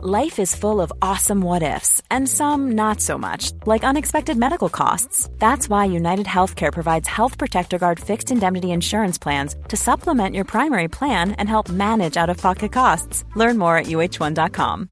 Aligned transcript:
Life 0.00 0.38
is 0.38 0.54
full 0.54 0.80
of 0.80 0.92
awesome 1.02 1.40
what 1.40 1.64
ifs, 1.64 2.00
and 2.08 2.28
some 2.28 2.70
not 2.76 3.00
so 3.00 3.18
much, 3.18 3.50
like 3.66 3.82
unexpected 3.82 4.36
medical 4.36 4.68
costs. 4.68 5.28
That's 5.40 5.68
why 5.68 5.86
United 5.86 6.26
Healthcare 6.26 6.72
provides 6.72 7.08
Health 7.08 7.36
Protector 7.36 7.78
Guard 7.78 7.98
fixed 7.98 8.30
indemnity 8.30 8.70
insurance 8.70 9.18
plans 9.18 9.56
to 9.66 9.76
supplement 9.76 10.36
your 10.36 10.44
primary 10.44 10.86
plan 10.86 11.32
and 11.32 11.48
help 11.48 11.68
manage 11.68 12.16
out 12.16 12.30
of 12.30 12.36
pocket 12.36 12.70
costs. 12.70 13.24
Learn 13.34 13.58
more 13.58 13.76
at 13.76 13.86
uh1.com. 13.86 14.88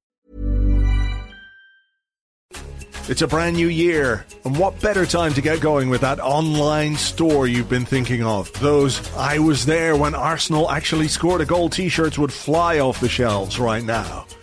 It's 3.08 3.22
a 3.22 3.28
brand 3.28 3.54
new 3.54 3.68
year, 3.68 4.26
and 4.44 4.58
what 4.58 4.80
better 4.80 5.06
time 5.06 5.34
to 5.34 5.40
get 5.40 5.60
going 5.60 5.88
with 5.88 6.00
that 6.00 6.18
online 6.18 6.96
store 6.96 7.46
you've 7.46 7.70
been 7.70 7.86
thinking 7.86 8.24
of? 8.24 8.52
Those 8.54 9.08
I 9.14 9.38
was 9.38 9.66
there 9.66 9.94
when 9.94 10.16
Arsenal 10.16 10.68
actually 10.68 11.06
scored 11.06 11.42
a 11.42 11.46
goal 11.46 11.68
t 11.68 11.88
shirts 11.88 12.18
would 12.18 12.32
fly 12.32 12.80
off 12.80 12.98
the 12.98 13.08
shelves 13.08 13.60
right 13.60 13.84
now. 13.84 14.26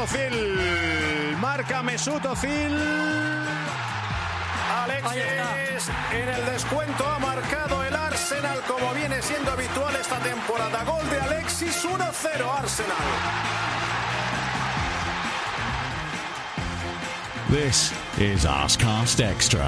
Ozil. 0.00 1.36
Marca 1.40 1.82
Mesut 1.82 2.24
Ozil. 2.24 2.74
Alexis 4.82 5.90
en 6.12 6.28
el 6.28 6.46
descuento 6.46 7.06
ha 7.06 7.18
marcado 7.18 7.84
el 7.84 7.94
Arsenal 7.94 8.62
como 8.66 8.94
viene 8.94 9.20
siendo 9.20 9.50
habitual 9.50 9.94
esta 9.96 10.18
temporada. 10.20 10.84
Gol 10.84 11.08
de 11.10 11.20
Alexis 11.20 11.84
1-0 11.84 11.98
Arsenal. 12.58 12.96
This 17.50 17.92
is 18.18 18.46
Arsecast 18.46 19.20
Extra. 19.20 19.66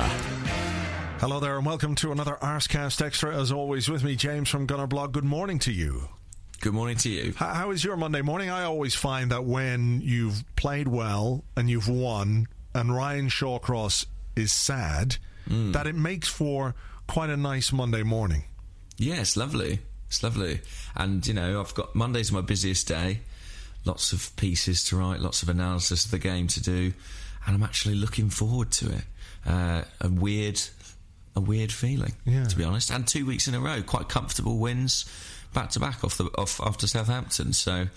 Hello 1.20 1.40
there 1.40 1.58
and 1.58 1.66
welcome 1.66 1.94
to 1.96 2.10
another 2.10 2.38
Arsecast 2.40 3.04
Extra. 3.04 3.36
As 3.36 3.52
always 3.52 3.90
with 3.90 4.02
me, 4.02 4.16
James 4.16 4.48
from 4.48 4.66
Gunnerblog. 4.66 5.12
Good 5.12 5.24
morning 5.24 5.58
to 5.58 5.72
you. 5.72 6.08
Good 6.62 6.74
morning 6.74 6.96
to 6.98 7.10
you. 7.10 7.32
How, 7.36 7.52
how 7.52 7.70
is 7.72 7.82
your 7.82 7.96
Monday 7.96 8.22
morning? 8.22 8.48
I 8.48 8.62
always 8.62 8.94
find 8.94 9.30
that 9.32 9.44
when 9.44 10.00
you've 10.00 10.44
played 10.54 10.86
well 10.86 11.42
and 11.56 11.68
you've 11.68 11.88
won, 11.88 12.46
and 12.74 12.94
Ryan 12.94 13.28
Shawcross 13.28 14.06
is 14.36 14.52
sad, 14.52 15.16
Mm. 15.50 15.72
that 15.72 15.88
it 15.88 15.96
makes 15.96 16.28
for 16.28 16.76
quite 17.08 17.28
a 17.28 17.36
nice 17.36 17.72
Monday 17.72 18.04
morning. 18.04 18.44
Yeah, 18.96 19.16
it's 19.22 19.36
lovely. 19.36 19.80
It's 20.06 20.22
lovely. 20.22 20.60
And, 20.94 21.26
you 21.26 21.34
know, 21.34 21.60
I've 21.60 21.74
got 21.74 21.96
Monday's 21.96 22.30
my 22.30 22.42
busiest 22.42 22.86
day. 22.86 23.22
Lots 23.84 24.12
of 24.12 24.34
pieces 24.36 24.84
to 24.84 24.96
write, 24.96 25.18
lots 25.18 25.42
of 25.42 25.48
analysis 25.48 26.04
of 26.04 26.12
the 26.12 26.20
game 26.20 26.46
to 26.46 26.62
do. 26.62 26.92
And 27.44 27.56
I'm 27.56 27.62
actually 27.64 27.96
looking 27.96 28.30
forward 28.30 28.70
to 28.70 28.92
it. 28.92 29.04
Uh, 29.44 29.82
a 30.00 30.08
weird, 30.08 30.60
a 31.34 31.40
weird 31.40 31.72
feeling, 31.72 32.12
Yeah. 32.24 32.44
to 32.44 32.56
be 32.56 32.62
honest. 32.62 32.92
And 32.92 33.04
two 33.04 33.26
weeks 33.26 33.48
in 33.48 33.54
a 33.56 33.60
row, 33.60 33.82
quite 33.82 34.08
comfortable 34.08 34.58
wins 34.58 35.06
back 35.52 35.70
to 35.70 35.80
back 35.80 36.02
off 36.04 36.16
the 36.16 36.24
off 36.38 36.60
after 36.60 36.86
Southampton. 36.86 37.52
So 37.52 37.88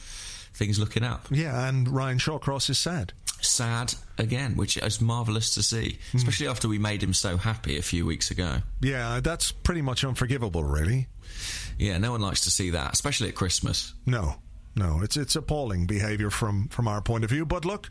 things 0.54 0.80
looking 0.80 1.04
up. 1.04 1.28
Yeah, 1.32 1.68
and 1.68 1.88
Ryan 1.90 2.18
Shawcross 2.18 2.70
is 2.70 2.78
sad. 2.80 3.14
Sad 3.42 3.94
again, 4.18 4.56
which 4.56 4.78
is 4.78 5.02
marvellous 5.02 5.54
to 5.56 5.62
see, 5.64 6.00
Hmm. 6.12 6.18
especially 6.18 6.48
after 6.48 6.68
we 6.68 6.80
made 6.80 7.04
him 7.04 7.14
so 7.14 7.38
happy 7.38 7.78
a 7.78 7.82
few 7.82 8.06
weeks 8.06 8.32
ago. 8.32 8.62
Yeah, 8.82 9.20
that's 9.20 9.52
pretty 9.52 9.82
much 9.82 10.04
unforgivable, 10.04 10.64
really. 10.64 11.08
Yeah, 11.78 11.98
no 11.98 12.12
one 12.12 12.22
likes 12.22 12.42
to 12.42 12.52
see 12.52 12.70
that, 12.72 12.94
especially 12.94 13.28
at 13.30 13.36
Christmas. 13.36 13.94
No, 14.06 14.36
no, 14.76 15.02
it's 15.04 15.18
it's 15.18 15.36
appalling 15.36 15.86
behaviour 15.86 16.30
from 16.30 16.70
from 16.70 16.88
our 16.88 17.02
point 17.02 17.24
of 17.26 17.30
view. 17.30 17.46
But 17.46 17.66
look, 17.66 17.90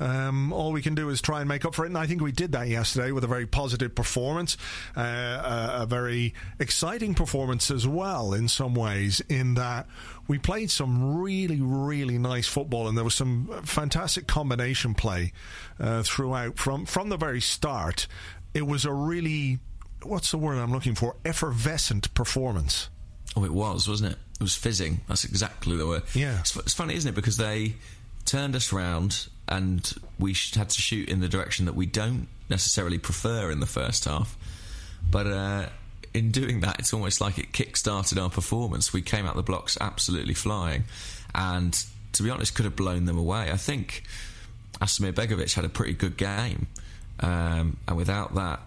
um, 0.00 0.52
all 0.52 0.72
we 0.72 0.82
can 0.82 0.94
do 0.94 1.08
is 1.08 1.20
try 1.20 1.40
and 1.40 1.48
make 1.48 1.64
up 1.64 1.74
for 1.74 1.84
it, 1.84 1.88
and 1.88 1.98
I 1.98 2.06
think 2.06 2.22
we 2.22 2.32
did 2.32 2.52
that 2.52 2.68
yesterday 2.68 3.12
with 3.12 3.24
a 3.24 3.26
very 3.26 3.46
positive 3.46 3.94
performance, 3.94 4.56
uh, 4.96 5.00
a, 5.00 5.82
a 5.82 5.86
very 5.86 6.34
exciting 6.58 7.14
performance 7.14 7.70
as 7.70 7.86
well 7.86 8.32
in 8.32 8.48
some 8.48 8.74
ways. 8.74 9.20
In 9.28 9.54
that 9.54 9.86
we 10.28 10.38
played 10.38 10.70
some 10.70 11.18
really 11.18 11.60
really 11.60 12.18
nice 12.18 12.46
football, 12.46 12.88
and 12.88 12.96
there 12.96 13.04
was 13.04 13.14
some 13.14 13.62
fantastic 13.64 14.26
combination 14.26 14.94
play 14.94 15.32
uh, 15.80 16.02
throughout 16.02 16.58
from 16.58 16.86
from 16.86 17.08
the 17.08 17.16
very 17.16 17.40
start. 17.40 18.06
It 18.54 18.66
was 18.66 18.84
a 18.84 18.92
really 18.92 19.58
what's 20.02 20.30
the 20.30 20.38
word 20.38 20.58
I'm 20.58 20.72
looking 20.72 20.94
for? 20.94 21.16
Effervescent 21.24 22.12
performance. 22.14 22.88
Oh, 23.36 23.44
it 23.44 23.52
was, 23.52 23.88
wasn't 23.88 24.12
it? 24.12 24.18
It 24.34 24.42
was 24.42 24.54
fizzing. 24.54 25.00
That's 25.08 25.24
exactly 25.24 25.76
the 25.76 25.86
word. 25.86 26.02
Yeah. 26.14 26.40
It's, 26.40 26.56
it's 26.56 26.74
funny, 26.74 26.94
isn't 26.94 27.08
it? 27.08 27.14
Because 27.14 27.36
they 27.36 27.74
turned 28.24 28.56
us 28.56 28.72
round 28.72 29.28
and 29.48 29.94
we 30.18 30.34
had 30.54 30.70
to 30.70 30.80
shoot 30.80 31.08
in 31.08 31.20
the 31.20 31.28
direction 31.28 31.66
that 31.66 31.74
we 31.74 31.86
don't 31.86 32.28
necessarily 32.48 32.98
prefer 32.98 33.50
in 33.50 33.60
the 33.60 33.66
first 33.66 34.04
half. 34.04 34.36
But 35.10 35.26
uh, 35.26 35.66
in 36.14 36.30
doing 36.30 36.60
that, 36.60 36.78
it's 36.78 36.92
almost 36.92 37.20
like 37.20 37.38
it 37.38 37.52
kick-started 37.52 38.18
our 38.18 38.30
performance. 38.30 38.92
We 38.92 39.02
came 39.02 39.26
out 39.26 39.36
the 39.36 39.42
blocks 39.42 39.76
absolutely 39.80 40.34
flying. 40.34 40.84
And 41.34 41.78
to 42.12 42.22
be 42.22 42.30
honest, 42.30 42.54
could 42.54 42.64
have 42.64 42.76
blown 42.76 43.04
them 43.04 43.18
away. 43.18 43.50
I 43.50 43.56
think 43.56 44.02
Asmir 44.80 45.12
Begovic 45.12 45.54
had 45.54 45.64
a 45.64 45.68
pretty 45.68 45.92
good 45.92 46.16
game. 46.16 46.66
Um, 47.20 47.76
and 47.86 47.96
without 47.96 48.34
that, 48.34 48.60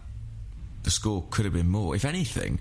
the 0.84 0.92
score 0.92 1.24
could 1.30 1.46
have 1.46 1.54
been 1.54 1.70
more. 1.70 1.96
If 1.96 2.06
anything, 2.06 2.60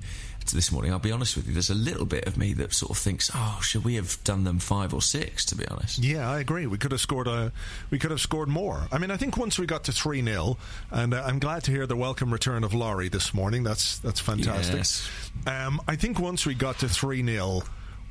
this 0.53 0.71
morning, 0.73 0.93
I'll 0.93 0.99
be 0.99 1.13
honest 1.13 1.37
with 1.37 1.47
you, 1.47 1.53
there's 1.53 1.71
a 1.71 1.75
little 1.75 2.07
bit 2.07 2.27
of 2.27 2.37
me 2.37 2.53
that 2.55 2.73
sort 2.73 2.91
of 2.91 2.99
thinks, 2.99 3.31
oh, 3.35 3.61
should 3.63 3.85
we 3.85 3.95
have 3.97 4.23
done 4.25 4.45
them 4.45 4.59
five 4.59 4.93
or 4.95 5.03
six, 5.03 5.45
to 5.47 5.55
be 5.57 5.67
honest? 5.69 5.99
Yeah, 5.99 6.31
I 6.31 6.41
agree. 6.41 6.67
We 6.67 6.79
could 6.79 6.93
have 6.93 7.01
scored 7.01 7.27
a, 7.27 7.53
we 7.91 7.99
could 7.99 8.11
have 8.11 8.21
scored 8.21 8.49
more. 8.49 8.87
I 8.93 8.99
mean, 8.99 9.11
I 9.11 9.17
think 9.17 9.37
once 9.37 9.59
we 9.59 9.67
got 9.67 9.85
to 9.85 9.93
three 9.93 10.23
0 10.25 10.57
and 10.91 11.15
uh, 11.15 11.23
I'm 11.27 11.39
glad 11.39 11.65
to 11.65 11.71
hear 11.71 11.87
the 11.87 11.97
welcome 11.97 12.33
return 12.33 12.65
of 12.65 12.75
Laurie 12.75 13.09
this 13.09 13.33
morning. 13.35 13.63
That's 13.63 13.99
that's 13.99 14.21
fantastic. 14.21 14.77
Yes. 14.77 15.09
Um, 15.47 15.81
I 15.87 15.97
think 15.97 16.19
once 16.19 16.45
we 16.47 16.55
got 16.55 16.79
to 16.81 16.89
three 16.89 17.25
0 17.25 17.63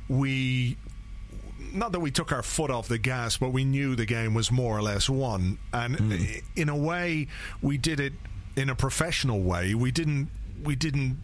we. 0.08 0.76
Not 1.72 1.92
that 1.92 2.00
we 2.00 2.10
took 2.10 2.32
our 2.32 2.42
foot 2.42 2.70
off 2.70 2.88
the 2.88 2.96
gas, 2.96 3.36
but 3.36 3.50
we 3.50 3.62
knew 3.64 3.94
the 3.94 4.06
game 4.06 4.32
was 4.32 4.50
more 4.50 4.76
or 4.78 4.80
less 4.80 5.08
won. 5.10 5.58
And 5.72 6.12
i- 6.14 6.42
in 6.56 6.70
a 6.70 6.76
way, 6.76 7.28
we 7.60 7.76
did 7.76 8.00
it 8.00 8.14
in 8.56 8.70
a 8.70 8.74
professional 8.74 9.42
way. 9.42 9.74
We 9.74 9.90
didn't. 9.90 10.30
We 10.64 10.76
didn't 10.76 11.18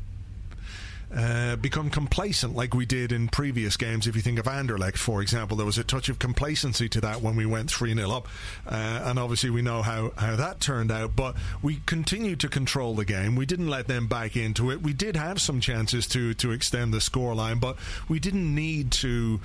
uh, 1.17 1.57
become 1.57 1.91
complacent 1.91 2.57
like 2.57 2.75
we 2.75 2.87
did 2.87 3.13
in 3.13 3.29
previous 3.29 3.77
games. 3.77 4.07
If 4.07 4.17
you 4.17 4.23
think 4.23 4.39
of 4.39 4.47
Anderlecht, 4.47 4.97
for 4.97 5.23
example, 5.23 5.57
there 5.57 5.67
was 5.67 5.79
a 5.79 5.85
touch 5.85 6.09
of 6.09 6.19
complacency 6.19 6.89
to 6.91 7.01
that 7.03 7.23
when 7.23 7.37
we 7.37 7.47
went 7.47 7.71
3 7.71 7.95
0 7.95 8.11
up. 8.11 8.29
Uh, 8.67 9.03
and 9.05 9.19
obviously, 9.19 9.51
we 9.51 9.63
know 9.63 9.83
how, 9.83 10.13
how 10.17 10.37
that 10.37 10.61
turned 10.61 10.91
out. 10.91 11.15
But 11.15 11.37
we 11.63 11.81
continued 11.87 12.41
to 12.41 12.49
control 12.49 12.95
the 12.95 13.05
game. 13.05 13.37
We 13.37 13.47
didn't 13.47 13.69
let 13.69 13.87
them 13.87 14.09
back 14.09 14.37
into 14.37 14.71
it. 14.71 14.83
We 14.83 14.93
did 14.93 15.17
have 15.17 15.41
some 15.41 15.61
chances 15.61 16.07
to, 16.09 16.35
to 16.35 16.51
extend 16.51 16.93
the 16.93 16.99
scoreline, 16.99 17.61
but 17.61 17.77
we 18.09 18.19
didn't 18.19 18.55
need 18.55 18.91
to 18.93 19.41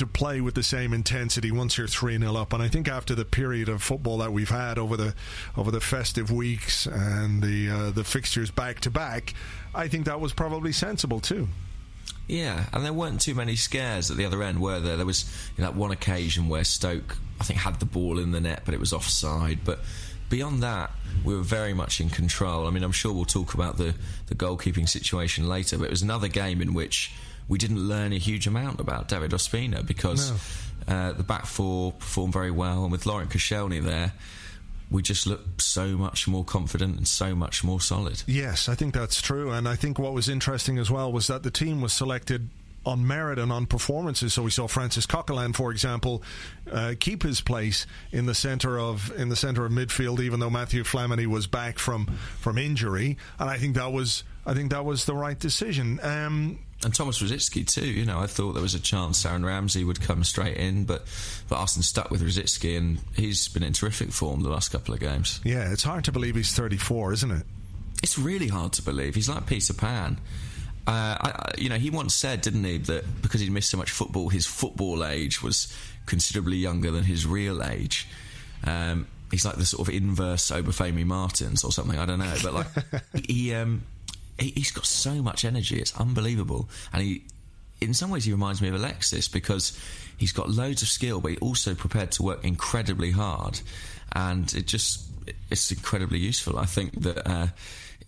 to 0.00 0.06
play 0.06 0.40
with 0.40 0.54
the 0.54 0.62
same 0.62 0.92
intensity 0.92 1.50
once 1.50 1.78
you're 1.78 1.86
3 1.86 2.18
0 2.18 2.34
up. 2.34 2.52
And 2.52 2.62
I 2.62 2.68
think 2.68 2.88
after 2.88 3.14
the 3.14 3.24
period 3.24 3.68
of 3.68 3.82
football 3.82 4.18
that 4.18 4.32
we've 4.32 4.50
had 4.50 4.78
over 4.78 4.96
the 4.96 5.14
over 5.56 5.70
the 5.70 5.80
festive 5.80 6.30
weeks 6.30 6.86
and 6.86 7.42
the 7.42 7.70
uh, 7.70 7.90
the 7.90 8.04
fixtures 8.04 8.50
back 8.50 8.80
to 8.80 8.90
back, 8.90 9.34
I 9.74 9.88
think 9.88 10.06
that 10.06 10.20
was 10.20 10.32
probably 10.32 10.72
sensible 10.72 11.20
too. 11.20 11.48
Yeah, 12.26 12.66
and 12.72 12.84
there 12.84 12.92
weren't 12.92 13.20
too 13.20 13.34
many 13.34 13.56
scares 13.56 14.10
at 14.10 14.16
the 14.16 14.24
other 14.24 14.42
end, 14.42 14.60
were 14.60 14.78
there? 14.78 14.96
There 14.96 15.06
was 15.06 15.24
you 15.56 15.64
know, 15.64 15.70
that 15.70 15.76
one 15.76 15.90
occasion 15.90 16.48
where 16.48 16.62
Stoke, 16.62 17.16
I 17.40 17.44
think, 17.44 17.58
had 17.58 17.80
the 17.80 17.86
ball 17.86 18.20
in 18.20 18.30
the 18.30 18.40
net, 18.40 18.62
but 18.64 18.72
it 18.72 18.78
was 18.78 18.92
offside. 18.92 19.60
But 19.64 19.80
beyond 20.28 20.62
that, 20.62 20.92
we 21.24 21.34
were 21.34 21.42
very 21.42 21.74
much 21.74 22.00
in 22.00 22.08
control. 22.08 22.68
I 22.68 22.70
mean, 22.70 22.84
I'm 22.84 22.92
sure 22.92 23.12
we'll 23.12 23.24
talk 23.24 23.54
about 23.54 23.78
the, 23.78 23.96
the 24.26 24.36
goalkeeping 24.36 24.88
situation 24.88 25.48
later, 25.48 25.76
but 25.76 25.84
it 25.84 25.90
was 25.90 26.02
another 26.02 26.28
game 26.28 26.62
in 26.62 26.72
which 26.72 27.12
we 27.50 27.58
didn't 27.58 27.80
learn 27.80 28.12
a 28.12 28.18
huge 28.18 28.46
amount 28.46 28.78
about 28.80 29.08
David 29.08 29.32
Ospina 29.32 29.84
because 29.84 30.30
No. 30.30 30.94
Uh, 30.94 31.12
the 31.12 31.22
back 31.22 31.44
four 31.44 31.92
performed 31.92 32.32
very 32.32 32.50
well, 32.50 32.84
and 32.84 32.92
with 32.92 33.04
Laurent 33.04 33.28
Koscielny 33.28 33.82
there, 33.82 34.12
we 34.90 35.02
just 35.02 35.26
look 35.26 35.60
so 35.60 35.96
much 35.96 36.26
more 36.26 36.44
confident 36.44 36.96
and 36.96 37.06
so 37.06 37.34
much 37.34 37.62
more 37.62 37.80
solid. 37.80 38.22
Yes, 38.26 38.68
I 38.68 38.74
think 38.76 38.94
that's 38.94 39.20
true. 39.20 39.50
And 39.50 39.68
I 39.68 39.76
think 39.76 39.98
what 39.98 40.14
was 40.14 40.28
interesting 40.28 40.78
as 40.78 40.90
well 40.90 41.12
was 41.12 41.26
that 41.26 41.42
the 41.42 41.50
team 41.50 41.80
was 41.80 41.92
selected 41.92 42.48
on 42.86 43.06
merit 43.06 43.38
and 43.38 43.52
on 43.52 43.66
performances. 43.66 44.32
So 44.32 44.42
we 44.42 44.50
saw 44.50 44.66
Francis 44.66 45.06
Coquelin, 45.06 45.54
for 45.54 45.70
example, 45.70 46.22
uh, 46.70 46.94
keep 46.98 47.22
his 47.22 47.40
place 47.40 47.86
in 48.10 48.26
the 48.26 48.34
centre 48.34 48.78
of 48.78 49.12
in 49.18 49.28
the 49.28 49.36
centre 49.36 49.64
of 49.66 49.72
midfield, 49.72 50.20
even 50.20 50.40
though 50.40 50.50
Matthew 50.50 50.82
Flamini 50.82 51.26
was 51.26 51.46
back 51.46 51.78
from 51.78 52.06
from 52.38 52.58
injury. 52.58 53.18
And 53.38 53.50
I 53.50 53.58
think 53.58 53.74
that 53.76 53.92
was 53.92 54.24
I 54.46 54.54
think 54.54 54.70
that 54.70 54.84
was 54.84 55.04
the 55.04 55.14
right 55.14 55.38
decision. 55.38 56.00
Um, 56.02 56.60
and 56.84 56.94
Thomas 56.94 57.20
Rosicky 57.20 57.66
too. 57.66 57.86
You 57.86 58.04
know, 58.04 58.18
I 58.18 58.26
thought 58.26 58.52
there 58.52 58.62
was 58.62 58.74
a 58.74 58.80
chance 58.80 59.24
Aaron 59.26 59.44
Ramsey 59.44 59.84
would 59.84 60.00
come 60.00 60.24
straight 60.24 60.56
in, 60.56 60.84
but 60.84 61.04
but 61.48 61.56
Arsene 61.56 61.82
stuck 61.82 62.10
with 62.10 62.22
Rosicky, 62.22 62.76
and 62.76 62.98
he's 63.14 63.48
been 63.48 63.62
in 63.62 63.72
terrific 63.72 64.12
form 64.12 64.42
the 64.42 64.48
last 64.48 64.70
couple 64.70 64.94
of 64.94 65.00
games. 65.00 65.40
Yeah, 65.44 65.70
it's 65.72 65.82
hard 65.82 66.04
to 66.04 66.12
believe 66.12 66.36
he's 66.36 66.54
34, 66.54 67.12
isn't 67.14 67.30
it? 67.30 67.46
It's 68.02 68.18
really 68.18 68.48
hard 68.48 68.72
to 68.74 68.82
believe. 68.82 69.14
He's 69.14 69.28
like 69.28 69.46
Peter 69.46 69.74
Pan. 69.74 70.18
Uh, 70.86 71.16
I, 71.20 71.52
you 71.58 71.68
know, 71.68 71.76
he 71.76 71.90
once 71.90 72.14
said, 72.14 72.40
didn't 72.40 72.64
he, 72.64 72.78
that 72.78 73.22
because 73.22 73.40
he'd 73.40 73.52
missed 73.52 73.70
so 73.70 73.76
much 73.76 73.90
football, 73.90 74.30
his 74.30 74.46
football 74.46 75.04
age 75.04 75.42
was 75.42 75.72
considerably 76.06 76.56
younger 76.56 76.90
than 76.90 77.04
his 77.04 77.26
real 77.26 77.62
age. 77.62 78.08
Um, 78.64 79.06
he's 79.30 79.44
like 79.44 79.56
the 79.56 79.66
sort 79.66 79.86
of 79.86 79.94
inverse 79.94 80.50
Obafemi 80.50 81.04
Martins 81.04 81.62
or 81.62 81.72
something. 81.72 81.98
I 81.98 82.06
don't 82.06 82.18
know, 82.18 82.34
but 82.42 82.54
like 82.54 82.66
he. 83.26 83.54
Um, 83.54 83.82
he, 84.40 84.60
has 84.60 84.70
got 84.70 84.86
so 84.86 85.22
much 85.22 85.44
energy. 85.44 85.78
It's 85.78 85.98
unbelievable. 85.98 86.68
And 86.92 87.02
he, 87.02 87.24
in 87.80 87.94
some 87.94 88.10
ways, 88.10 88.24
he 88.24 88.32
reminds 88.32 88.60
me 88.60 88.68
of 88.68 88.74
Alexis 88.74 89.28
because 89.28 89.78
he's 90.16 90.32
got 90.32 90.50
loads 90.50 90.82
of 90.82 90.88
skill, 90.88 91.20
but 91.20 91.32
he's 91.32 91.40
also 91.40 91.74
prepared 91.74 92.12
to 92.12 92.22
work 92.22 92.44
incredibly 92.44 93.10
hard. 93.10 93.60
And 94.12 94.52
it 94.54 94.66
just, 94.66 95.06
it's 95.50 95.70
incredibly 95.70 96.18
useful. 96.18 96.58
I 96.58 96.66
think 96.66 97.00
that 97.02 97.28
uh, 97.28 97.46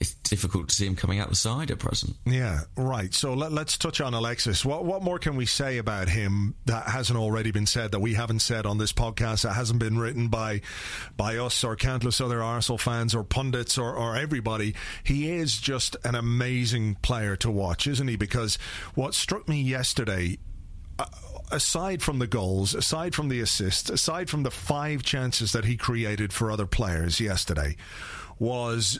it's 0.02 0.14
difficult 0.14 0.68
to 0.68 0.74
see 0.74 0.84
him 0.84 0.96
coming 0.96 1.20
out 1.20 1.28
the 1.28 1.36
side 1.36 1.70
at 1.70 1.78
present. 1.78 2.16
Yeah, 2.26 2.62
right. 2.76 3.14
So 3.14 3.34
let, 3.34 3.52
us 3.52 3.78
touch 3.78 4.00
on 4.00 4.14
Alexis. 4.14 4.64
What 4.64 4.84
what 4.84 5.00
more 5.00 5.20
can 5.20 5.36
we 5.36 5.46
say 5.46 5.78
about 5.78 6.08
him 6.08 6.56
that 6.66 6.88
hasn't 6.88 7.16
already 7.16 7.52
been 7.52 7.66
said 7.66 7.92
that 7.92 8.00
we 8.00 8.14
haven't 8.14 8.40
said 8.40 8.66
on 8.66 8.78
this 8.78 8.92
podcast 8.92 9.42
that 9.42 9.52
hasn't 9.52 9.78
been 9.78 9.98
written 9.98 10.26
by 10.26 10.62
by 11.16 11.36
us 11.36 11.62
or 11.62 11.76
countless 11.76 12.20
other 12.20 12.42
Arsenal 12.42 12.78
fans 12.78 13.14
or 13.14 13.22
pundits 13.22 13.78
or, 13.78 13.94
or 13.94 14.16
everybody? 14.16 14.74
He 15.04 15.30
is 15.30 15.56
just 15.58 15.96
an 16.04 16.16
amazing 16.16 16.96
player 16.96 17.36
to 17.36 17.50
watch, 17.50 17.86
isn't 17.86 18.08
he? 18.08 18.16
Because 18.16 18.56
what 18.96 19.14
struck 19.14 19.48
me 19.48 19.62
yesterday 19.62 20.38
uh, 20.98 21.06
aside 21.52 22.02
from 22.02 22.18
the 22.18 22.26
goals, 22.26 22.74
aside 22.74 23.14
from 23.14 23.28
the 23.28 23.38
assists, 23.38 23.88
aside 23.88 24.28
from 24.28 24.42
the 24.42 24.50
five 24.50 25.04
chances 25.04 25.52
that 25.52 25.64
he 25.64 25.76
created 25.76 26.32
for 26.32 26.50
other 26.50 26.66
players 26.66 27.20
yesterday, 27.20 27.76
was 28.40 28.98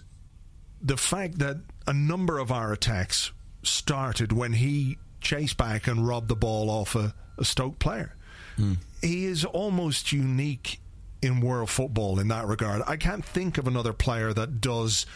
the 0.83 0.97
fact 0.97 1.39
that 1.39 1.59
a 1.87 1.93
number 1.93 2.39
of 2.39 2.51
our 2.51 2.73
attacks 2.73 3.33
started 3.63 4.33
when 4.33 4.55
he 4.55 4.99
chased 5.21 5.57
back 5.57 5.87
and 5.87 6.07
robbed 6.07 6.29
the 6.29 6.37
ball 6.37 6.69
off 6.69 6.95
a, 6.95 7.15
a 7.39 7.45
Stoke 7.45 7.79
player. 7.79 8.17
Mm. 8.59 8.79
He 9.01 9.25
is 9.25 9.45
almost 9.45 10.13
unique 10.13 10.81
in 11.23 11.41
world 11.41 11.71
football 11.71 12.19
in 12.19 12.29
that 12.29 12.47
regard. 12.47 12.83
I 12.87 12.97
can't 12.97 13.25
think 13.25 13.57
of 13.57 13.69
another 13.69 13.93
player 13.93 14.33
that 14.33 14.61
does 14.61 15.07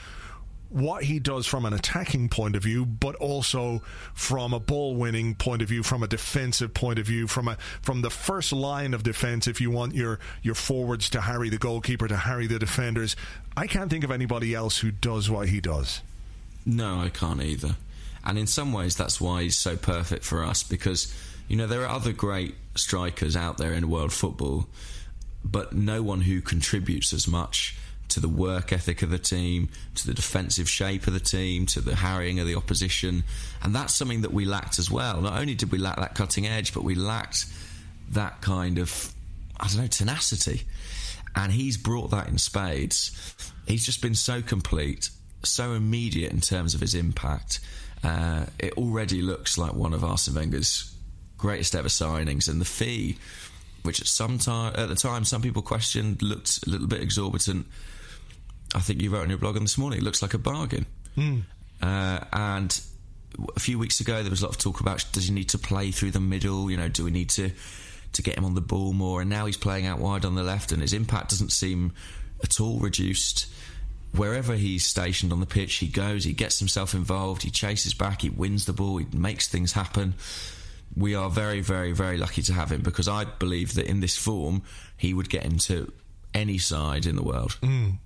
what 0.69 1.05
he 1.05 1.19
does 1.19 1.47
from 1.47 1.65
an 1.65 1.73
attacking 1.73 2.29
point 2.29 2.57
of 2.57 2.63
view, 2.63 2.85
but 2.85 3.15
also 3.17 3.83
from 4.15 4.53
a 4.53 4.61
ball 4.61 4.97
winning 4.97 5.35
point 5.35 5.63
of 5.63 5.69
view, 5.69 5.83
from 5.83 6.03
a 6.03 6.09
defensive 6.09 6.75
point 6.75 6.99
of 6.99 7.07
view, 7.07 7.27
from 7.27 7.49
a 7.49 7.57
from 7.83 8.03
the 8.03 8.11
first 8.11 8.53
line 8.53 8.93
of 8.93 9.03
defense. 9.03 9.47
If 9.47 9.61
you 9.61 9.71
want 9.71 9.95
your 9.95 10.19
your 10.43 10.55
forwards 10.55 11.11
to 11.11 11.21
harry 11.21 11.51
the 11.51 11.59
goalkeeper, 11.59 12.09
to 12.09 12.17
harry 12.17 12.47
the 12.47 12.59
defenders, 12.59 13.17
I 13.57 13.67
can't 13.67 13.91
think 13.91 14.05
of 14.05 14.11
anybody 14.11 14.55
else 14.55 14.79
who 14.79 14.91
does 14.91 15.31
what 15.31 15.49
he 15.49 15.61
does. 15.61 16.03
No, 16.65 17.01
I 17.01 17.11
can't 17.11 17.43
either. 17.43 17.77
And 18.25 18.37
in 18.37 18.49
some 18.49 18.73
ways, 18.73 18.97
that's 18.97 19.21
why 19.21 19.45
he's 19.45 19.57
so 19.57 19.77
perfect 19.77 20.25
for 20.25 20.45
us 20.45 20.65
because 20.65 21.15
you 21.47 21.57
know 21.57 21.69
there 21.69 21.83
are 21.83 21.89
other 21.89 22.13
great 22.13 22.57
strikers 22.75 23.37
out 23.37 23.57
there 23.57 23.73
in 23.73 23.89
world 23.89 24.13
football, 24.13 24.67
but 25.45 25.73
no 25.73 26.03
one 26.03 26.23
who 26.23 26.41
contributes 26.41 27.13
as 27.13 27.29
much 27.29 27.77
to 28.17 28.21
the 28.21 28.29
work 28.31 28.73
ethic 28.73 29.03
of 29.03 29.11
the 29.11 29.19
team, 29.19 29.69
to 29.95 30.07
the 30.07 30.15
defensive 30.15 30.67
shape 30.71 31.07
of 31.07 31.13
the 31.13 31.21
team, 31.21 31.67
to 31.67 31.83
the 31.83 31.95
harrying 31.95 32.41
of 32.41 32.47
the 32.47 32.55
opposition. 32.55 33.23
And 33.63 33.75
that's 33.75 33.95
something 33.95 34.23
that 34.23 34.33
we 34.33 34.47
lacked 34.47 34.79
as 34.79 34.91
well. 34.91 35.21
Not 35.21 35.39
only 35.39 35.55
did 35.55 35.71
we 35.71 35.77
lack 35.77 35.97
that 35.97 36.15
cutting 36.15 36.47
edge, 36.47 36.73
but 36.73 36.83
we 36.83 36.95
lacked 36.95 37.45
that 38.13 38.41
kind 38.41 38.79
of, 38.79 39.13
I 39.61 39.67
don't 39.67 39.83
know, 39.83 39.87
tenacity. 39.87 40.63
And 41.35 41.53
he's 41.53 41.77
brought 41.77 42.11
that 42.13 42.27
in 42.29 42.39
spades. 42.39 43.35
He's 43.67 43.85
just 43.85 44.01
been 44.01 44.15
so 44.15 44.41
complete, 44.41 45.11
so 45.43 45.75
immediate 45.75 46.33
in 46.33 46.41
terms 46.41 46.75
of 46.75 46.81
his 46.81 46.95
impact. 46.95 47.61
Uh, 48.03 48.47
it 48.59 48.79
already 48.79 49.21
looks 49.21 49.59
like 49.59 49.75
one 49.75 49.93
of 49.93 50.03
Arsene 50.03 50.37
Wenger's 50.37 50.91
greatest 51.37 51.75
ever 51.75 51.89
signings. 51.89 52.49
And 52.49 52.63
the 52.63 52.65
fee 52.65 53.19
which 53.83 54.01
at 54.01 54.07
some 54.07 54.39
time 54.39 54.73
at 54.75 54.89
the 54.89 54.97
time 54.97 55.25
some 55.25 55.43
people 55.43 55.61
questioned 55.61 56.21
looked 56.23 56.67
a 56.67 56.71
little 56.71 56.89
bit 56.89 57.01
exorbitant 57.01 57.67
I 58.77 58.81
think 58.81 59.01
you 59.01 59.09
wrote 59.11 59.23
on 59.23 59.31
your 59.31 59.39
blog 59.39 59.57
on 59.57 59.63
this 59.63 59.79
morning. 59.79 60.01
It 60.01 60.03
looks 60.03 60.21
like 60.21 60.35
a 60.35 60.39
bargain. 60.39 60.85
Mm. 61.17 61.45
Uh, 61.81 62.21
and 62.31 62.81
a 63.57 63.59
few 63.59 63.79
weeks 63.79 64.01
ago, 64.01 64.23
there 64.23 64.31
was 64.31 64.43
a 64.43 64.45
lot 64.45 64.55
of 64.55 64.61
talk 64.61 64.81
about 64.81 65.05
does 65.13 65.29
he 65.29 65.33
need 65.33 65.49
to 65.51 65.59
play 65.59 65.91
through 65.91 66.11
the 66.11 66.21
middle? 66.21 66.71
You 66.71 66.77
know, 66.77 66.89
do 66.89 67.05
we 67.05 67.11
need 67.11 67.31
to 67.31 67.51
to 68.13 68.23
get 68.23 68.37
him 68.37 68.45
on 68.45 68.55
the 68.55 68.61
ball 68.61 68.93
more? 68.93 69.23
And 69.23 69.31
now 69.31 69.47
he's 69.47 69.57
playing 69.57 69.87
out 69.87 69.99
wide 69.99 70.27
on 70.27 70.35
the 70.35 70.43
left, 70.43 70.73
and 70.73 70.83
his 70.83 70.93
impact 70.93 71.31
doesn't 71.31 71.53
seem 71.53 71.95
at 72.45 72.61
all 72.61 72.79
reduced. 72.79 73.47
Wherever 74.13 74.55
he's 74.55 74.85
stationed 74.85 75.33
on 75.33 75.41
the 75.41 75.47
pitch, 75.47 75.77
he 75.77 75.89
goes, 75.89 76.25
he 76.25 76.35
gets 76.35 76.59
himself 76.59 76.93
involved, 76.95 77.43
he 77.43 77.51
chases 77.51 77.95
back, 77.95 78.23
he 78.23 78.31
wins 78.31 78.67
the 78.67 78.73
ball, 78.73 78.99
he 78.99 79.07
makes 79.13 79.49
things 79.49 79.73
happen. 79.73 80.15
We 80.95 81.15
are 81.15 81.29
very, 81.29 81.61
very, 81.61 81.93
very 81.93 82.17
lucky 82.17 82.43
to 82.43 82.53
have 82.53 82.73
him 82.73 82.83
because 82.83 83.09
I 83.09 83.25
believe 83.25 83.75
that 83.75 83.87
in 83.87 84.01
this 84.01 84.17
form, 84.17 84.63
he 84.97 85.13
would 85.13 85.29
get 85.29 85.45
into 85.45 85.93
any 86.33 86.57
side 86.59 87.05
in 87.05 87.17
the 87.17 87.23
world. 87.23 87.59
Mm 87.63 87.99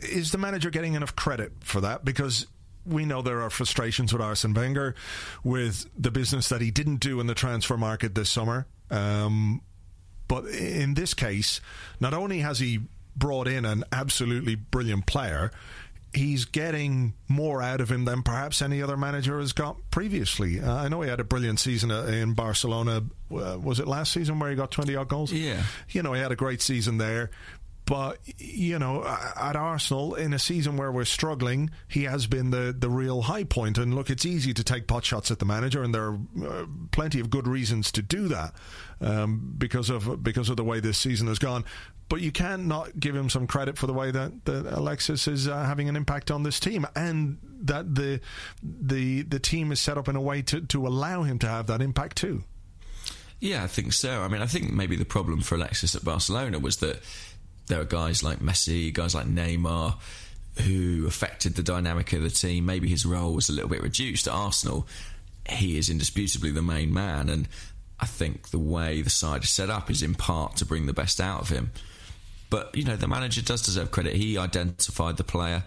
is 0.00 0.32
the 0.32 0.38
manager 0.38 0.70
getting 0.70 0.94
enough 0.94 1.14
credit 1.16 1.52
for 1.60 1.80
that? 1.80 2.04
Because 2.04 2.46
we 2.84 3.04
know 3.04 3.22
there 3.22 3.42
are 3.42 3.50
frustrations 3.50 4.12
with 4.12 4.22
Arsene 4.22 4.54
Wenger 4.54 4.94
with 5.42 5.86
the 5.98 6.10
business 6.10 6.48
that 6.48 6.60
he 6.60 6.70
didn't 6.70 6.96
do 7.00 7.20
in 7.20 7.26
the 7.26 7.34
transfer 7.34 7.76
market 7.76 8.14
this 8.14 8.30
summer. 8.30 8.66
Um, 8.90 9.60
but 10.28 10.46
in 10.46 10.94
this 10.94 11.14
case, 11.14 11.60
not 12.00 12.14
only 12.14 12.38
has 12.40 12.58
he 12.58 12.80
brought 13.16 13.48
in 13.48 13.64
an 13.64 13.84
absolutely 13.92 14.54
brilliant 14.54 15.06
player, 15.06 15.50
he's 16.12 16.44
getting 16.44 17.14
more 17.28 17.62
out 17.62 17.80
of 17.80 17.90
him 17.90 18.04
than 18.04 18.22
perhaps 18.22 18.62
any 18.62 18.82
other 18.82 18.96
manager 18.96 19.38
has 19.38 19.52
got 19.52 19.76
previously. 19.90 20.60
Uh, 20.60 20.74
I 20.74 20.88
know 20.88 21.02
he 21.02 21.10
had 21.10 21.20
a 21.20 21.24
brilliant 21.24 21.60
season 21.60 21.90
uh, 21.90 22.04
in 22.04 22.34
Barcelona. 22.34 23.02
Uh, 23.30 23.58
was 23.58 23.80
it 23.80 23.86
last 23.86 24.12
season 24.12 24.38
where 24.38 24.50
he 24.50 24.56
got 24.56 24.70
20 24.70 24.96
odd 24.96 25.08
goals? 25.08 25.32
Yeah. 25.32 25.62
You 25.90 26.02
know, 26.02 26.12
he 26.12 26.20
had 26.20 26.32
a 26.32 26.36
great 26.36 26.62
season 26.62 26.98
there. 26.98 27.30
But 27.86 28.18
you 28.36 28.80
know, 28.80 29.04
at 29.04 29.54
Arsenal, 29.54 30.16
in 30.16 30.32
a 30.32 30.40
season 30.40 30.76
where 30.76 30.90
we're 30.90 31.04
struggling, 31.04 31.70
he 31.86 32.02
has 32.04 32.26
been 32.26 32.50
the 32.50 32.74
the 32.76 32.90
real 32.90 33.22
high 33.22 33.44
point. 33.44 33.78
And 33.78 33.94
look, 33.94 34.10
it's 34.10 34.26
easy 34.26 34.52
to 34.54 34.64
take 34.64 34.88
pot 34.88 35.04
shots 35.04 35.30
at 35.30 35.38
the 35.38 35.44
manager, 35.44 35.84
and 35.84 35.94
there 35.94 36.02
are 36.02 36.18
uh, 36.44 36.66
plenty 36.90 37.20
of 37.20 37.30
good 37.30 37.46
reasons 37.46 37.92
to 37.92 38.02
do 38.02 38.26
that 38.26 38.54
um, 39.00 39.54
because 39.56 39.88
of 39.88 40.22
because 40.24 40.50
of 40.50 40.56
the 40.56 40.64
way 40.64 40.80
this 40.80 40.98
season 40.98 41.28
has 41.28 41.38
gone. 41.38 41.64
But 42.08 42.20
you 42.20 42.32
can't 42.32 42.66
not 42.66 42.98
give 42.98 43.14
him 43.14 43.30
some 43.30 43.46
credit 43.46 43.78
for 43.78 43.86
the 43.86 43.92
way 43.92 44.12
that, 44.12 44.44
that 44.44 44.66
Alexis 44.66 45.26
is 45.26 45.48
uh, 45.48 45.64
having 45.64 45.88
an 45.88 45.96
impact 45.96 46.30
on 46.30 46.42
this 46.42 46.58
team, 46.58 46.86
and 46.96 47.38
that 47.62 47.94
the 47.94 48.20
the 48.62 49.22
the 49.22 49.38
team 49.38 49.70
is 49.70 49.80
set 49.80 49.96
up 49.96 50.08
in 50.08 50.16
a 50.16 50.20
way 50.20 50.42
to 50.42 50.60
to 50.60 50.88
allow 50.88 51.22
him 51.22 51.38
to 51.38 51.46
have 51.46 51.68
that 51.68 51.80
impact 51.80 52.16
too. 52.16 52.42
Yeah, 53.38 53.62
I 53.62 53.66
think 53.66 53.92
so. 53.92 54.22
I 54.22 54.28
mean, 54.28 54.40
I 54.42 54.46
think 54.46 54.72
maybe 54.72 54.96
the 54.96 55.04
problem 55.04 55.40
for 55.42 55.56
Alexis 55.56 55.94
at 55.94 56.02
Barcelona 56.02 56.58
was 56.58 56.78
that 56.78 57.00
there 57.68 57.80
are 57.80 57.84
guys 57.84 58.22
like 58.22 58.38
Messi, 58.38 58.92
guys 58.92 59.14
like 59.14 59.26
Neymar, 59.26 59.96
who 60.62 61.06
affected 61.06 61.54
the 61.54 61.62
dynamic 61.62 62.12
of 62.12 62.22
the 62.22 62.30
team. 62.30 62.66
Maybe 62.66 62.88
his 62.88 63.04
role 63.04 63.34
was 63.34 63.48
a 63.48 63.52
little 63.52 63.68
bit 63.68 63.82
reduced 63.82 64.26
at 64.26 64.34
Arsenal. 64.34 64.86
He 65.48 65.78
is 65.78 65.90
indisputably 65.90 66.50
the 66.50 66.62
main 66.62 66.92
man, 66.92 67.28
and 67.28 67.48
I 68.00 68.06
think 68.06 68.50
the 68.50 68.58
way 68.58 69.02
the 69.02 69.10
side 69.10 69.44
is 69.44 69.50
set 69.50 69.70
up 69.70 69.90
is 69.90 70.02
in 70.02 70.14
part 70.14 70.56
to 70.56 70.64
bring 70.64 70.86
the 70.86 70.92
best 70.92 71.20
out 71.20 71.40
of 71.40 71.48
him. 71.48 71.70
But 72.50 72.74
you 72.74 72.84
know, 72.84 72.96
the 72.96 73.08
manager 73.08 73.42
does 73.42 73.62
deserve 73.62 73.90
credit. 73.90 74.14
He 74.14 74.38
identified 74.38 75.16
the 75.16 75.24
player. 75.24 75.64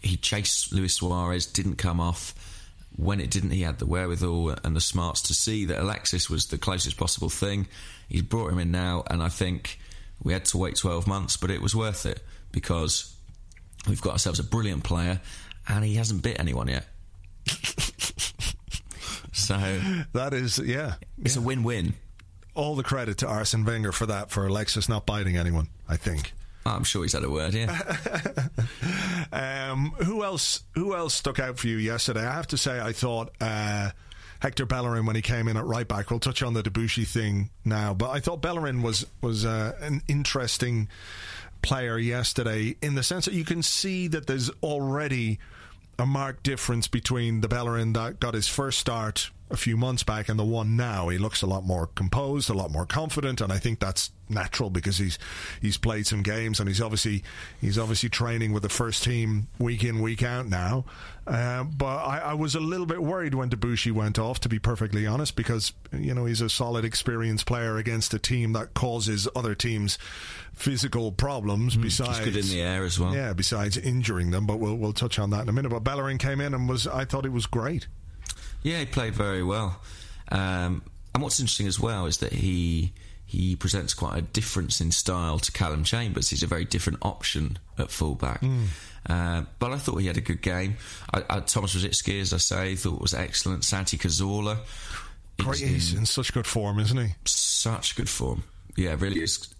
He 0.00 0.16
chased 0.16 0.72
Luis 0.72 0.94
Suarez, 0.94 1.46
didn't 1.46 1.76
come 1.76 2.00
off. 2.00 2.34
When 2.96 3.20
it 3.20 3.30
didn't, 3.30 3.50
he 3.50 3.62
had 3.62 3.78
the 3.78 3.86
wherewithal 3.86 4.56
and 4.64 4.76
the 4.76 4.80
smarts 4.80 5.22
to 5.22 5.34
see 5.34 5.64
that 5.66 5.80
Alexis 5.80 6.28
was 6.28 6.46
the 6.46 6.58
closest 6.58 6.96
possible 6.96 7.30
thing. 7.30 7.66
He's 8.08 8.22
brought 8.22 8.52
him 8.52 8.58
in 8.58 8.70
now, 8.70 9.04
and 9.08 9.22
I 9.22 9.28
think 9.28 9.78
we 10.22 10.32
had 10.32 10.44
to 10.46 10.58
wait 10.58 10.76
12 10.76 11.06
months, 11.06 11.36
but 11.36 11.50
it 11.50 11.60
was 11.60 11.74
worth 11.74 12.06
it 12.06 12.22
because 12.52 13.14
we've 13.88 14.00
got 14.00 14.12
ourselves 14.12 14.38
a 14.38 14.44
brilliant 14.44 14.84
player 14.84 15.20
and 15.68 15.84
he 15.84 15.94
hasn't 15.94 16.22
bit 16.22 16.38
anyone 16.38 16.68
yet. 16.68 16.86
so 19.32 19.56
that 20.12 20.32
is, 20.32 20.58
yeah, 20.58 20.94
it's 21.22 21.36
yeah. 21.36 21.42
a 21.42 21.44
win-win. 21.44 21.94
all 22.54 22.76
the 22.76 22.82
credit 22.82 23.18
to 23.18 23.26
Arsene 23.26 23.64
Wenger 23.64 23.92
for 23.92 24.06
that, 24.06 24.30
for 24.30 24.46
Alexis 24.46 24.88
not 24.88 25.06
biting 25.06 25.36
anyone. 25.36 25.68
I 25.88 25.96
think. 25.96 26.32
I'm 26.64 26.84
sure 26.84 27.02
he's 27.02 27.12
had 27.12 27.24
a 27.24 27.30
word, 27.30 27.54
yeah. 27.54 27.82
um, 29.32 29.90
who 30.04 30.22
else? 30.22 30.62
Who 30.74 30.94
else 30.94 31.14
stuck 31.14 31.40
out 31.40 31.58
for 31.58 31.66
you 31.66 31.76
yesterday? 31.76 32.24
I 32.24 32.34
have 32.34 32.46
to 32.48 32.56
say, 32.56 32.80
I 32.80 32.92
thought 32.92 33.32
uh, 33.40 33.90
Hector 34.42 34.66
Bellerin 34.66 35.06
when 35.06 35.14
he 35.14 35.22
came 35.22 35.46
in 35.46 35.56
at 35.56 35.64
right 35.64 35.86
back. 35.86 36.10
We'll 36.10 36.18
touch 36.18 36.42
on 36.42 36.52
the 36.52 36.64
Debuchy 36.64 37.06
thing 37.06 37.50
now, 37.64 37.94
but 37.94 38.10
I 38.10 38.18
thought 38.18 38.42
Bellerin 38.42 38.82
was 38.82 39.06
was 39.20 39.44
uh, 39.44 39.76
an 39.80 40.02
interesting 40.08 40.88
player 41.62 41.96
yesterday 41.96 42.74
in 42.82 42.96
the 42.96 43.04
sense 43.04 43.24
that 43.26 43.34
you 43.34 43.44
can 43.44 43.62
see 43.62 44.08
that 44.08 44.26
there's 44.26 44.50
already 44.60 45.38
a 45.96 46.04
marked 46.04 46.42
difference 46.42 46.88
between 46.88 47.40
the 47.40 47.46
Bellerin 47.46 47.92
that 47.92 48.18
got 48.18 48.34
his 48.34 48.48
first 48.48 48.80
start 48.80 49.30
a 49.52 49.56
few 49.56 49.76
months 49.76 50.02
back 50.02 50.28
and 50.28 50.38
the 50.38 50.44
one 50.44 50.76
now. 50.76 51.08
He 51.08 51.18
looks 51.18 51.42
a 51.42 51.46
lot 51.46 51.64
more 51.64 51.88
composed, 51.88 52.48
a 52.48 52.54
lot 52.54 52.70
more 52.70 52.86
confident, 52.86 53.40
and 53.40 53.52
I 53.52 53.58
think 53.58 53.78
that's 53.78 54.10
natural 54.28 54.70
because 54.70 54.96
he's 54.96 55.18
he's 55.60 55.76
played 55.76 56.06
some 56.06 56.22
games 56.22 56.58
and 56.58 56.66
he's 56.66 56.80
obviously 56.80 57.22
he's 57.60 57.78
obviously 57.78 58.08
training 58.08 58.52
with 58.52 58.62
the 58.62 58.68
first 58.68 59.04
team 59.04 59.48
week 59.58 59.84
in 59.84 60.00
week 60.00 60.22
out 60.22 60.48
now. 60.48 60.84
Uh, 61.26 61.62
but 61.62 61.98
I, 61.98 62.18
I, 62.18 62.34
was 62.34 62.56
a 62.56 62.60
little 62.60 62.86
bit 62.86 63.00
worried 63.00 63.34
when 63.34 63.48
Debuchy 63.48 63.92
went 63.92 64.18
off, 64.18 64.40
to 64.40 64.48
be 64.48 64.58
perfectly 64.58 65.06
honest, 65.06 65.36
because 65.36 65.72
you 65.92 66.14
know 66.14 66.24
he's 66.24 66.40
a 66.40 66.48
solid, 66.48 66.84
experienced 66.84 67.46
player 67.46 67.76
against 67.76 68.12
a 68.12 68.18
team 68.18 68.54
that 68.54 68.74
causes 68.74 69.28
other 69.36 69.54
teams 69.54 69.98
physical 70.52 71.12
problems. 71.12 71.76
Mm, 71.76 71.82
besides, 71.82 72.18
good 72.20 72.36
in 72.36 72.48
the 72.48 72.60
air 72.60 72.84
as 72.84 72.98
well. 72.98 73.14
Yeah, 73.14 73.34
besides 73.34 73.76
injuring 73.76 74.32
them, 74.32 74.46
but 74.46 74.58
we'll 74.58 74.74
we'll 74.74 74.92
touch 74.92 75.18
on 75.20 75.30
that 75.30 75.42
in 75.42 75.48
a 75.48 75.52
minute. 75.52 75.68
But 75.68 75.84
Bellerin 75.84 76.18
came 76.18 76.40
in 76.40 76.54
and 76.54 76.68
was 76.68 76.88
I 76.88 77.04
thought 77.04 77.24
it 77.24 77.32
was 77.32 77.46
great. 77.46 77.86
Yeah, 78.62 78.78
he 78.80 78.86
played 78.86 79.14
very 79.14 79.42
well. 79.42 79.80
Um, 80.30 80.82
and 81.14 81.22
what's 81.22 81.40
interesting 81.40 81.66
as 81.66 81.78
well 81.78 82.06
is 82.06 82.18
that 82.18 82.32
he 82.32 82.92
he 83.32 83.56
presents 83.56 83.94
quite 83.94 84.18
a 84.18 84.20
difference 84.20 84.80
in 84.82 84.92
style 84.92 85.38
to 85.38 85.52
Calum 85.52 85.84
Chambers. 85.84 86.28
He's 86.28 86.42
a 86.42 86.46
very 86.46 86.66
different 86.66 86.98
option 87.00 87.58
at 87.78 87.90
fullback. 87.90 88.42
Mm. 88.42 88.66
Uh, 89.08 89.44
but 89.58 89.72
I 89.72 89.78
thought 89.78 89.96
he 89.96 90.06
had 90.06 90.18
a 90.18 90.22
good 90.22 90.42
game. 90.42 90.76
I, 91.14 91.24
I, 91.30 91.40
Thomas 91.40 91.74
Rosicky, 91.74 92.20
as 92.20 92.34
I 92.34 92.36
say, 92.36 92.76
thought 92.76 93.00
was 93.00 93.14
excellent. 93.14 93.64
Santi 93.64 93.96
Cazorla. 93.96 94.58
Great, 95.38 95.60
he's 95.60 95.92
in, 95.92 96.00
in 96.00 96.06
such 96.06 96.34
good 96.34 96.46
form, 96.46 96.78
isn't 96.78 96.98
he? 96.98 97.14
Such 97.24 97.96
good 97.96 98.08
form. 98.08 98.44
Yeah, 98.76 98.96
really 98.98 99.22
is. 99.22 99.52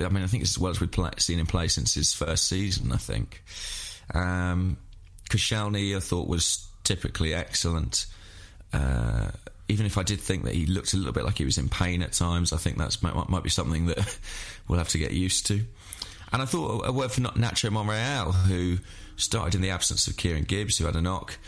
I 0.00 0.08
mean, 0.08 0.24
I 0.24 0.26
think 0.26 0.42
it's 0.42 0.52
as 0.52 0.58
well 0.58 0.72
as 0.72 0.80
we've 0.80 0.90
play, 0.90 1.10
seen 1.18 1.38
him 1.38 1.46
play 1.46 1.68
since 1.68 1.94
his 1.94 2.12
first 2.12 2.48
season, 2.48 2.90
I 2.92 2.96
think. 2.96 3.44
Um, 4.14 4.78
Koscielny, 5.30 5.96
I 5.96 6.00
thought, 6.00 6.28
was 6.28 6.66
typically 6.82 7.34
excellent. 7.34 8.06
Uh, 8.72 9.30
even 9.68 9.86
if 9.86 9.96
I 9.96 10.02
did 10.02 10.20
think 10.20 10.44
that 10.44 10.54
he 10.54 10.66
looked 10.66 10.92
a 10.92 10.96
little 10.96 11.12
bit 11.12 11.24
like 11.24 11.38
he 11.38 11.44
was 11.44 11.58
in 11.58 11.68
pain 11.68 12.02
at 12.02 12.12
times, 12.12 12.52
I 12.52 12.56
think 12.56 12.78
that 12.78 12.96
might, 13.02 13.28
might, 13.28 13.42
be 13.42 13.50
something 13.50 13.86
that 13.86 14.18
we'll 14.68 14.78
have 14.78 14.88
to 14.90 14.98
get 14.98 15.12
used 15.12 15.46
to. 15.46 15.64
And 16.32 16.42
I 16.42 16.44
thought 16.44 16.86
a 16.86 16.92
word 16.92 17.10
for 17.10 17.20
Nacho 17.20 17.70
Monreal, 17.70 18.32
who 18.32 18.78
started 19.16 19.54
in 19.54 19.60
the 19.60 19.70
absence 19.70 20.06
of 20.06 20.16
Kieran 20.16 20.44
Gibbs, 20.44 20.78
who 20.78 20.86
had 20.86 20.96
a 20.96 21.02
knock. 21.02 21.38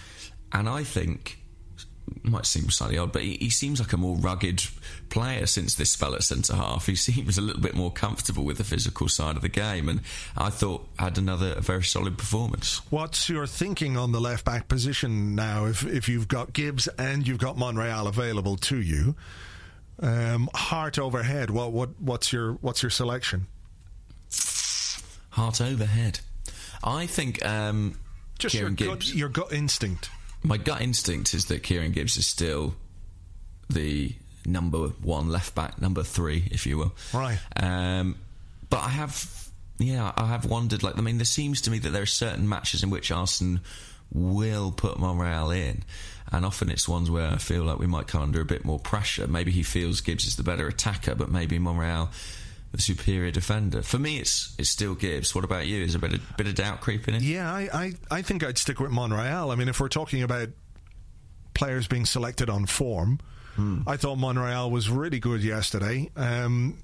And 0.53 0.69
I 0.69 0.85
think 0.85 1.39
might 2.23 2.47
seem 2.47 2.71
slightly 2.71 2.99
odd, 2.99 3.13
but 3.13 3.23
he, 3.23 3.37
he, 3.41 3.51
seems 3.51 3.81
like 3.81 3.93
a 3.93 3.97
more 3.97 4.17
rugged 4.17 4.63
player 5.09 5.47
since 5.47 5.75
this 5.75 5.91
spell 5.91 6.15
at 6.15 6.23
centre 6.23 6.55
half. 6.55 6.87
He 6.87 6.97
seems 6.97 7.39
a 7.39 7.41
little 7.41 7.61
bit 7.61 7.75
more 7.75 7.91
comfortable 7.91 8.45
with 8.45 8.59
the 8.59 8.65
physical 8.65 9.09
side 9.09 9.37
of 9.37 9.43
the 9.43 9.49
game, 9.49 9.89
and 9.89 10.01
I 10.37 10.51
thought 10.51 10.87
had 10.99 11.19
another 11.19 11.61
very 11.61 11.83
solid 11.83 12.19
performance. 12.19 12.81
What's 12.91 13.29
your 13.29 13.47
thinking 13.47 13.97
on 13.97 14.13
the 14.13 14.21
left 14.21 14.45
back 14.45 14.69
position 14.69 15.35
now? 15.35 15.67
If 15.67 15.85
if 15.87 16.09
you've 16.09 16.29
got 16.29 16.53
Gibbs 16.53 16.89
and 16.99 17.27
you've 17.27 17.39
got 17.39 17.57
Monreal 17.57 18.07
available 18.07 18.57
to 18.57 18.81
you, 18.81 19.15
um, 20.01 20.49
heart 20.55 20.99
overhead. 20.99 21.51
What 21.51 21.73
what 21.73 21.91
what's 22.01 22.33
your 22.33 22.53
what's 22.55 22.83
your 22.83 22.91
selection? 22.91 23.47
Heart 25.31 25.61
overhead. 25.61 26.21
I 26.83 27.07
think 27.07 27.45
um, 27.45 27.99
just 28.39 28.55
Kieran 28.55 28.77
your 28.79 28.95
Gibbs. 28.95 29.11
gut, 29.11 29.19
your 29.19 29.29
gut 29.29 29.53
instinct 29.53 30.11
my 30.45 30.59
gut 30.59 30.81
instinct 30.83 31.35
is 31.35 31.47
that 31.47 31.63
Kieran 31.63 31.93
Gibbs 31.93 32.17
is 32.17 32.27
still 32.27 32.75
the 33.71 34.13
number 34.47 34.79
one 34.79 35.31
left 35.31 35.55
back, 35.55 35.81
number 35.81 36.03
three, 36.03 36.45
if 36.51 36.67
you 36.67 36.77
will. 36.79 36.93
Right. 37.13 37.39
Um, 37.57 38.17
but 38.69 38.81
I 38.81 38.91
have, 38.91 39.49
yeah, 39.79 40.13
I 40.17 40.27
have 40.27 40.45
wondered. 40.45 40.83
Like, 40.83 40.99
I 40.99 41.01
mean, 41.01 41.19
there 41.19 41.25
seems 41.25 41.63
to 41.63 41.71
me 41.71 41.79
that 41.79 41.91
there 41.91 42.03
are 42.03 42.07
certain 42.07 42.49
matches 42.49 42.83
in 42.83 42.91
which 42.91 43.11
Arsenal 43.11 43.61
will 44.13 44.71
put 44.71 44.99
Monreal 44.99 45.51
in, 45.51 45.83
and 46.31 46.45
often 46.45 46.71
it's 46.71 46.87
ones 46.87 47.11
where 47.11 47.29
I 47.29 47.37
feel 47.37 47.65
like 47.65 47.79
we 47.79 47.87
might 47.87 48.07
come 48.07 48.23
under 48.23 48.41
a 48.41 48.45
bit 48.45 48.65
more 48.65 48.79
pressure. 48.79 49.27
Maybe 49.27 49.51
he 49.51 49.63
feels 49.63 50.03
Gibbs 50.03 50.27
is 50.27 50.37
the 50.37 50.43
better 50.43 50.69
attacker, 50.69 51.15
but 51.15 51.31
maybe 51.31 51.59
Monreal 51.59 52.11
the 52.75 52.83
superior 52.83 53.31
defender. 53.31 53.83
For 53.83 54.01
me, 54.01 54.19
it's 54.19 54.55
it's 54.59 54.69
still 54.69 54.97
Gibbs. 54.97 55.33
What 55.33 55.45
about 55.45 55.67
you? 55.67 55.85
Is 55.85 55.95
a 55.95 55.99
bit 56.01 56.15
of, 56.15 56.37
bit 56.37 56.49
of 56.49 56.57
doubt 56.57 56.81
creeping 56.81 57.15
in? 57.15 57.23
Yeah, 57.23 57.51
I, 57.53 57.69
I, 57.73 57.93
I 58.11 58.23
think 58.23 58.43
I'd 58.43 58.59
stick 58.59 58.81
with 58.81 58.91
Monreal. 58.91 59.53
I 59.53 59.55
mean, 59.55 59.69
if 59.69 59.79
we're 59.79 59.89
talking 59.89 60.25
about 60.25 60.49
players 61.55 61.87
being 61.87 62.05
selected 62.05 62.51
on 62.51 62.67
form, 62.67 63.21
hmm. 63.55 63.83
I 63.87 63.97
thought 63.97 64.17
Monreal 64.17 64.73
was 64.73 64.91
really 64.91 65.21
good 65.21 65.45
yesterday. 65.45 66.11
Um, 66.17 66.79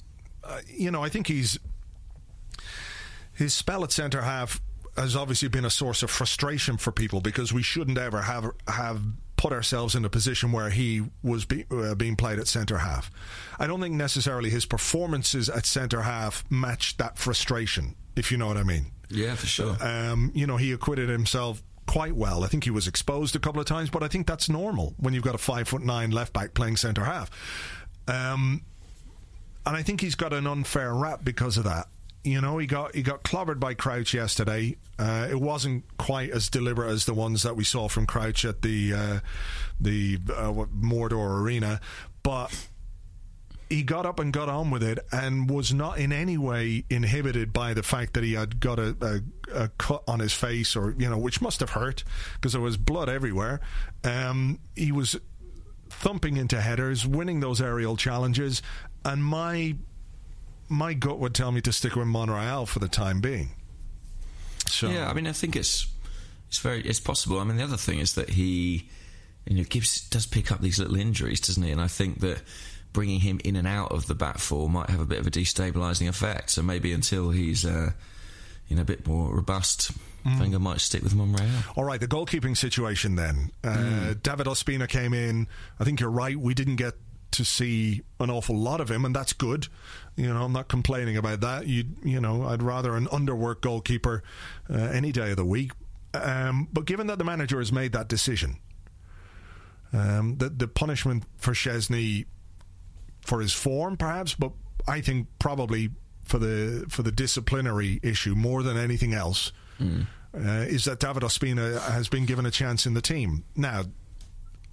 uh, 0.44 0.60
you 0.68 0.92
know, 0.92 1.02
I 1.02 1.08
think 1.08 1.26
he's 1.26 1.58
his 3.34 3.52
spell 3.52 3.82
at 3.82 3.90
centre 3.90 4.22
half 4.22 4.60
has 4.96 5.16
obviously 5.16 5.48
been 5.48 5.64
a 5.64 5.70
source 5.70 6.04
of 6.04 6.10
frustration 6.10 6.76
for 6.76 6.92
people 6.92 7.20
because 7.20 7.52
we 7.52 7.62
shouldn't 7.62 7.98
ever 7.98 8.22
have 8.22 8.48
have 8.68 9.02
put 9.40 9.54
ourselves 9.54 9.94
in 9.94 10.04
a 10.04 10.10
position 10.10 10.52
where 10.52 10.68
he 10.68 11.02
was 11.22 11.46
be, 11.46 11.64
uh, 11.70 11.94
being 11.94 12.14
played 12.14 12.38
at 12.38 12.46
centre 12.46 12.76
half. 12.76 13.10
I 13.58 13.66
don't 13.66 13.80
think 13.80 13.94
necessarily 13.94 14.50
his 14.50 14.66
performances 14.66 15.48
at 15.48 15.64
centre 15.64 16.02
half 16.02 16.44
matched 16.50 16.98
that 16.98 17.16
frustration, 17.16 17.96
if 18.16 18.30
you 18.30 18.36
know 18.36 18.48
what 18.48 18.58
I 18.58 18.64
mean. 18.64 18.92
Yeah, 19.08 19.34
for 19.36 19.46
sure. 19.46 19.78
Um, 19.80 20.30
you 20.34 20.46
know, 20.46 20.58
he 20.58 20.72
acquitted 20.72 21.08
himself 21.08 21.62
quite 21.86 22.14
well. 22.14 22.44
I 22.44 22.48
think 22.48 22.64
he 22.64 22.70
was 22.70 22.86
exposed 22.86 23.34
a 23.34 23.38
couple 23.38 23.62
of 23.62 23.66
times, 23.66 23.88
but 23.88 24.02
I 24.02 24.08
think 24.08 24.26
that's 24.26 24.50
normal 24.50 24.94
when 24.98 25.14
you've 25.14 25.24
got 25.24 25.34
a 25.34 25.38
five 25.38 25.68
foot 25.68 25.82
nine 25.82 26.10
left 26.10 26.34
back 26.34 26.52
playing 26.52 26.76
centre 26.76 27.04
half. 27.04 27.30
Um, 28.08 28.60
and 29.64 29.74
I 29.74 29.82
think 29.82 30.02
he's 30.02 30.16
got 30.16 30.34
an 30.34 30.46
unfair 30.46 30.92
rap 30.92 31.20
because 31.24 31.56
of 31.56 31.64
that. 31.64 31.88
You 32.22 32.40
know, 32.40 32.58
he 32.58 32.66
got 32.66 32.94
he 32.94 33.02
got 33.02 33.22
clobbered 33.22 33.58
by 33.58 33.74
Crouch 33.74 34.12
yesterday. 34.12 34.76
Uh, 34.98 35.28
it 35.30 35.40
wasn't 35.40 35.84
quite 35.96 36.30
as 36.30 36.50
deliberate 36.50 36.90
as 36.90 37.06
the 37.06 37.14
ones 37.14 37.42
that 37.44 37.56
we 37.56 37.64
saw 37.64 37.88
from 37.88 38.06
Crouch 38.06 38.44
at 38.44 38.60
the 38.60 38.92
uh, 38.92 39.20
the 39.80 40.18
uh, 40.28 40.52
Mordor 40.52 41.40
Arena, 41.40 41.80
but 42.22 42.54
he 43.70 43.84
got 43.84 44.04
up 44.04 44.18
and 44.18 44.32
got 44.32 44.48
on 44.48 44.70
with 44.70 44.82
it 44.82 44.98
and 45.12 45.48
was 45.48 45.72
not 45.72 45.98
in 45.98 46.12
any 46.12 46.36
way 46.36 46.84
inhibited 46.90 47.52
by 47.52 47.72
the 47.72 47.84
fact 47.84 48.14
that 48.14 48.24
he 48.24 48.32
had 48.32 48.58
got 48.58 48.80
a, 48.80 48.96
a, 49.00 49.62
a 49.62 49.68
cut 49.78 50.02
on 50.08 50.18
his 50.18 50.32
face 50.32 50.74
or 50.74 50.94
you 50.98 51.08
know 51.08 51.16
which 51.16 51.40
must 51.40 51.60
have 51.60 51.70
hurt 51.70 52.02
because 52.34 52.52
there 52.52 52.60
was 52.60 52.76
blood 52.76 53.08
everywhere 53.08 53.60
um, 54.02 54.58
he 54.74 54.90
was 54.90 55.18
thumping 55.88 56.36
into 56.36 56.60
headers 56.60 57.06
winning 57.06 57.38
those 57.40 57.60
aerial 57.60 57.96
challenges 57.96 58.60
and 59.04 59.24
my 59.24 59.76
my 60.70 60.94
gut 60.94 61.18
would 61.18 61.34
tell 61.34 61.52
me 61.52 61.60
to 61.60 61.72
stick 61.72 61.96
with 61.96 62.06
Monreal 62.06 62.64
for 62.64 62.78
the 62.78 62.88
time 62.88 63.20
being. 63.20 63.50
So 64.68 64.88
yeah, 64.88 65.10
I 65.10 65.12
mean, 65.12 65.26
I 65.26 65.32
think 65.32 65.56
it's 65.56 65.86
it's 66.48 66.58
very 66.58 66.80
it's 66.82 67.00
possible. 67.00 67.40
I 67.40 67.44
mean, 67.44 67.56
the 67.56 67.64
other 67.64 67.76
thing 67.76 67.98
is 67.98 68.14
that 68.14 68.30
he, 68.30 68.88
you 69.46 69.56
know, 69.56 69.64
Gibbs 69.64 70.08
does 70.08 70.26
pick 70.26 70.52
up 70.52 70.60
these 70.60 70.78
little 70.78 70.96
injuries, 70.96 71.40
doesn't 71.40 71.62
he? 71.62 71.72
And 71.72 71.80
I 71.80 71.88
think 71.88 72.20
that 72.20 72.40
bringing 72.92 73.20
him 73.20 73.40
in 73.44 73.56
and 73.56 73.66
out 73.66 73.92
of 73.92 74.06
the 74.06 74.14
back 74.14 74.38
four 74.38 74.68
might 74.70 74.90
have 74.90 75.00
a 75.00 75.06
bit 75.06 75.18
of 75.18 75.26
a 75.26 75.30
destabilising 75.30 76.08
effect. 76.08 76.50
So 76.50 76.62
maybe 76.62 76.92
until 76.92 77.30
he's 77.30 77.66
uh, 77.66 77.90
you 78.68 78.76
know 78.76 78.82
a 78.82 78.86
bit 78.86 79.06
more 79.06 79.34
robust. 79.34 79.90
Mm. 80.24 80.38
Wenger 80.38 80.58
might 80.58 80.80
stick 80.80 81.02
with 81.02 81.14
Monreal. 81.14 81.48
All 81.76 81.84
right, 81.84 81.98
the 81.98 82.06
goalkeeping 82.06 82.54
situation 82.54 83.16
then. 83.16 83.50
Uh, 83.64 83.76
mm. 83.76 84.22
David 84.22 84.46
Ospina 84.46 84.86
came 84.86 85.14
in. 85.14 85.48
I 85.80 85.84
think 85.84 85.98
you're 85.98 86.10
right. 86.10 86.36
We 86.36 86.52
didn't 86.52 86.76
get 86.76 86.92
to 87.32 87.44
see 87.44 88.02
an 88.18 88.30
awful 88.30 88.56
lot 88.56 88.80
of 88.80 88.90
him, 88.90 89.04
and 89.04 89.14
that's 89.14 89.32
good. 89.32 89.68
You 90.20 90.34
know, 90.34 90.44
I'm 90.44 90.52
not 90.52 90.68
complaining 90.68 91.16
about 91.16 91.40
that. 91.40 91.66
You 91.66 91.84
you 92.04 92.20
know, 92.20 92.44
I'd 92.44 92.62
rather 92.62 92.94
an 92.94 93.06
underwork 93.06 93.62
goalkeeper 93.62 94.22
uh, 94.68 94.74
any 94.76 95.12
day 95.12 95.30
of 95.30 95.36
the 95.36 95.46
week. 95.46 95.72
Um, 96.12 96.68
but 96.72 96.84
given 96.84 97.06
that 97.06 97.16
the 97.16 97.24
manager 97.24 97.58
has 97.58 97.72
made 97.72 97.92
that 97.92 98.08
decision, 98.08 98.58
um, 99.94 100.36
the 100.36 100.50
the 100.50 100.68
punishment 100.68 101.24
for 101.38 101.52
Szczesny 101.52 102.26
for 103.22 103.40
his 103.40 103.54
form, 103.54 103.96
perhaps, 103.96 104.34
but 104.34 104.52
I 104.86 105.00
think 105.00 105.28
probably 105.38 105.90
for 106.22 106.38
the 106.38 106.84
for 106.90 107.02
the 107.02 107.12
disciplinary 107.12 107.98
issue 108.02 108.34
more 108.34 108.62
than 108.62 108.76
anything 108.76 109.14
else. 109.14 109.52
Mm. 109.80 110.06
Uh, 110.32 110.64
is 110.68 110.84
that 110.84 111.00
David 111.00 111.24
Ospina 111.24 111.80
has 111.90 112.08
been 112.08 112.24
given 112.24 112.46
a 112.46 112.52
chance 112.52 112.86
in 112.86 112.94
the 112.94 113.00
team. 113.00 113.42
Now, 113.56 113.82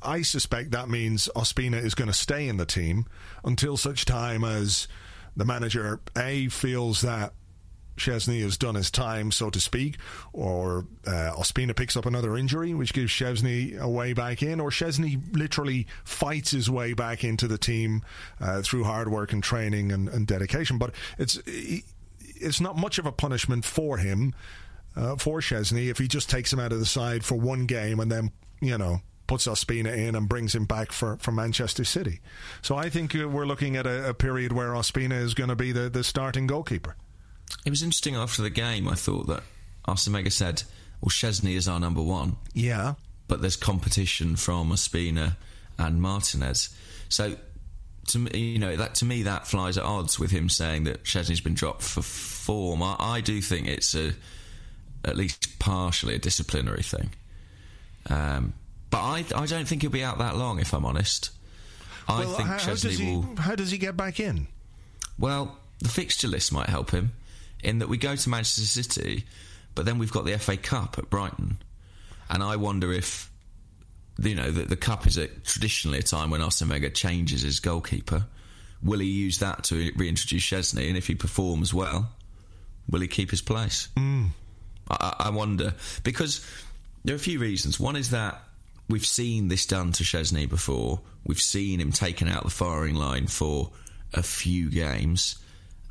I 0.03 0.21
suspect 0.21 0.69
that 0.69 0.87
means 0.87 1.27
Ospina 1.35 1.83
is 1.83 1.95
going 1.95 2.09
to 2.09 2.13
stay 2.13 2.47
in 2.47 2.57
the 2.57 2.65
team 2.67 3.05
until 3.43 3.75
such 3.75 4.05
time 4.05 4.43
as 4.43 4.87
the 5.37 5.45
manager 5.45 6.01
A 6.17 6.49
feels 6.49 7.01
that 7.01 7.31
Szczesny 7.95 8.41
has 8.41 8.57
done 8.57 8.75
his 8.75 8.91
time, 8.91 9.31
so 9.31 9.49
to 9.49 9.59
speak, 9.59 9.97
or 10.33 10.85
uh, 11.05 11.31
Ospina 11.35 11.75
picks 11.75 11.97
up 11.97 12.05
another 12.05 12.37
injury, 12.37 12.73
which 12.73 12.93
gives 12.93 13.11
Szczesny 13.11 13.79
a 13.79 13.89
way 13.89 14.13
back 14.13 14.43
in, 14.43 14.59
or 14.59 14.69
Szczesny 14.69 15.35
literally 15.35 15.87
fights 16.03 16.51
his 16.51 16.69
way 16.69 16.93
back 16.93 17.23
into 17.23 17.47
the 17.47 17.57
team 17.57 18.03
uh, 18.39 18.61
through 18.61 18.83
hard 18.83 19.09
work 19.09 19.33
and 19.33 19.43
training 19.43 19.91
and, 19.91 20.09
and 20.09 20.27
dedication. 20.27 20.77
But 20.77 20.91
it's 21.17 21.39
it's 21.45 22.61
not 22.61 22.77
much 22.77 22.99
of 22.99 23.05
a 23.05 23.11
punishment 23.11 23.65
for 23.65 23.97
him, 23.97 24.35
uh, 24.95 25.15
for 25.15 25.39
Szczesny, 25.39 25.89
if 25.89 25.97
he 25.97 26.07
just 26.07 26.29
takes 26.29 26.51
him 26.51 26.59
out 26.59 26.71
of 26.71 26.79
the 26.79 26.85
side 26.85 27.25
for 27.25 27.35
one 27.35 27.65
game 27.65 27.99
and 27.99 28.11
then, 28.11 28.31
you 28.61 28.77
know, 28.77 29.01
puts 29.27 29.47
Ospina 29.47 29.95
in 29.95 30.15
and 30.15 30.27
brings 30.27 30.55
him 30.55 30.65
back 30.65 30.91
for, 30.91 31.17
for 31.17 31.31
Manchester 31.31 31.83
City. 31.83 32.21
So 32.61 32.75
I 32.75 32.89
think 32.89 33.15
uh, 33.15 33.27
we're 33.27 33.45
looking 33.45 33.75
at 33.75 33.85
a, 33.85 34.09
a 34.09 34.13
period 34.13 34.53
where 34.53 34.69
Ospina 34.69 35.21
is 35.21 35.33
going 35.33 35.49
to 35.49 35.55
be 35.55 35.71
the, 35.71 35.89
the 35.89 36.03
starting 36.03 36.47
goalkeeper. 36.47 36.95
It 37.65 37.69
was 37.69 37.83
interesting 37.83 38.15
after 38.15 38.41
the 38.41 38.49
game, 38.49 38.87
I 38.87 38.95
thought 38.95 39.27
that 39.27 39.43
Arsene 39.85 40.13
Wenger 40.13 40.29
said, 40.29 40.63
well, 41.01 41.09
Szczesny 41.09 41.55
is 41.55 41.67
our 41.67 41.79
number 41.79 42.01
one. 42.01 42.37
Yeah. 42.53 42.95
But 43.27 43.41
there's 43.41 43.55
competition 43.55 44.35
from 44.35 44.69
Ospina 44.69 45.35
and 45.77 46.01
Martinez. 46.01 46.75
So, 47.09 47.35
to 48.07 48.19
me, 48.19 48.39
you 48.39 48.59
know, 48.59 48.75
that 48.75 48.95
to 48.95 49.05
me 49.05 49.23
that 49.23 49.47
flies 49.47 49.77
at 49.77 49.83
odds 49.83 50.17
with 50.17 50.31
him 50.31 50.49
saying 50.49 50.85
that 50.85 51.03
Szczesny's 51.03 51.41
been 51.41 51.53
dropped 51.53 51.83
for 51.83 52.01
form. 52.01 52.81
I, 52.81 52.95
I, 52.99 53.21
do 53.21 53.41
think 53.41 53.67
it's 53.67 53.93
a 53.95 54.13
at 55.03 55.17
least 55.17 55.59
partially 55.59 56.15
a 56.15 56.17
disciplinary 56.17 56.83
thing. 56.83 57.09
Um, 58.09 58.53
but 58.89 58.99
I, 58.99 59.25
I 59.35 59.45
don't 59.45 59.67
think 59.67 59.81
he'll 59.81 59.91
be 59.91 60.03
out 60.03 60.19
that 60.19 60.35
long, 60.35 60.59
if 60.59 60.73
I'm 60.73 60.85
honest. 60.85 61.31
I 62.07 62.19
well, 62.19 62.33
think 62.33 62.47
how, 62.47 62.57
how 62.57 62.69
does 62.69 62.83
he, 62.83 63.05
will. 63.05 63.35
How 63.37 63.55
does 63.55 63.71
he 63.71 63.77
get 63.77 63.97
back 63.97 64.19
in? 64.19 64.47
Well, 65.19 65.57
the 65.79 65.89
fixture 65.89 66.27
list 66.27 66.53
might 66.53 66.69
help 66.69 66.91
him 66.91 67.11
in 67.63 67.79
that 67.79 67.89
we 67.89 67.97
go 67.97 68.15
to 68.15 68.29
Manchester 68.29 68.61
City, 68.61 69.25
but 69.75 69.85
then 69.85 69.97
we've 69.97 70.11
got 70.11 70.25
the 70.25 70.37
FA 70.37 70.57
Cup 70.57 70.97
at 70.97 71.09
Brighton, 71.09 71.57
and 72.29 72.43
I 72.43 72.55
wonder 72.55 72.91
if 72.93 73.29
you 74.19 74.35
know 74.35 74.51
the, 74.51 74.63
the 74.63 74.75
cup 74.75 75.05
is 75.05 75.17
a, 75.17 75.27
traditionally 75.27 75.99
a 75.99 76.03
time 76.03 76.29
when 76.29 76.41
Arsene 76.41 76.69
Wenger 76.69 76.89
changes 76.89 77.41
his 77.41 77.59
goalkeeper. 77.59 78.25
Will 78.83 78.99
he 78.99 79.07
use 79.07 79.39
that 79.39 79.63
to 79.65 79.91
reintroduce 79.95 80.43
Szczesny? 80.43 80.87
And 80.87 80.97
if 80.97 81.07
he 81.07 81.15
performs 81.15 81.73
well, 81.73 82.09
will 82.89 83.01
he 83.01 83.07
keep 83.07 83.31
his 83.31 83.41
place? 83.41 83.89
Mm. 83.95 84.29
I, 84.89 85.15
I 85.19 85.29
wonder 85.31 85.73
because 86.03 86.45
there 87.03 87.13
are 87.13 87.17
a 87.17 87.19
few 87.19 87.39
reasons. 87.39 87.79
One 87.79 87.95
is 87.95 88.11
that 88.11 88.41
we've 88.89 89.05
seen 89.05 89.47
this 89.47 89.65
done 89.65 89.91
to 89.93 90.03
Szczesny 90.03 90.49
before. 90.49 91.01
We've 91.25 91.41
seen 91.41 91.79
him 91.79 91.91
taken 91.91 92.27
out 92.27 92.43
the 92.43 92.49
firing 92.49 92.95
line 92.95 93.27
for 93.27 93.71
a 94.13 94.23
few 94.23 94.69
games, 94.69 95.37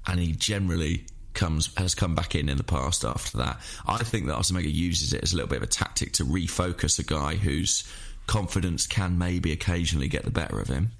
and 0.06 0.18
he 0.18 0.32
generally 0.32 1.06
comes 1.34 1.70
has 1.76 1.94
come 1.94 2.14
back 2.14 2.34
in 2.34 2.48
in 2.48 2.56
the 2.56 2.64
past 2.64 3.04
after 3.04 3.38
that. 3.38 3.60
I 3.86 3.98
think 3.98 4.26
that 4.26 4.34
Arsene 4.34 4.62
uses 4.64 5.12
it 5.12 5.22
as 5.22 5.32
a 5.32 5.36
little 5.36 5.50
bit 5.50 5.58
of 5.58 5.64
a 5.64 5.66
tactic 5.66 6.12
to 6.14 6.24
refocus 6.24 6.98
a 6.98 7.02
guy 7.02 7.36
whose 7.36 7.84
confidence 8.26 8.86
can 8.86 9.18
maybe 9.18 9.52
occasionally 9.52 10.08
get 10.08 10.24
the 10.24 10.30
better 10.30 10.58
of 10.60 10.68
him. 10.68 10.90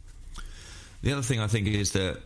The 1.03 1.13
other 1.13 1.23
thing 1.23 1.41
I 1.41 1.47
think 1.47 1.67
is 1.67 1.93
that 1.93 2.19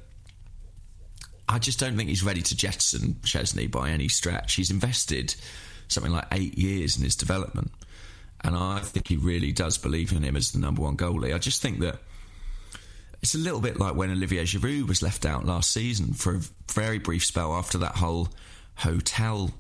I 1.49 1.59
just 1.59 1.81
don't 1.81 1.97
think 1.97 2.09
he's 2.09 2.23
ready 2.23 2.43
to 2.43 2.57
jettison 2.57 3.15
Szczesny 3.23 3.71
by 3.71 3.91
any 3.91 4.09
stretch. 4.09 4.55
He's 4.55 4.71
invested 4.71 5.35
something 5.89 6.12
like 6.12 6.27
eight 6.33 6.57
years 6.57 6.97
in 6.97 7.03
his 7.03 7.17
development, 7.17 7.73
and 8.42 8.56
I 8.56 8.80
think 8.80 9.09
he 9.09 9.16
really 9.16 9.52
does 9.52 9.78
believe 9.78 10.12
in 10.12 10.23
him 10.23 10.37
as 10.37 10.52
the 10.52 10.59
number 10.59 10.82
one 10.82 10.97
goalie. 10.97 11.35
I 11.35 11.38
just 11.38 11.61
think 11.61 11.80
that 11.80 11.99
it's 13.23 13.35
a 13.35 13.38
little 13.38 13.61
bit 13.61 13.78
like 13.78 13.94
when 13.94 14.11
Olivier 14.11 14.44
Giroud 14.44 14.88
was 14.88 15.02
left 15.02 15.26
out 15.26 15.44
last 15.44 15.73
season 15.73 16.14
for 16.14 16.37
a 16.37 16.40
very 16.73 16.99
brief 16.99 17.25
spell 17.25 17.52
after 17.54 17.78
that 17.78 17.97
whole 17.97 18.28
hotel 18.76 19.50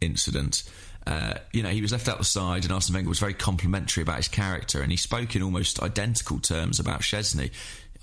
incident. 0.00 0.62
Uh, 1.06 1.34
you 1.52 1.62
know, 1.62 1.68
he 1.68 1.82
was 1.82 1.92
left 1.92 2.08
out 2.08 2.18
the 2.18 2.24
side, 2.24 2.64
and 2.64 2.72
Arsene 2.72 2.94
Wenger 2.94 3.08
was 3.08 3.18
very 3.18 3.34
complimentary 3.34 4.02
about 4.02 4.16
his 4.16 4.28
character, 4.28 4.80
and 4.80 4.90
he 4.90 4.96
spoke 4.96 5.36
in 5.36 5.42
almost 5.42 5.82
identical 5.82 6.38
terms 6.38 6.80
about 6.80 7.00
Szczesny. 7.00 7.50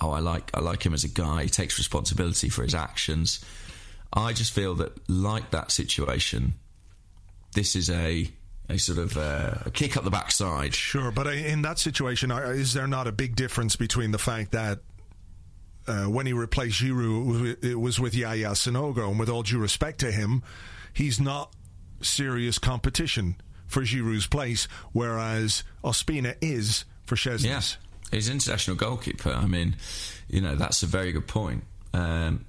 Oh, 0.02 0.12
I 0.12 0.20
like, 0.20 0.52
I 0.54 0.60
like 0.60 0.86
him 0.86 0.94
as 0.94 1.04
a 1.04 1.10
guy. 1.10 1.44
He 1.44 1.50
takes 1.50 1.78
responsibility 1.78 2.50
for 2.50 2.64
his 2.64 2.76
actions. 2.76 3.44
I 4.14 4.34
just 4.34 4.54
feel 4.54 4.76
that, 4.76 5.10
like 5.10 5.52
that 5.52 5.72
situation, 5.72 6.54
this 7.54 7.76
is 7.76 7.90
a 7.90 8.30
a 8.70 8.78
sort 8.78 9.00
of 9.00 9.18
uh, 9.18 9.56
a 9.66 9.72
kick 9.72 9.98
up 9.98 10.04
the 10.04 10.12
backside. 10.12 10.76
Sure, 10.76 11.12
but 11.12 11.28
in 11.28 11.64
that 11.64 11.80
situation, 11.80 12.32
is 12.32 12.74
there 12.74 12.88
not 12.88 13.08
a 13.08 13.12
big 13.12 13.36
difference 13.36 13.76
between 13.76 14.12
the 14.12 14.18
fact 14.18 14.52
that 14.52 14.80
uh, 15.88 16.06
when 16.06 16.26
he 16.26 16.34
replaced 16.34 16.80
Giroud, 16.82 17.64
it 17.64 17.76
was 17.76 18.00
with 18.00 18.14
Yaya 18.14 18.52
Sanogo, 18.52 19.10
and 19.10 19.20
with 19.20 19.30
all 19.30 19.44
due 19.44 19.58
respect 19.58 20.00
to 20.02 20.12
him, 20.12 20.44
he's 20.94 21.20
not 21.20 21.52
serious 22.02 22.60
competition 22.60 23.36
for 23.66 23.82
Giroud's 23.82 24.28
place, 24.28 24.68
whereas 24.94 25.64
Ospina 25.84 26.36
is 26.42 26.86
for 27.06 27.16
Szczesny's. 27.16 27.46
Yeah. 27.46 27.62
He's 28.12 28.30
international 28.30 28.76
goalkeeper. 28.76 29.32
I 29.32 29.46
mean, 29.46 29.76
you 30.28 30.42
know, 30.42 30.56
that's 30.56 30.82
a 30.82 30.88
very 30.88 31.12
good 31.12 31.28
point. 31.28 31.64
Um, 31.94 32.46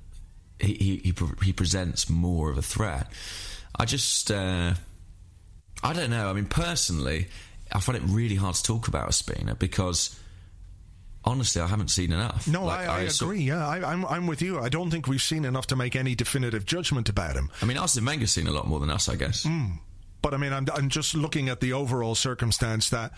he, 0.59 0.75
he, 0.75 0.97
he, 0.97 1.15
he, 1.43 1.53
presents 1.53 2.09
more 2.09 2.51
of 2.51 2.59
a 2.59 2.63
threat. 2.63 3.11
I 3.79 3.85
just, 3.85 4.31
uh, 4.31 4.75
I 5.83 5.93
don't 5.93 6.11
know. 6.11 6.29
I 6.29 6.33
mean, 6.33 6.47
personally, 6.47 7.29
I 7.73 7.81
find 7.81 7.97
it 7.97 8.05
really 8.07 8.35
hard 8.35 8.55
to 8.55 8.63
talk 8.63 8.89
about 8.89 9.09
Ospina 9.09 9.59
because 9.59 10.19
honestly, 11.25 11.63
I 11.63 11.67
haven't 11.67 11.89
seen 11.89 12.13
enough. 12.13 12.49
No, 12.49 12.65
like, 12.65 12.81
I, 12.81 12.85
I, 12.85 12.99
I, 13.01 13.03
agree. 13.03 13.43
yeah, 13.43 13.67
I, 13.67 13.77
am 13.79 13.85
I'm, 13.85 14.07
I'm 14.07 14.27
with 14.27 14.43
you. 14.43 14.59
I 14.59 14.69
don't 14.69 14.91
think 14.91 15.07
we've 15.07 15.23
seen 15.23 15.45
enough 15.45 15.67
to 15.69 15.77
make 15.77 15.97
any 15.97 16.15
definitive 16.15 16.65
judgment 16.65 17.09
about 17.09 17.37
him. 17.37 17.51
I 17.63 17.67
mean, 17.67 17.79
Arsene 17.79 18.05
Wenger's 18.05 18.33
seen 18.33 18.47
a 18.47 18.53
lot 18.53 18.67
more 18.67 18.81
than 18.81 18.91
us, 18.91 19.09
I 19.09 19.17
guess. 19.17 19.45
Mm. 19.45 19.79
But 20.23 20.35
I 20.35 20.37
mean, 20.37 20.53
I'm, 20.53 20.67
I'm 20.75 20.89
just 20.89 21.15
looking 21.15 21.49
at 21.49 21.61
the 21.61 21.73
overall 21.73 22.15
circumstance 22.15 22.91
that 22.91 23.13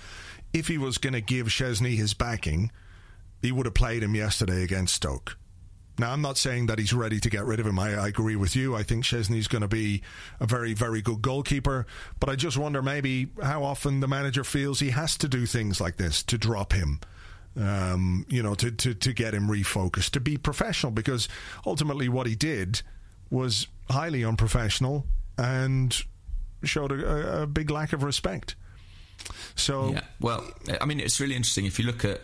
if 0.52 0.68
he 0.68 0.78
was 0.78 0.98
going 0.98 1.14
to 1.14 1.20
give 1.20 1.48
Szczesny 1.48 1.96
his 1.96 2.14
backing, 2.14 2.70
he 3.40 3.50
would 3.50 3.66
have 3.66 3.74
played 3.74 4.02
him 4.02 4.14
yesterday 4.14 4.62
against 4.62 4.94
Stoke. 4.94 5.36
Now, 5.98 6.12
I'm 6.12 6.22
not 6.22 6.38
saying 6.38 6.66
that 6.66 6.78
he's 6.78 6.94
ready 6.94 7.20
to 7.20 7.28
get 7.28 7.44
rid 7.44 7.60
of 7.60 7.66
him. 7.66 7.78
I, 7.78 7.94
I 7.94 8.08
agree 8.08 8.36
with 8.36 8.56
you. 8.56 8.74
I 8.74 8.82
think 8.82 9.04
Szczesny's 9.04 9.46
going 9.46 9.62
to 9.62 9.68
be 9.68 10.02
a 10.40 10.46
very, 10.46 10.72
very 10.72 11.02
good 11.02 11.20
goalkeeper. 11.20 11.86
But 12.18 12.30
I 12.30 12.36
just 12.36 12.56
wonder 12.56 12.82
maybe 12.82 13.28
how 13.42 13.62
often 13.62 14.00
the 14.00 14.08
manager 14.08 14.42
feels 14.42 14.80
he 14.80 14.90
has 14.90 15.16
to 15.18 15.28
do 15.28 15.44
things 15.44 15.80
like 15.80 15.98
this 15.98 16.22
to 16.24 16.38
drop 16.38 16.72
him 16.72 17.00
um, 17.56 18.24
you 18.28 18.42
know, 18.42 18.54
to, 18.54 18.70
to, 18.70 18.94
to 18.94 19.12
get 19.12 19.34
him 19.34 19.48
refocused, 19.48 20.10
to 20.10 20.20
be 20.20 20.36
professional, 20.36 20.92
because 20.92 21.28
ultimately 21.66 22.08
what 22.08 22.26
he 22.26 22.34
did 22.34 22.82
was 23.30 23.66
highly 23.90 24.24
unprofessional 24.24 25.06
and 25.38 26.02
showed 26.62 26.92
a, 26.92 27.42
a 27.42 27.46
big 27.46 27.70
lack 27.70 27.92
of 27.92 28.02
respect. 28.02 28.54
So, 29.54 29.92
yeah, 29.92 30.00
well, 30.20 30.44
I 30.80 30.84
mean, 30.84 31.00
it's 31.00 31.20
really 31.20 31.36
interesting 31.36 31.66
if 31.66 31.78
you 31.78 31.84
look 31.84 32.04
at 32.04 32.20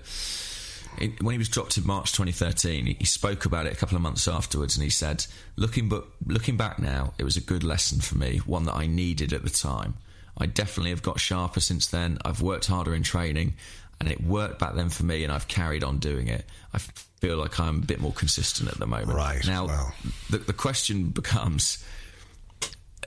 when 1.20 1.32
he 1.32 1.38
was 1.38 1.48
dropped 1.48 1.76
in 1.76 1.87
March 1.87 2.12
2013, 2.12 2.96
he 2.98 3.04
spoke 3.04 3.44
about 3.44 3.66
it 3.66 3.72
a 3.72 3.76
couple 3.76 3.96
of 3.96 4.02
months 4.02 4.26
afterwards, 4.26 4.76
and 4.76 4.84
he 4.84 4.90
said, 4.90 5.26
"Looking 5.56 5.88
but 5.88 6.06
looking 6.26 6.56
back 6.56 6.78
now, 6.78 7.14
it 7.18 7.24
was 7.24 7.37
a 7.37 7.40
good 7.40 7.62
lesson 7.62 8.00
for 8.00 8.16
me, 8.16 8.38
one 8.38 8.64
that 8.64 8.74
I 8.74 8.87
needed 8.87 9.32
at 9.32 9.42
the 9.42 9.50
time. 9.50 9.94
I 10.37 10.46
definitely 10.46 10.90
have 10.90 11.02
got 11.02 11.20
sharper 11.20 11.61
since 11.61 11.87
then. 11.88 12.18
I've 12.24 12.42
worked 12.42 12.66
harder 12.66 12.94
in 12.94 13.02
training, 13.02 13.54
and 14.00 14.11
it 14.11 14.22
worked 14.22 14.58
back 14.58 14.74
then 14.74 14.88
for 14.88 15.04
me, 15.04 15.24
and 15.24 15.32
I've 15.32 15.48
carried 15.48 15.82
on 15.82 15.98
doing 15.98 16.28
it. 16.28 16.46
I 16.72 16.78
feel 16.78 17.37
like 17.37 17.58
I'm 17.58 17.78
a 17.78 17.87
bit 17.87 18.00
more 18.00 18.12
consistent 18.12 18.70
at 18.70 18.78
the 18.78 18.87
moment. 18.87 19.16
Right 19.16 19.44
now, 19.46 19.66
well. 19.66 19.94
the, 20.30 20.38
the 20.38 20.52
question 20.52 21.11
becomes, 21.11 21.84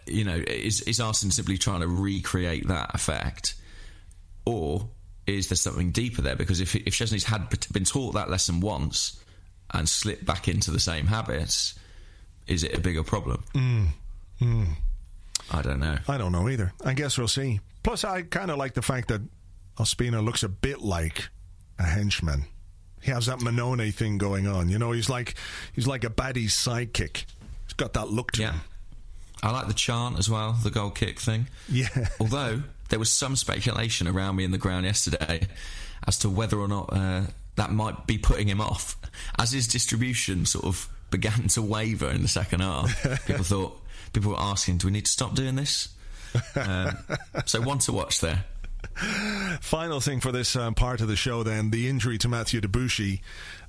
you 0.05 0.23
know, 0.23 0.35
is 0.35 0.81
is 0.81 0.99
Arsene 0.99 1.31
simply 1.31 1.57
trying 1.57 1.81
to 1.81 1.87
recreate 1.87 2.67
that 2.67 2.93
effect, 2.93 3.55
or 4.45 4.89
is 5.27 5.49
there 5.49 5.55
something 5.55 5.91
deeper 5.91 6.21
there? 6.21 6.35
Because 6.35 6.61
if 6.61 6.75
if 6.75 6.93
Szczesny's 6.93 7.23
had 7.23 7.47
been 7.71 7.85
taught 7.85 8.13
that 8.13 8.29
lesson 8.29 8.59
once 8.59 9.19
and 9.73 9.87
slipped 9.87 10.25
back 10.25 10.47
into 10.47 10.71
the 10.71 10.79
same 10.79 11.07
habits, 11.07 11.75
is 12.47 12.63
it 12.63 12.73
a 12.73 12.79
bigger 12.79 13.03
problem? 13.03 13.43
Mm. 13.53 13.87
Mm. 14.41 14.67
I 15.51 15.61
don't 15.61 15.79
know. 15.79 15.97
I 16.07 16.17
don't 16.17 16.31
know 16.31 16.49
either. 16.49 16.73
I 16.83 16.93
guess 16.93 17.17
we'll 17.17 17.27
see. 17.27 17.59
Plus, 17.83 18.03
I 18.03 18.23
kind 18.23 18.51
of 18.51 18.57
like 18.57 18.73
the 18.73 18.81
fact 18.81 19.07
that 19.09 19.21
Ospina 19.77 20.23
looks 20.23 20.43
a 20.43 20.49
bit 20.49 20.81
like 20.81 21.29
a 21.79 21.83
henchman. 21.83 22.45
He 23.01 23.11
has 23.11 23.25
that 23.25 23.39
Mannone 23.39 23.93
thing 23.93 24.17
going 24.17 24.47
on. 24.47 24.69
You 24.69 24.77
know, 24.77 24.91
he's 24.91 25.09
like 25.09 25.35
he's 25.73 25.87
like 25.87 26.03
a 26.03 26.09
baddie's 26.09 26.53
sidekick. 26.53 27.25
He's 27.65 27.73
got 27.75 27.93
that 27.93 28.09
look 28.09 28.31
to 28.33 28.41
yeah. 28.41 28.51
him. 28.53 28.61
I 29.43 29.51
like 29.51 29.67
the 29.67 29.73
chant 29.73 30.19
as 30.19 30.29
well, 30.29 30.53
the 30.53 30.69
goal 30.69 30.91
kick 30.91 31.19
thing. 31.19 31.47
Yeah. 31.67 32.09
Although 32.19 32.61
there 32.91 32.99
was 32.99 33.09
some 33.09 33.35
speculation 33.35 34.07
around 34.07 34.35
me 34.35 34.43
in 34.43 34.51
the 34.51 34.57
ground 34.57 34.85
yesterday 34.85 35.47
as 36.05 36.19
to 36.19 36.29
whether 36.29 36.59
or 36.59 36.67
not 36.67 36.89
uh, 36.91 37.21
that 37.55 37.71
might 37.71 38.05
be 38.05 38.17
putting 38.17 38.47
him 38.47 38.61
off. 38.61 38.97
As 39.39 39.51
his 39.51 39.67
distribution 39.67 40.45
sort 40.45 40.65
of 40.65 40.87
began 41.09 41.47
to 41.49 41.61
waver 41.61 42.09
in 42.09 42.21
the 42.21 42.27
second 42.27 42.61
half, 42.61 43.25
people 43.25 43.43
thought 43.43 43.81
people 44.13 44.31
were 44.31 44.39
asking, 44.39 44.77
"Do 44.77 44.87
we 44.87 44.93
need 44.93 45.05
to 45.05 45.11
stop 45.11 45.33
doing 45.35 45.55
this?" 45.55 45.89
Um, 46.55 46.97
so 47.45 47.61
one 47.61 47.79
to 47.79 47.93
watch 47.93 48.21
there. 48.21 48.45
Final 49.61 49.99
thing 49.99 50.19
for 50.19 50.31
this 50.31 50.55
um, 50.55 50.75
part 50.75 51.01
of 51.01 51.07
the 51.07 51.15
show, 51.15 51.43
then 51.43 51.71
the 51.71 51.87
injury 51.87 52.17
to 52.19 52.27
Matthew 52.27 52.61
Debuchy, 52.61 53.21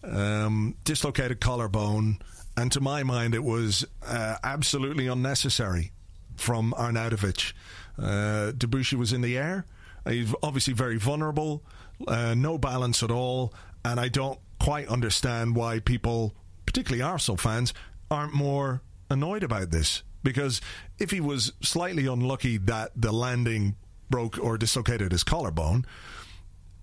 um, 0.02 0.74
dislocated 0.84 1.40
collarbone, 1.40 2.18
and 2.56 2.72
to 2.72 2.80
my 2.80 3.02
mind, 3.02 3.34
it 3.34 3.44
was 3.44 3.86
uh, 4.06 4.36
absolutely 4.42 5.06
unnecessary 5.06 5.92
from 6.36 6.74
Arnautovic. 6.76 7.52
Uh, 7.98 8.52
Debuchy 8.56 8.94
was 8.94 9.12
in 9.12 9.20
the 9.20 9.36
air. 9.36 9.64
He's 10.08 10.34
obviously 10.42 10.74
very 10.74 10.96
vulnerable, 10.98 11.62
uh, 12.08 12.34
no 12.34 12.58
balance 12.58 13.02
at 13.02 13.10
all, 13.10 13.54
and 13.84 14.00
I 14.00 14.08
don't 14.08 14.38
quite 14.58 14.88
understand 14.88 15.54
why 15.54 15.78
people, 15.78 16.34
particularly 16.66 17.02
Arsenal 17.02 17.36
fans, 17.36 17.72
aren't 18.10 18.34
more 18.34 18.82
annoyed 19.10 19.42
about 19.42 19.70
this. 19.70 20.02
Because 20.24 20.60
if 20.98 21.10
he 21.10 21.20
was 21.20 21.52
slightly 21.62 22.06
unlucky 22.06 22.56
that 22.58 22.92
the 22.94 23.12
landing 23.12 23.76
broke 24.08 24.38
or 24.38 24.56
dislocated 24.56 25.12
his 25.12 25.24
collarbone, 25.24 25.84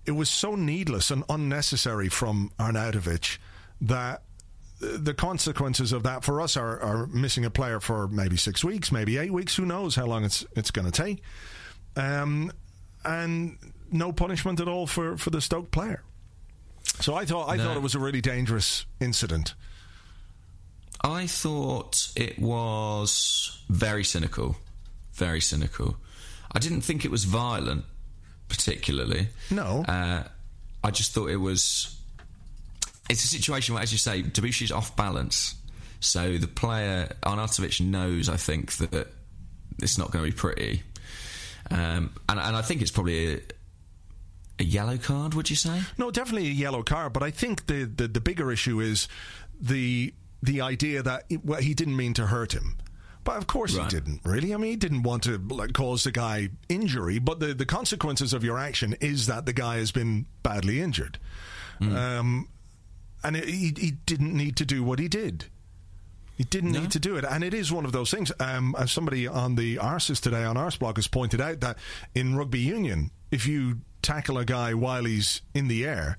it 0.04 0.12
was 0.12 0.28
so 0.28 0.54
needless 0.54 1.10
and 1.10 1.24
unnecessary 1.28 2.08
from 2.08 2.50
Arnautovic 2.58 3.38
that 3.80 4.22
the 4.80 5.14
consequences 5.14 5.92
of 5.92 6.02
that 6.04 6.24
for 6.24 6.40
us 6.40 6.56
are, 6.56 6.80
are 6.80 7.06
missing 7.08 7.44
a 7.44 7.50
player 7.50 7.80
for 7.80 8.08
maybe 8.08 8.36
six 8.36 8.64
weeks, 8.64 8.90
maybe 8.90 9.18
eight 9.18 9.32
weeks. 9.32 9.54
Who 9.56 9.66
knows 9.66 9.94
how 9.94 10.06
long 10.06 10.24
it's 10.24 10.44
it's 10.56 10.70
going 10.70 10.90
to 10.90 10.92
take? 10.92 11.22
Um, 11.96 12.50
and 13.04 13.58
no 13.90 14.12
punishment 14.12 14.60
at 14.60 14.68
all 14.68 14.86
for, 14.86 15.16
for 15.16 15.30
the 15.30 15.40
Stoke 15.40 15.70
player. 15.70 16.02
So 17.00 17.14
I 17.14 17.24
thought 17.24 17.48
I 17.48 17.56
no. 17.56 17.64
thought 17.64 17.76
it 17.76 17.82
was 17.82 17.94
a 17.94 17.98
really 17.98 18.20
dangerous 18.20 18.86
incident. 19.00 19.54
I 21.02 21.26
thought 21.26 22.10
it 22.16 22.38
was 22.38 23.62
very 23.68 24.04
cynical, 24.04 24.56
very 25.14 25.40
cynical. 25.40 25.96
I 26.52 26.58
didn't 26.58 26.82
think 26.82 27.04
it 27.04 27.10
was 27.10 27.24
violent, 27.24 27.84
particularly. 28.48 29.28
No, 29.50 29.84
uh, 29.86 30.24
I 30.82 30.90
just 30.90 31.12
thought 31.12 31.30
it 31.30 31.36
was 31.36 31.99
it's 33.10 33.24
a 33.24 33.28
situation 33.28 33.74
where, 33.74 33.82
as 33.82 33.92
you 33.92 33.98
say, 33.98 34.22
Debuchy's 34.22 34.70
off 34.70 34.94
balance. 34.96 35.56
So 35.98 36.38
the 36.38 36.46
player 36.46 37.12
Arnautovic 37.22 37.80
knows, 37.80 38.28
I 38.28 38.36
think, 38.36 38.72
that 38.76 39.08
it's 39.82 39.98
not 39.98 40.10
going 40.10 40.24
to 40.24 40.30
be 40.30 40.36
pretty, 40.36 40.82
um, 41.70 42.14
and, 42.28 42.40
and, 42.40 42.56
I 42.56 42.62
think 42.62 42.82
it's 42.82 42.90
probably 42.90 43.34
a, 43.34 43.40
a, 44.58 44.64
yellow 44.64 44.96
card. 44.96 45.34
Would 45.34 45.50
you 45.50 45.56
say? 45.56 45.82
No, 45.98 46.10
definitely 46.10 46.48
a 46.48 46.52
yellow 46.52 46.82
card. 46.82 47.12
But 47.12 47.22
I 47.22 47.30
think 47.30 47.66
the 47.66 47.84
the, 47.84 48.08
the 48.08 48.20
bigger 48.20 48.50
issue 48.50 48.80
is 48.80 49.08
the 49.60 50.14
the 50.42 50.62
idea 50.62 51.02
that 51.02 51.24
well, 51.44 51.60
he 51.60 51.74
didn't 51.74 51.96
mean 51.96 52.14
to 52.14 52.26
hurt 52.26 52.52
him. 52.52 52.76
But 53.22 53.36
of 53.36 53.46
course 53.46 53.76
right. 53.76 53.84
he 53.84 53.98
didn't, 54.00 54.22
really. 54.24 54.54
I 54.54 54.56
mean, 54.56 54.70
he 54.70 54.76
didn't 54.76 55.02
want 55.02 55.24
to 55.24 55.36
like, 55.50 55.74
cause 55.74 56.04
the 56.04 56.12
guy 56.12 56.48
injury, 56.70 57.18
but 57.18 57.38
the, 57.38 57.52
the 57.52 57.66
consequences 57.66 58.32
of 58.32 58.42
your 58.42 58.58
action 58.58 58.96
is 59.00 59.26
that 59.26 59.44
the 59.44 59.52
guy 59.52 59.76
has 59.76 59.92
been 59.92 60.24
badly 60.42 60.80
injured. 60.80 61.18
Mm. 61.80 61.94
Um, 61.94 62.48
and 63.22 63.36
it, 63.36 63.44
he, 63.44 63.74
he 63.78 63.92
didn't 64.06 64.34
need 64.34 64.56
to 64.56 64.64
do 64.64 64.82
what 64.82 64.98
he 64.98 65.08
did. 65.08 65.46
He 66.36 66.44
didn't 66.44 66.72
no. 66.72 66.80
need 66.80 66.90
to 66.92 66.98
do 66.98 67.16
it. 67.16 67.24
And 67.24 67.44
it 67.44 67.52
is 67.52 67.70
one 67.70 67.84
of 67.84 67.92
those 67.92 68.10
things. 68.10 68.32
Um, 68.40 68.74
as 68.78 68.90
somebody 68.90 69.28
on 69.28 69.56
the 69.56 69.76
Arses 69.76 70.20
today, 70.20 70.42
on 70.44 70.56
Arseblog, 70.56 70.96
has 70.96 71.06
pointed 71.06 71.40
out 71.40 71.60
that 71.60 71.76
in 72.14 72.34
rugby 72.34 72.60
union, 72.60 73.10
if 73.30 73.46
you 73.46 73.82
tackle 74.00 74.38
a 74.38 74.44
guy 74.46 74.72
while 74.72 75.04
he's 75.04 75.42
in 75.52 75.68
the 75.68 75.84
air, 75.84 76.16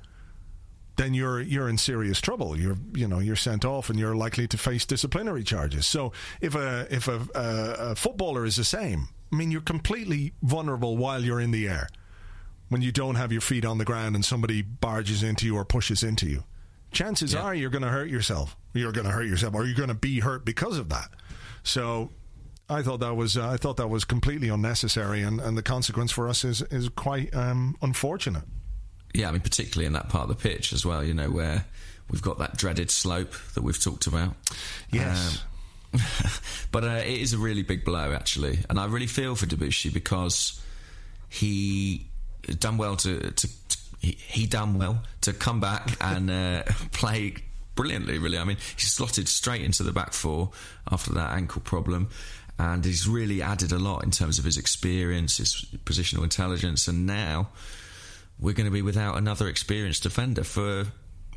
then 0.97 1.15
you're 1.15 1.41
you're 1.41 1.67
in 1.67 1.79
serious 1.79 2.21
trouble. 2.21 2.59
You're 2.59 2.77
you 2.93 3.07
know 3.07 3.17
you're 3.17 3.35
sent 3.35 3.65
off 3.65 3.89
and 3.89 3.97
you're 3.97 4.15
likely 4.15 4.47
to 4.49 4.57
face 4.59 4.85
disciplinary 4.85 5.43
charges. 5.43 5.87
So 5.87 6.11
if 6.39 6.53
a 6.53 6.85
if 6.91 7.07
a, 7.07 7.27
a, 7.33 7.91
a 7.91 7.95
footballer 7.95 8.45
is 8.45 8.57
the 8.57 8.63
same, 8.63 9.07
I 9.33 9.35
mean 9.35 9.49
you're 9.49 9.61
completely 9.61 10.33
vulnerable 10.43 10.97
while 10.97 11.23
you're 11.23 11.41
in 11.41 11.49
the 11.49 11.67
air 11.67 11.89
when 12.69 12.81
you 12.81 12.91
don't 12.91 13.15
have 13.15 13.33
your 13.33 13.41
feet 13.41 13.65
on 13.65 13.79
the 13.79 13.85
ground 13.85 14.15
and 14.15 14.23
somebody 14.23 14.61
barges 14.61 15.23
into 15.23 15.45
you 15.45 15.57
or 15.57 15.65
pushes 15.65 16.03
into 16.03 16.25
you 16.25 16.43
chances 16.91 17.33
yeah. 17.33 17.41
are 17.41 17.55
you're 17.55 17.69
going 17.69 17.83
to 17.83 17.89
hurt 17.89 18.09
yourself. 18.09 18.55
You're 18.73 18.91
going 18.91 19.05
to 19.05 19.11
hurt 19.11 19.25
yourself, 19.25 19.53
or 19.53 19.65
you're 19.65 19.75
going 19.75 19.89
to 19.89 19.95
be 19.95 20.19
hurt 20.19 20.45
because 20.45 20.77
of 20.77 20.89
that. 20.89 21.09
So, 21.63 22.09
I 22.69 22.81
thought 22.81 23.01
that 23.01 23.15
was 23.15 23.37
uh, 23.37 23.49
I 23.49 23.57
thought 23.57 23.77
that 23.77 23.89
was 23.89 24.05
completely 24.05 24.49
unnecessary, 24.49 25.21
and, 25.23 25.41
and 25.41 25.57
the 25.57 25.63
consequence 25.63 26.11
for 26.11 26.29
us 26.29 26.45
is 26.45 26.61
is 26.63 26.89
quite 26.89 27.35
um, 27.35 27.75
unfortunate. 27.81 28.43
Yeah, 29.13 29.27
I 29.27 29.31
mean, 29.33 29.41
particularly 29.41 29.87
in 29.87 29.93
that 29.93 30.07
part 30.09 30.29
of 30.29 30.29
the 30.29 30.41
pitch 30.41 30.71
as 30.71 30.85
well. 30.85 31.03
You 31.03 31.13
know 31.13 31.29
where 31.29 31.65
we've 32.09 32.21
got 32.21 32.39
that 32.39 32.55
dreaded 32.55 32.89
slope 32.89 33.33
that 33.55 33.63
we've 33.63 33.81
talked 33.81 34.07
about. 34.07 34.35
Yes. 34.91 35.43
Um, 35.93 36.01
but 36.71 36.85
uh, 36.85 37.01
it 37.05 37.19
is 37.19 37.33
a 37.33 37.37
really 37.37 37.63
big 37.63 37.83
blow, 37.83 38.13
actually, 38.13 38.59
and 38.69 38.79
I 38.79 38.85
really 38.85 39.07
feel 39.07 39.35
for 39.35 39.45
Debuchy 39.45 39.93
because 39.93 40.61
he 41.27 42.07
done 42.59 42.77
well 42.77 42.95
to, 42.97 43.31
to, 43.31 43.67
to 43.67 43.77
he, 44.01 44.17
he 44.19 44.47
done 44.47 44.77
well 44.77 45.03
to 45.21 45.31
come 45.31 45.59
back 45.59 45.95
and 46.01 46.29
uh, 46.29 46.63
play 46.91 47.35
brilliantly. 47.75 48.17
Really, 48.17 48.37
I 48.37 48.43
mean, 48.43 48.57
he 48.75 48.81
slotted 48.81 49.27
straight 49.27 49.61
into 49.61 49.83
the 49.83 49.91
back 49.91 50.13
four 50.13 50.51
after 50.91 51.13
that 51.13 51.31
ankle 51.31 51.61
problem, 51.61 52.09
and 52.57 52.83
he's 52.83 53.07
really 53.07 53.41
added 53.41 53.71
a 53.71 53.79
lot 53.79 54.03
in 54.03 54.11
terms 54.11 54.39
of 54.39 54.45
his 54.45 54.57
experience, 54.57 55.37
his 55.37 55.65
positional 55.85 56.23
intelligence, 56.23 56.87
and 56.87 57.05
now 57.05 57.49
we're 58.39 58.53
going 58.53 58.65
to 58.65 58.71
be 58.71 58.81
without 58.81 59.17
another 59.17 59.47
experienced 59.47 60.03
defender 60.03 60.43
for 60.43 60.87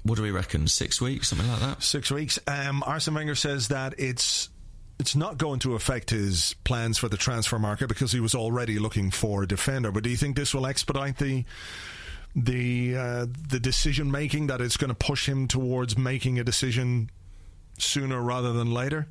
what 0.04 0.16
do 0.16 0.22
we 0.22 0.30
reckon? 0.30 0.66
Six 0.68 1.00
weeks, 1.00 1.28
something 1.28 1.48
like 1.48 1.60
that. 1.60 1.82
Six 1.82 2.10
weeks. 2.10 2.38
Um, 2.46 2.82
Arsene 2.86 3.14
Wenger 3.14 3.34
says 3.34 3.68
that 3.68 3.94
it's 3.98 4.50
it's 4.98 5.16
not 5.16 5.38
going 5.38 5.58
to 5.60 5.74
affect 5.74 6.10
his 6.10 6.54
plans 6.64 6.98
for 6.98 7.08
the 7.08 7.16
transfer 7.16 7.58
market 7.58 7.88
because 7.88 8.12
he 8.12 8.20
was 8.20 8.34
already 8.34 8.78
looking 8.78 9.10
for 9.10 9.42
a 9.42 9.48
defender. 9.48 9.90
But 9.90 10.04
do 10.04 10.10
you 10.10 10.16
think 10.16 10.36
this 10.36 10.54
will 10.54 10.66
expedite 10.66 11.18
the 11.18 11.44
the 12.34 12.96
uh, 12.96 13.26
the 13.48 13.60
decision 13.60 14.10
making 14.10 14.48
that 14.48 14.60
it's 14.60 14.76
going 14.76 14.88
to 14.88 14.94
push 14.94 15.28
him 15.28 15.46
towards 15.46 15.96
making 15.96 16.38
a 16.38 16.44
decision 16.44 17.10
sooner 17.78 18.20
rather 18.20 18.52
than 18.52 18.72
later? 18.72 19.06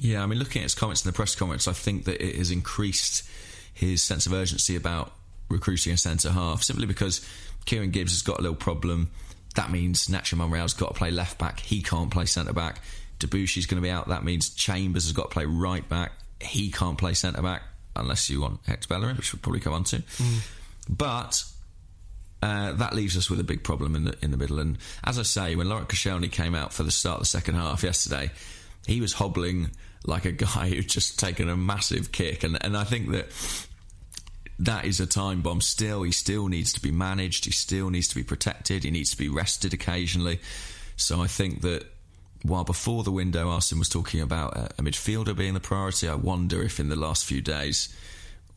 Yeah, 0.00 0.22
I 0.22 0.26
mean, 0.26 0.38
looking 0.38 0.60
at 0.60 0.64
his 0.64 0.74
comments 0.74 1.04
in 1.04 1.08
the 1.08 1.14
press 1.14 1.34
comments, 1.36 1.68
I 1.68 1.72
think 1.72 2.04
that 2.04 2.24
it 2.24 2.36
has 2.36 2.50
increased 2.50 3.28
his 3.72 4.02
sense 4.02 4.26
of 4.26 4.32
urgency 4.32 4.76
about 4.76 5.12
recruiting 5.48 5.92
a 5.92 5.96
centre 5.96 6.30
half 6.30 6.62
simply 6.62 6.86
because 6.86 7.26
Kieran 7.64 7.90
Gibbs 7.90 8.12
has 8.12 8.22
got 8.22 8.38
a 8.38 8.42
little 8.42 8.56
problem. 8.56 9.10
That 9.54 9.70
means 9.70 10.08
Nacho 10.08 10.36
Monreal's 10.36 10.74
got 10.74 10.88
to 10.88 10.94
play 10.94 11.10
left 11.10 11.38
back. 11.38 11.60
He 11.60 11.80
can't 11.80 12.10
play 12.10 12.24
centre 12.24 12.52
back. 12.52 12.80
Debuchy's 13.20 13.66
going 13.66 13.80
to 13.80 13.86
be 13.86 13.90
out. 13.90 14.08
That 14.08 14.24
means 14.24 14.50
Chambers 14.50 15.04
has 15.04 15.12
got 15.12 15.24
to 15.24 15.28
play 15.28 15.44
right 15.44 15.88
back. 15.88 16.12
He 16.40 16.72
can't 16.72 16.98
play 16.98 17.14
centre 17.14 17.42
back 17.42 17.62
unless 17.94 18.28
you 18.28 18.40
want 18.40 18.60
Hector 18.66 18.88
Bellerin, 18.88 19.16
which 19.16 19.32
we'll 19.32 19.40
probably 19.40 19.60
come 19.60 19.72
on 19.72 19.84
to. 19.84 19.98
Mm. 19.98 20.48
But 20.88 21.44
uh, 22.44 22.72
that 22.72 22.92
leaves 22.92 23.16
us 23.16 23.30
with 23.30 23.40
a 23.40 23.44
big 23.44 23.64
problem 23.64 23.96
in 23.96 24.04
the 24.04 24.14
in 24.20 24.30
the 24.30 24.36
middle. 24.36 24.58
And 24.58 24.76
as 25.02 25.18
I 25.18 25.22
say, 25.22 25.56
when 25.56 25.66
Laurent 25.66 25.88
Koscielny 25.88 26.30
came 26.30 26.54
out 26.54 26.74
for 26.74 26.82
the 26.82 26.90
start 26.90 27.16
of 27.16 27.22
the 27.22 27.26
second 27.26 27.54
half 27.54 27.82
yesterday, 27.82 28.30
he 28.86 29.00
was 29.00 29.14
hobbling 29.14 29.70
like 30.04 30.26
a 30.26 30.32
guy 30.32 30.68
who'd 30.74 30.88
just 30.88 31.18
taken 31.18 31.48
a 31.48 31.56
massive 31.56 32.12
kick. 32.12 32.44
And 32.44 32.62
and 32.62 32.76
I 32.76 32.84
think 32.84 33.12
that 33.12 33.28
that 34.58 34.84
is 34.84 35.00
a 35.00 35.06
time 35.06 35.40
bomb. 35.40 35.62
Still, 35.62 36.02
he 36.02 36.12
still 36.12 36.48
needs 36.48 36.74
to 36.74 36.82
be 36.82 36.90
managed. 36.90 37.46
He 37.46 37.50
still 37.50 37.88
needs 37.88 38.08
to 38.08 38.14
be 38.14 38.22
protected. 38.22 38.84
He 38.84 38.90
needs 38.90 39.12
to 39.12 39.16
be 39.16 39.30
rested 39.30 39.72
occasionally. 39.72 40.40
So 40.96 41.22
I 41.22 41.28
think 41.28 41.62
that 41.62 41.86
while 42.42 42.64
before 42.64 43.04
the 43.04 43.10
window, 43.10 43.48
Arsene 43.48 43.78
was 43.78 43.88
talking 43.88 44.20
about 44.20 44.54
a 44.78 44.82
midfielder 44.82 45.34
being 45.34 45.54
the 45.54 45.60
priority, 45.60 46.10
I 46.10 46.14
wonder 46.14 46.62
if 46.62 46.78
in 46.78 46.90
the 46.90 46.96
last 46.96 47.24
few 47.24 47.40
days 47.40 47.88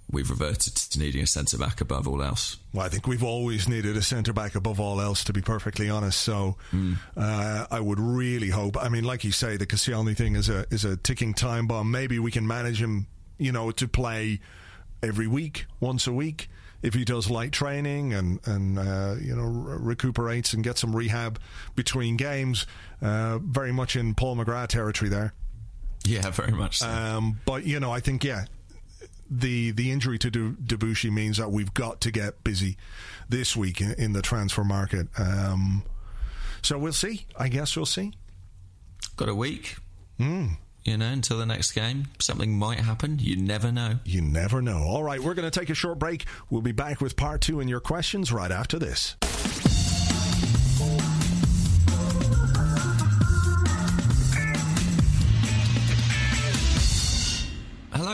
we've 0.10 0.30
reverted 0.30 0.76
to 0.76 1.00
needing 1.00 1.22
a 1.22 1.28
centre 1.28 1.58
back 1.58 1.82
above 1.82 2.08
all 2.08 2.24
else. 2.24 2.58
Well, 2.74 2.86
I 2.86 2.90
think 2.90 3.08
we've 3.08 3.24
always 3.24 3.68
needed 3.68 3.98
a 3.98 4.02
centre 4.02 4.34
back 4.34 4.56
above 4.56 4.80
all 4.80 5.02
else, 5.02 5.24
to 5.26 5.34
be 5.34 5.42
perfectly 5.42 5.90
honest. 5.90 6.22
So 6.22 6.56
mm. 6.72 6.98
uh, 7.16 7.68
I 7.70 7.80
would 7.80 8.00
really 8.00 8.50
hope. 8.50 8.78
I 8.78 8.90
mean, 8.90 9.04
like 9.04 9.24
you 9.24 9.32
say, 9.32 9.58
the 9.58 9.66
Koscielny 9.66 10.16
thing 10.16 10.36
is 10.36 10.50
a 10.50 10.66
is 10.72 10.86
a 10.86 10.98
ticking 10.98 11.34
time 11.34 11.68
bomb. 11.68 11.92
Maybe 11.92 12.20
we 12.20 12.32
can 12.32 12.48
manage 12.48 12.82
him, 12.82 13.08
you 13.38 13.52
know, 13.52 13.72
to 13.72 13.88
play 13.88 14.40
every 15.04 15.28
week, 15.28 15.66
once 15.80 16.08
a 16.08 16.14
week. 16.14 16.50
If 16.84 16.94
he 16.94 17.04
does 17.04 17.30
light 17.30 17.52
training 17.52 18.14
and 18.14 18.40
and 18.46 18.80
uh, 18.80 19.16
you 19.20 19.36
know 19.36 19.44
recuperates 19.44 20.54
and 20.54 20.64
gets 20.64 20.82
some 20.82 20.96
rehab 20.96 21.40
between 21.76 22.18
games, 22.18 22.66
uh, 23.02 23.40
very 23.40 23.74
much 23.74 23.96
in 23.96 24.14
Paul 24.14 24.38
McGrath 24.38 24.68
territory 24.68 25.10
there. 25.10 25.34
Yeah, 26.06 26.30
very 26.32 26.54
much. 26.54 26.78
So. 26.80 26.88
Um, 26.88 27.40
but 27.46 27.66
you 27.66 27.80
know, 27.80 27.92
I 27.92 28.00
think 28.00 28.24
yeah, 28.24 28.46
the 29.30 29.72
the 29.72 29.92
injury 29.92 30.18
to 30.20 30.32
Debuchy 30.32 31.12
means 31.12 31.38
that 31.38 31.52
we've 31.52 31.74
got 31.74 32.02
to 32.02 32.12
get 32.12 32.44
busy 32.44 32.78
this 33.30 33.56
week 33.56 33.82
in, 33.82 33.94
in 33.94 34.14
the 34.14 34.22
transfer 34.22 34.64
market. 34.64 35.08
Um, 35.18 35.84
so 36.62 36.78
we'll 36.78 36.94
see. 36.94 37.26
I 37.38 37.48
guess 37.50 37.76
we'll 37.76 37.86
see. 37.86 38.14
Got 39.16 39.30
a 39.30 39.36
week. 39.36 39.78
Mm. 40.20 40.58
You 40.84 40.98
know, 40.98 41.08
until 41.08 41.38
the 41.38 41.46
next 41.46 41.74
game, 41.74 42.08
something 42.20 42.58
might 42.58 42.80
happen. 42.80 43.20
You 43.20 43.36
never 43.36 43.74
know. 43.74 44.00
You 44.06 44.22
never 44.22 44.62
know. 44.62 44.78
All 44.78 45.04
right, 45.04 45.22
we're 45.22 45.34
going 45.34 45.50
to 45.50 45.60
take 45.60 45.70
a 45.70 45.76
short 45.76 46.00
break. 46.00 46.26
We'll 46.50 46.62
be 46.62 46.72
back 46.72 47.02
with 47.02 47.18
part 47.18 47.42
two 47.42 47.60
and 47.60 47.70
your 47.70 47.82
questions 47.82 48.32
right 48.32 48.52
after 48.52 48.80
this. 48.80 49.18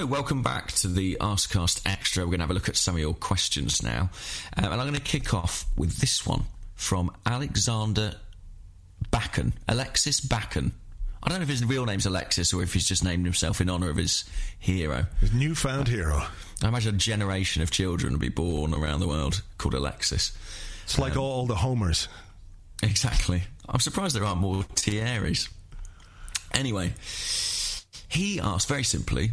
Welcome 0.04 0.44
back 0.44 0.74
to 0.74 0.90
the 0.90 1.16
Arsecast 1.22 1.82
Extra. 1.86 2.24
We're 2.24 2.32
going 2.32 2.40
to 2.40 2.44
have 2.44 2.52
a 2.52 2.54
look 2.54 2.68
at 2.68 2.76
some 2.76 2.96
of 2.96 3.00
your 3.00 3.14
questions 3.14 3.82
now. 3.82 4.10
Um, 4.58 4.66
and 4.66 4.74
I'm 4.74 4.80
going 4.80 4.96
to 4.96 5.00
kick 5.00 5.34
off 5.34 5.66
with 5.78 5.98
this 6.00 6.26
one 6.26 6.44
from 6.76 7.10
Alexander 7.26 8.16
Backen. 9.12 9.54
Alexis 9.68 10.20
Backen. 10.20 10.72
I 11.24 11.30
don't 11.30 11.40
know 11.40 11.44
if 11.44 11.50
his 11.50 11.64
real 11.64 11.86
name's 11.86 12.06
Alexis 12.06 12.54
or 12.54 12.62
if 12.62 12.74
he's 12.74 12.86
just 12.86 13.04
named 13.04 13.26
himself 13.26 13.62
in 13.62 13.70
honour 13.70 13.90
of 13.90 13.96
his 13.96 14.26
hero. 14.60 15.06
His 15.22 15.32
newfound 15.32 15.88
hero. 15.88 16.28
I 16.62 16.68
imagine 16.68 16.96
a 16.96 16.98
generation 16.98 17.62
of 17.62 17.72
children 17.72 18.12
will 18.12 18.20
be 18.20 18.30
born 18.30 18.74
around 18.74 19.00
the 19.00 19.08
world 19.08 19.42
called 19.58 19.74
Alexis. 19.74 20.38
It's 20.84 21.00
like 21.00 21.16
um, 21.16 21.22
all 21.22 21.46
the 21.46 21.56
Homers. 21.56 22.10
Exactly. 22.82 23.44
I'm 23.70 23.80
surprised 23.80 24.18
there 24.18 24.26
aren't 24.26 24.42
more 24.42 24.64
Thierrys. 24.76 25.48
Anyway, 26.54 26.94
he 28.10 28.42
asked 28.42 28.68
very 28.68 28.84
simply 28.84 29.32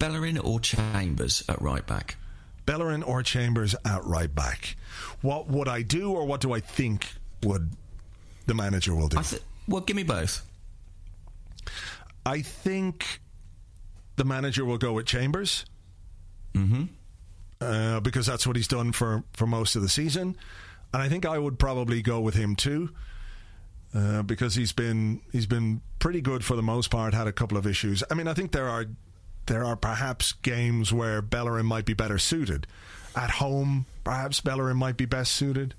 Bellerin 0.00 0.38
or 0.38 0.58
Chambers 0.58 1.44
at 1.48 1.62
right 1.62 1.86
back? 1.86 2.16
Bellerin 2.66 3.04
or 3.04 3.22
Chambers 3.22 3.76
at 3.84 4.04
right 4.04 4.34
back. 4.34 4.76
What 5.20 5.48
would 5.48 5.68
I 5.68 5.82
do 5.82 6.10
or 6.10 6.26
what 6.26 6.40
do 6.40 6.52
I 6.52 6.60
think 6.60 7.12
would 7.44 7.70
the 8.46 8.54
manager 8.54 8.94
will 8.94 9.08
do? 9.08 9.22
Th- 9.22 9.42
well, 9.68 9.82
give 9.82 9.94
me 9.94 10.02
both. 10.02 10.44
I 12.26 12.42
think 12.42 13.20
the 14.16 14.24
manager 14.24 14.64
will 14.64 14.78
go 14.78 14.94
with 14.94 15.06
Chambers. 15.06 15.64
Mm-hmm. 16.54 16.84
Uh, 17.60 18.00
because 18.00 18.26
that's 18.26 18.46
what 18.46 18.56
he's 18.56 18.68
done 18.68 18.92
for, 18.92 19.22
for 19.34 19.46
most 19.46 19.76
of 19.76 19.82
the 19.82 19.88
season. 19.88 20.34
And 20.94 21.02
I 21.02 21.08
think 21.08 21.26
I 21.26 21.38
would 21.38 21.58
probably 21.58 22.00
go 22.02 22.20
with 22.20 22.34
him 22.34 22.56
too. 22.56 22.90
Uh, 23.94 24.22
because 24.22 24.54
he's 24.54 24.72
been 24.72 25.20
he's 25.32 25.46
been 25.46 25.80
pretty 25.98 26.20
good 26.20 26.44
for 26.44 26.54
the 26.54 26.62
most 26.62 26.90
part. 26.90 27.12
Had 27.12 27.26
a 27.26 27.32
couple 27.32 27.58
of 27.58 27.66
issues. 27.66 28.04
I 28.08 28.14
mean, 28.14 28.28
I 28.28 28.34
think 28.34 28.52
there 28.52 28.68
are 28.68 28.86
there 29.50 29.64
are 29.64 29.74
perhaps 29.74 30.30
games 30.30 30.92
where 30.92 31.20
Bellerin 31.20 31.66
might 31.66 31.84
be 31.84 31.92
better 31.92 32.18
suited. 32.18 32.68
At 33.16 33.30
home, 33.30 33.84
perhaps 34.04 34.40
Bellerin 34.40 34.76
might 34.76 34.96
be 34.96 35.06
best 35.06 35.32
suited. 35.32 35.74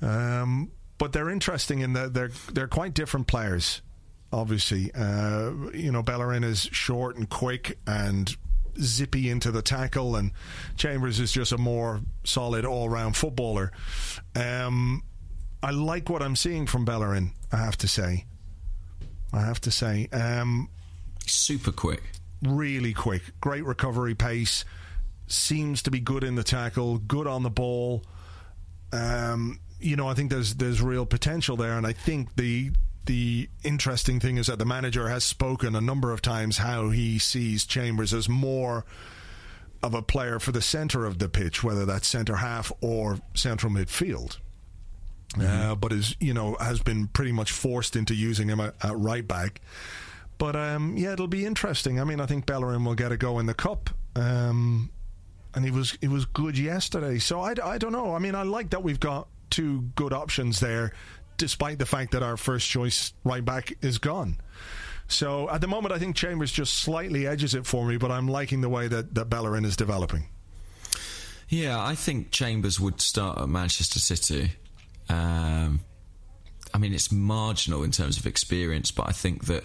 Um, 0.00 0.70
but 0.96 1.12
they're 1.12 1.28
interesting 1.28 1.80
in 1.80 1.92
that 1.92 2.14
they're 2.14 2.30
they're 2.50 2.68
quite 2.68 2.94
different 2.94 3.26
players. 3.26 3.82
Obviously, 4.32 4.90
uh, 4.94 5.50
you 5.74 5.92
know 5.92 6.02
Bellerin 6.02 6.42
is 6.42 6.70
short 6.72 7.16
and 7.16 7.28
quick 7.28 7.76
and 7.86 8.34
zippy 8.80 9.28
into 9.28 9.50
the 9.50 9.60
tackle, 9.60 10.16
and 10.16 10.32
Chambers 10.78 11.20
is 11.20 11.32
just 11.32 11.52
a 11.52 11.58
more 11.58 12.00
solid 12.24 12.64
all 12.64 12.88
round 12.88 13.14
footballer. 13.14 13.72
Um, 14.34 15.02
I 15.62 15.72
like 15.72 16.08
what 16.08 16.22
I'm 16.22 16.34
seeing 16.36 16.64
from 16.66 16.86
Bellerin. 16.86 17.32
I 17.52 17.58
have 17.58 17.76
to 17.78 17.88
say. 17.88 18.24
I 19.34 19.42
have 19.42 19.60
to 19.62 19.70
say. 19.70 20.08
Um, 20.14 20.70
Super 21.26 21.72
quick 21.72 22.02
really 22.42 22.92
quick. 22.92 23.22
Great 23.40 23.64
recovery 23.64 24.14
pace. 24.14 24.64
Seems 25.26 25.82
to 25.82 25.90
be 25.90 26.00
good 26.00 26.24
in 26.24 26.34
the 26.34 26.42
tackle, 26.42 26.98
good 26.98 27.26
on 27.26 27.42
the 27.42 27.50
ball. 27.50 28.02
Um, 28.92 29.60
you 29.78 29.96
know, 29.96 30.08
I 30.08 30.14
think 30.14 30.30
there's 30.30 30.54
there's 30.54 30.82
real 30.82 31.06
potential 31.06 31.56
there, 31.56 31.76
and 31.76 31.86
I 31.86 31.92
think 31.92 32.34
the 32.36 32.72
the 33.06 33.48
interesting 33.64 34.20
thing 34.20 34.36
is 34.36 34.48
that 34.48 34.58
the 34.58 34.64
manager 34.64 35.08
has 35.08 35.24
spoken 35.24 35.74
a 35.74 35.80
number 35.80 36.12
of 36.12 36.20
times 36.20 36.58
how 36.58 36.90
he 36.90 37.18
sees 37.18 37.64
Chambers 37.64 38.12
as 38.12 38.28
more 38.28 38.84
of 39.82 39.94
a 39.94 40.02
player 40.02 40.38
for 40.38 40.52
the 40.52 40.60
centre 40.60 41.06
of 41.06 41.18
the 41.18 41.28
pitch, 41.28 41.64
whether 41.64 41.86
that's 41.86 42.06
centre 42.06 42.36
half 42.36 42.70
or 42.80 43.18
central 43.34 43.72
midfield. 43.72 44.38
Mm-hmm. 45.34 45.70
Uh, 45.70 45.74
but 45.76 45.92
is 45.92 46.16
you 46.20 46.34
know 46.34 46.56
has 46.60 46.80
been 46.80 47.06
pretty 47.06 47.32
much 47.32 47.52
forced 47.52 47.96
into 47.96 48.14
using 48.14 48.48
him 48.48 48.60
at, 48.60 48.74
at 48.82 48.96
right 48.96 49.26
back. 49.26 49.60
But 50.40 50.56
um, 50.56 50.96
yeah, 50.96 51.12
it'll 51.12 51.28
be 51.28 51.44
interesting. 51.44 52.00
I 52.00 52.04
mean, 52.04 52.18
I 52.18 52.24
think 52.24 52.46
Bellerin 52.46 52.82
will 52.82 52.94
get 52.94 53.12
a 53.12 53.18
go 53.18 53.38
in 53.40 53.46
the 53.46 53.52
cup. 53.52 53.90
Um, 54.16 54.90
and 55.54 55.64
he 55.66 55.70
was 55.70 55.98
he 56.00 56.08
was 56.08 56.24
good 56.24 56.56
yesterday. 56.56 57.18
So 57.18 57.42
I, 57.42 57.54
I 57.62 57.76
don't 57.76 57.92
know. 57.92 58.14
I 58.14 58.18
mean, 58.18 58.34
I 58.34 58.42
like 58.42 58.70
that 58.70 58.82
we've 58.82 58.98
got 58.98 59.28
two 59.50 59.82
good 59.96 60.14
options 60.14 60.58
there, 60.58 60.94
despite 61.36 61.78
the 61.78 61.84
fact 61.84 62.12
that 62.12 62.22
our 62.22 62.38
first 62.38 62.70
choice 62.70 63.12
right 63.22 63.44
back 63.44 63.74
is 63.82 63.98
gone. 63.98 64.38
So 65.08 65.50
at 65.50 65.60
the 65.60 65.66
moment, 65.66 65.92
I 65.92 65.98
think 65.98 66.16
Chambers 66.16 66.50
just 66.50 66.74
slightly 66.74 67.26
edges 67.26 67.54
it 67.54 67.66
for 67.66 67.84
me, 67.84 67.98
but 67.98 68.10
I'm 68.10 68.26
liking 68.26 68.62
the 68.62 68.70
way 68.70 68.88
that, 68.88 69.14
that 69.16 69.28
Bellerin 69.28 69.66
is 69.66 69.76
developing. 69.76 70.28
Yeah, 71.50 71.84
I 71.84 71.96
think 71.96 72.30
Chambers 72.30 72.80
would 72.80 73.02
start 73.02 73.38
at 73.38 73.48
Manchester 73.48 73.98
City. 73.98 74.52
Um, 75.10 75.80
I 76.72 76.78
mean, 76.78 76.94
it's 76.94 77.12
marginal 77.12 77.82
in 77.82 77.90
terms 77.90 78.16
of 78.16 78.24
experience, 78.24 78.92
but 78.92 79.08
I 79.08 79.12
think 79.12 79.46
that 79.46 79.64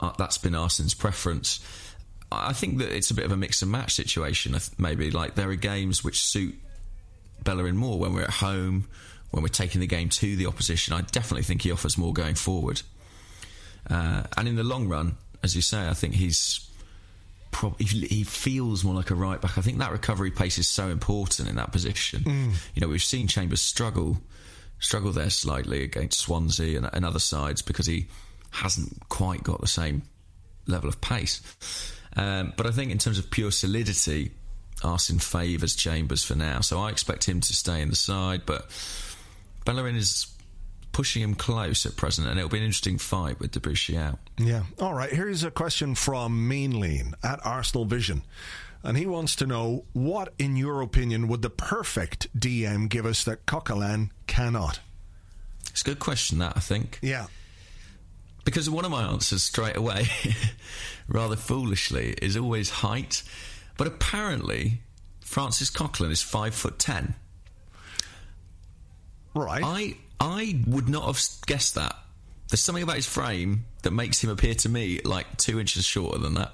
uh, 0.00 0.12
that's 0.18 0.38
been 0.38 0.54
Arsene's 0.54 0.94
preference. 0.94 1.60
I 2.32 2.52
think 2.52 2.78
that 2.78 2.94
it's 2.94 3.10
a 3.10 3.14
bit 3.14 3.24
of 3.24 3.32
a 3.32 3.36
mix 3.36 3.62
and 3.62 3.70
match 3.70 3.94
situation. 3.94 4.56
Maybe 4.78 5.10
like 5.10 5.34
there 5.34 5.50
are 5.50 5.56
games 5.56 6.04
which 6.04 6.22
suit 6.22 6.54
Bellerin 7.42 7.76
more 7.76 7.98
when 7.98 8.12
we're 8.12 8.22
at 8.22 8.30
home, 8.30 8.86
when 9.30 9.42
we're 9.42 9.48
taking 9.48 9.80
the 9.80 9.86
game 9.86 10.08
to 10.10 10.36
the 10.36 10.46
opposition. 10.46 10.94
I 10.94 11.00
definitely 11.02 11.42
think 11.42 11.62
he 11.62 11.72
offers 11.72 11.98
more 11.98 12.12
going 12.12 12.36
forward. 12.36 12.82
Uh, 13.88 14.24
and 14.36 14.46
in 14.46 14.56
the 14.56 14.62
long 14.62 14.88
run, 14.88 15.16
as 15.42 15.56
you 15.56 15.62
say, 15.62 15.88
I 15.88 15.94
think 15.94 16.14
he's 16.14 16.66
he 17.78 18.22
feels 18.22 18.84
more 18.84 18.94
like 18.94 19.10
a 19.10 19.14
right 19.14 19.40
back. 19.40 19.58
I 19.58 19.60
think 19.60 19.78
that 19.78 19.90
recovery 19.90 20.30
pace 20.30 20.56
is 20.56 20.68
so 20.68 20.88
important 20.88 21.48
in 21.48 21.56
that 21.56 21.72
position. 21.72 22.22
Mm. 22.22 22.52
You 22.74 22.80
know, 22.80 22.88
we've 22.88 23.02
seen 23.02 23.26
Chambers 23.26 23.60
struggle 23.60 24.18
struggle 24.78 25.12
there 25.12 25.30
slightly 25.30 25.82
against 25.82 26.20
Swansea 26.20 26.78
and, 26.78 26.88
and 26.92 27.04
other 27.04 27.18
sides 27.18 27.60
because 27.60 27.86
he 27.86 28.06
hasn't 28.50 29.08
quite 29.08 29.42
got 29.42 29.60
the 29.60 29.66
same 29.66 30.02
level 30.66 30.88
of 30.88 31.00
pace. 31.00 31.40
Um, 32.16 32.52
but 32.56 32.66
I 32.66 32.70
think 32.70 32.90
in 32.90 32.98
terms 32.98 33.18
of 33.18 33.30
pure 33.30 33.50
solidity, 33.50 34.32
Arsene 34.82 35.18
favours 35.18 35.76
Chambers 35.76 36.24
for 36.24 36.34
now. 36.34 36.60
So 36.60 36.80
I 36.80 36.90
expect 36.90 37.24
him 37.24 37.40
to 37.40 37.54
stay 37.54 37.82
in 37.82 37.90
the 37.90 37.96
side, 37.96 38.42
but 38.46 38.66
Bellerin 39.64 39.96
is 39.96 40.26
pushing 40.92 41.22
him 41.22 41.34
close 41.34 41.86
at 41.86 41.96
present, 41.96 42.28
and 42.28 42.38
it'll 42.38 42.50
be 42.50 42.58
an 42.58 42.64
interesting 42.64 42.98
fight 42.98 43.38
with 43.38 43.52
Debuchy 43.52 43.96
out. 43.98 44.18
Yeah. 44.38 44.64
All 44.80 44.94
right. 44.94 45.12
Here's 45.12 45.44
a 45.44 45.50
question 45.50 45.94
from 45.94 46.48
Lean 46.48 47.14
at 47.22 47.44
Arsenal 47.44 47.84
Vision. 47.84 48.22
And 48.82 48.96
he 48.96 49.06
wants 49.06 49.36
to 49.36 49.46
know 49.46 49.84
what, 49.92 50.32
in 50.38 50.56
your 50.56 50.80
opinion, 50.80 51.28
would 51.28 51.42
the 51.42 51.50
perfect 51.50 52.28
DM 52.38 52.88
give 52.88 53.04
us 53.04 53.24
that 53.24 53.44
Coquelin 53.44 54.10
cannot? 54.26 54.80
It's 55.68 55.82
a 55.82 55.84
good 55.84 55.98
question, 55.98 56.38
that, 56.38 56.54
I 56.56 56.60
think. 56.60 56.98
Yeah. 57.02 57.26
Because 58.44 58.70
one 58.70 58.84
of 58.84 58.90
my 58.90 59.02
answers 59.02 59.42
straight 59.42 59.76
away, 59.76 60.06
rather 61.08 61.36
foolishly, 61.36 62.14
is 62.22 62.36
always 62.36 62.70
height. 62.70 63.22
But 63.76 63.86
apparently, 63.86 64.80
Francis 65.20 65.70
Coquelin 65.70 66.10
is 66.10 66.22
five 66.22 66.54
foot 66.54 66.78
ten. 66.78 67.14
Right. 69.34 69.62
I 69.64 69.96
I 70.18 70.62
would 70.66 70.88
not 70.88 71.04
have 71.06 71.20
guessed 71.46 71.74
that. 71.76 71.96
There's 72.48 72.60
something 72.60 72.82
about 72.82 72.96
his 72.96 73.06
frame 73.06 73.64
that 73.82 73.92
makes 73.92 74.22
him 74.22 74.30
appear 74.30 74.54
to 74.54 74.68
me 74.68 75.00
like 75.04 75.36
two 75.36 75.60
inches 75.60 75.84
shorter 75.84 76.18
than 76.18 76.34
that. 76.34 76.52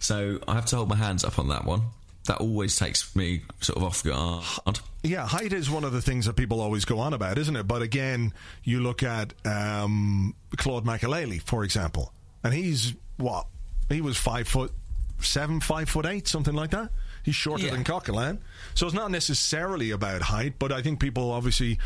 So 0.00 0.40
I 0.48 0.54
have 0.54 0.66
to 0.66 0.76
hold 0.76 0.88
my 0.88 0.96
hands 0.96 1.24
up 1.24 1.38
on 1.38 1.48
that 1.48 1.64
one 1.64 1.82
that 2.26 2.38
always 2.38 2.76
takes 2.76 3.14
me 3.14 3.42
sort 3.60 3.76
of 3.76 3.84
off 3.84 4.02
guard. 4.02 4.80
Yeah, 5.02 5.26
height 5.26 5.52
is 5.52 5.70
one 5.70 5.84
of 5.84 5.92
the 5.92 6.00
things 6.00 6.26
that 6.26 6.36
people 6.36 6.60
always 6.60 6.84
go 6.84 6.98
on 6.98 7.12
about, 7.12 7.36
isn't 7.36 7.54
it? 7.54 7.64
But 7.64 7.82
again, 7.82 8.32
you 8.62 8.80
look 8.80 9.02
at 9.02 9.34
um, 9.44 10.34
Claude 10.56 10.84
Makélélé, 10.84 11.42
for 11.42 11.64
example, 11.64 12.12
and 12.42 12.54
he's 12.54 12.94
what? 13.18 13.46
He 13.90 14.00
was 14.00 14.16
five 14.16 14.48
foot 14.48 14.72
seven, 15.20 15.60
five 15.60 15.88
foot 15.88 16.06
eight, 16.06 16.26
something 16.26 16.54
like 16.54 16.70
that. 16.70 16.90
He's 17.22 17.34
shorter 17.34 17.66
yeah. 17.66 17.72
than 17.72 17.84
Coquelin, 17.84 18.38
so 18.74 18.86
it's 18.86 18.94
not 18.94 19.10
necessarily 19.10 19.90
about 19.90 20.22
height. 20.22 20.54
But 20.58 20.72
I 20.72 20.82
think 20.82 21.00
people 21.00 21.30
obviously 21.30 21.78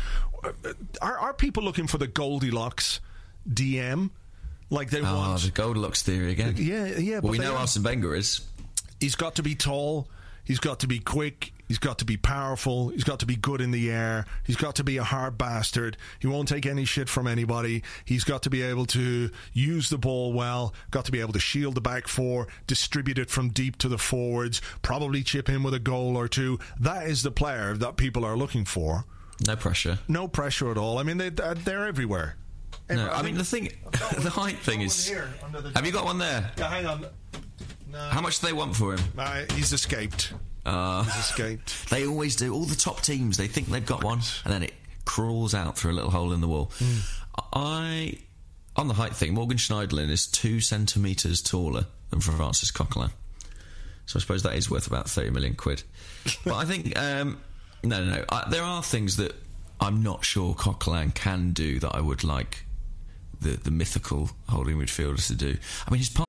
uh, 0.43 0.51
are, 1.01 1.17
are 1.17 1.33
people 1.33 1.63
looking 1.63 1.87
for 1.87 1.97
the 1.97 2.07
Goldilocks 2.07 3.01
DM. 3.47 4.11
Like 4.69 4.89
they 4.91 5.01
oh, 5.01 5.15
want 5.15 5.41
the 5.41 5.51
Goldilocks 5.51 6.03
theory 6.03 6.31
again. 6.31 6.55
Yeah, 6.57 6.97
yeah. 6.97 7.19
Well, 7.19 7.31
we 7.31 7.39
know 7.39 7.55
Arsene 7.55 7.83
Wenger 7.83 8.15
is. 8.15 8.41
He's 8.99 9.15
got 9.15 9.35
to 9.35 9.43
be 9.43 9.55
tall. 9.55 10.07
He's 10.49 10.57
got 10.57 10.79
to 10.79 10.87
be 10.87 10.97
quick. 10.97 11.53
He's 11.67 11.77
got 11.77 11.99
to 11.99 12.05
be 12.05 12.17
powerful. 12.17 12.89
He's 12.89 13.03
got 13.03 13.19
to 13.19 13.27
be 13.27 13.35
good 13.35 13.61
in 13.61 13.69
the 13.69 13.91
air. 13.91 14.25
He's 14.43 14.55
got 14.55 14.77
to 14.77 14.83
be 14.83 14.97
a 14.97 15.03
hard 15.03 15.37
bastard. 15.37 15.95
He 16.17 16.25
won't 16.25 16.47
take 16.47 16.65
any 16.65 16.85
shit 16.85 17.07
from 17.07 17.27
anybody. 17.27 17.83
He's 18.03 18.23
got 18.23 18.41
to 18.41 18.49
be 18.49 18.63
able 18.63 18.87
to 18.87 19.29
use 19.53 19.91
the 19.91 19.99
ball 19.99 20.33
well. 20.33 20.73
Got 20.89 21.05
to 21.05 21.11
be 21.11 21.19
able 21.19 21.33
to 21.33 21.39
shield 21.39 21.75
the 21.75 21.81
back 21.81 22.07
four, 22.07 22.47
distribute 22.65 23.19
it 23.19 23.29
from 23.29 23.49
deep 23.49 23.77
to 23.77 23.87
the 23.87 23.99
forwards, 23.99 24.59
probably 24.81 25.21
chip 25.21 25.49
in 25.49 25.61
with 25.61 25.75
a 25.75 25.79
goal 25.79 26.17
or 26.17 26.27
two. 26.27 26.57
That 26.79 27.05
is 27.05 27.21
the 27.21 27.29
player 27.29 27.75
that 27.75 27.95
people 27.95 28.25
are 28.25 28.35
looking 28.35 28.65
for. 28.65 29.05
No 29.45 29.55
pressure. 29.55 29.99
No 30.07 30.27
pressure 30.27 30.71
at 30.71 30.79
all. 30.79 30.97
I 30.97 31.03
mean, 31.03 31.19
they, 31.19 31.29
they're 31.29 31.85
everywhere. 31.85 32.37
No, 32.89 33.05
I, 33.05 33.19
I 33.19 33.21
mean 33.21 33.35
the 33.35 33.45
thing, 33.45 33.71
the 34.17 34.31
height 34.31 34.57
thing 34.57 34.81
is. 34.81 35.13
Have 35.75 35.85
you 35.85 35.91
got 35.91 36.05
one 36.05 36.17
there? 36.17 36.49
Yeah, 36.57 36.69
hang 36.71 36.87
on. 36.87 37.05
No. 37.91 37.99
How 37.99 38.21
much 38.21 38.39
do 38.39 38.47
they 38.47 38.53
want 38.53 38.75
for 38.75 38.93
him? 38.95 38.99
Uh, 39.17 39.45
he's 39.53 39.73
escaped. 39.73 40.33
Uh, 40.65 41.03
he's 41.03 41.15
escaped. 41.15 41.75
They 41.89 42.05
always 42.05 42.35
do. 42.35 42.53
All 42.53 42.65
the 42.65 42.75
top 42.75 43.01
teams, 43.01 43.37
they 43.37 43.47
think 43.47 43.67
they've 43.67 43.85
got 43.85 44.03
one, 44.03 44.19
and 44.43 44.53
then 44.53 44.63
it 44.63 44.73
crawls 45.05 45.55
out 45.55 45.77
through 45.77 45.91
a 45.91 45.93
little 45.93 46.11
hole 46.11 46.33
in 46.33 46.41
the 46.41 46.47
wall. 46.47 46.71
Mm. 46.77 47.21
I, 47.53 48.17
on 48.75 48.87
the 48.87 48.93
height 48.93 49.15
thing, 49.15 49.33
Morgan 49.33 49.57
Schneiderlin 49.57 50.09
is 50.09 50.27
two 50.27 50.59
centimetres 50.59 51.41
taller 51.41 51.85
than 52.11 52.19
Francis 52.19 52.71
Coquelin. 52.71 53.11
So 54.05 54.17
I 54.17 54.21
suppose 54.21 54.43
that 54.43 54.55
is 54.55 54.69
worth 54.69 54.87
about 54.87 55.09
30 55.09 55.31
million 55.31 55.55
quid. 55.55 55.83
but 56.45 56.55
I 56.55 56.65
think, 56.65 56.97
um, 56.97 57.41
no, 57.83 58.03
no, 58.03 58.17
no. 58.17 58.25
I, 58.29 58.47
there 58.49 58.63
are 58.63 58.83
things 58.83 59.17
that 59.17 59.33
I'm 59.79 60.03
not 60.03 60.25
sure 60.25 60.53
Coquelin 60.53 61.13
can 61.13 61.51
do 61.51 61.79
that 61.79 61.95
I 61.95 62.01
would 62.01 62.23
like 62.23 62.65
the, 63.41 63.51
the 63.51 63.71
mythical 63.71 64.29
holding 64.47 64.77
midfielders 64.77 65.27
to 65.27 65.35
do. 65.35 65.57
I 65.87 65.91
mean, 65.91 65.99
his 65.99 66.09
part. 66.09 66.28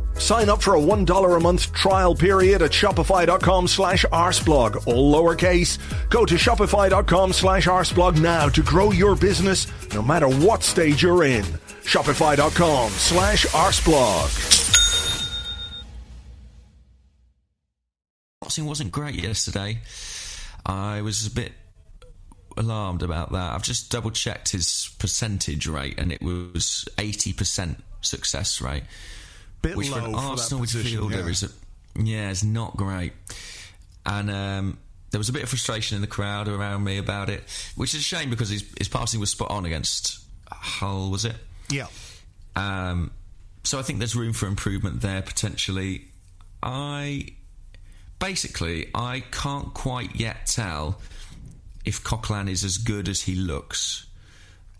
Sign 0.17 0.49
up 0.49 0.61
for 0.61 0.75
a 0.75 0.79
$1 0.79 1.37
a 1.37 1.39
month 1.39 1.73
trial 1.73 2.15
period 2.15 2.61
at 2.61 2.71
shopify.com 2.71 3.67
slash 3.67 4.05
arseblog, 4.05 4.87
all 4.87 5.13
lowercase. 5.13 5.77
Go 6.09 6.25
to 6.25 6.35
shopify.com 6.35 7.33
slash 7.33 7.67
arseblog 7.67 8.21
now 8.21 8.49
to 8.49 8.61
grow 8.61 8.91
your 8.91 9.15
business 9.15 9.67
no 9.93 10.01
matter 10.01 10.27
what 10.27 10.63
stage 10.63 11.03
you're 11.03 11.23
in. 11.23 11.43
Shopify.com 11.83 12.89
slash 12.91 13.45
arseblog. 13.47 14.61
boxing 18.51 18.65
wasn't 18.65 18.91
great 18.91 19.15
yesterday. 19.15 19.79
I 20.65 21.01
was 21.01 21.25
a 21.25 21.31
bit 21.31 21.53
alarmed 22.57 23.01
about 23.01 23.31
that. 23.31 23.53
I've 23.53 23.63
just 23.63 23.89
double 23.89 24.11
checked 24.11 24.49
his 24.49 24.93
percentage 24.99 25.67
rate, 25.67 25.97
and 25.97 26.11
it 26.11 26.21
was 26.21 26.85
eighty 26.97 27.31
percent 27.31 27.81
success 28.01 28.61
rate, 28.61 28.83
Bit 29.61 29.77
which 29.77 29.91
low 29.91 29.97
an 29.97 30.05
for 30.05 30.11
that 30.11 30.17
Arsenal 30.17 30.63
midfielder 30.63 31.11
yeah. 31.11 31.27
is 31.27 31.43
a, 31.43 31.49
yeah, 32.01 32.31
it's 32.31 32.43
not 32.43 32.75
great. 32.75 33.13
And 34.05 34.31
um, 34.31 34.77
there 35.11 35.19
was 35.19 35.29
a 35.29 35.33
bit 35.33 35.43
of 35.43 35.49
frustration 35.49 35.95
in 35.95 36.01
the 36.01 36.07
crowd 36.07 36.47
around 36.47 36.83
me 36.83 36.97
about 36.97 37.29
it, 37.29 37.43
which 37.75 37.93
is 37.93 38.01
a 38.01 38.03
shame 38.03 38.29
because 38.29 38.49
his, 38.49 38.65
his 38.77 38.87
passing 38.87 39.19
was 39.19 39.29
spot 39.29 39.51
on 39.51 39.65
against 39.65 40.19
Hull, 40.49 41.11
was 41.11 41.25
it? 41.25 41.35
Yeah. 41.69 41.87
Um, 42.55 43.11
so 43.63 43.79
I 43.79 43.83
think 43.83 43.99
there's 43.99 44.15
room 44.15 44.33
for 44.33 44.47
improvement 44.47 45.01
there 45.01 45.21
potentially. 45.21 46.05
I 46.63 47.27
basically 48.19 48.89
I 48.93 49.23
can't 49.31 49.73
quite 49.73 50.15
yet 50.15 50.45
tell 50.45 50.99
if 51.85 52.03
Coquelin 52.03 52.49
is 52.49 52.63
as 52.63 52.77
good 52.77 53.09
as 53.09 53.21
he 53.21 53.35
looks. 53.35 54.05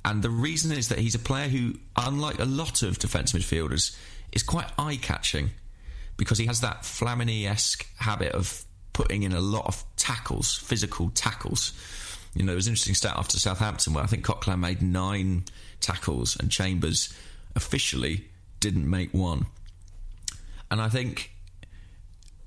And 0.03 0.23
the 0.23 0.29
reason 0.29 0.71
is 0.71 0.87
that 0.89 0.99
he's 0.99 1.15
a 1.15 1.19
player 1.19 1.47
who, 1.47 1.75
unlike 1.95 2.39
a 2.39 2.45
lot 2.45 2.81
of 2.81 2.97
defence 2.97 3.33
midfielders, 3.33 3.95
is 4.31 4.43
quite 4.43 4.67
eye 4.77 4.97
catching 5.01 5.51
because 6.17 6.37
he 6.37 6.45
has 6.45 6.61
that 6.61 6.83
Flamini 6.83 7.45
esque 7.45 7.87
habit 7.97 8.33
of 8.33 8.63
putting 8.93 9.23
in 9.23 9.31
a 9.31 9.39
lot 9.39 9.65
of 9.65 9.83
tackles, 9.95 10.57
physical 10.57 11.09
tackles. 11.15 11.73
You 12.35 12.43
know, 12.43 12.51
there 12.51 12.55
was 12.55 12.67
an 12.67 12.73
interesting 12.73 12.95
stat 12.95 13.15
after 13.17 13.37
Southampton 13.39 13.93
where 13.93 14.03
I 14.03 14.07
think 14.07 14.25
Coquelin 14.25 14.59
made 14.59 14.81
nine 14.81 15.43
tackles 15.79 16.37
and 16.39 16.51
Chambers 16.51 17.13
officially 17.55 18.25
didn't 18.59 18.89
make 18.89 19.13
one. 19.13 19.47
And 20.69 20.81
I 20.81 20.87
think 20.87 21.31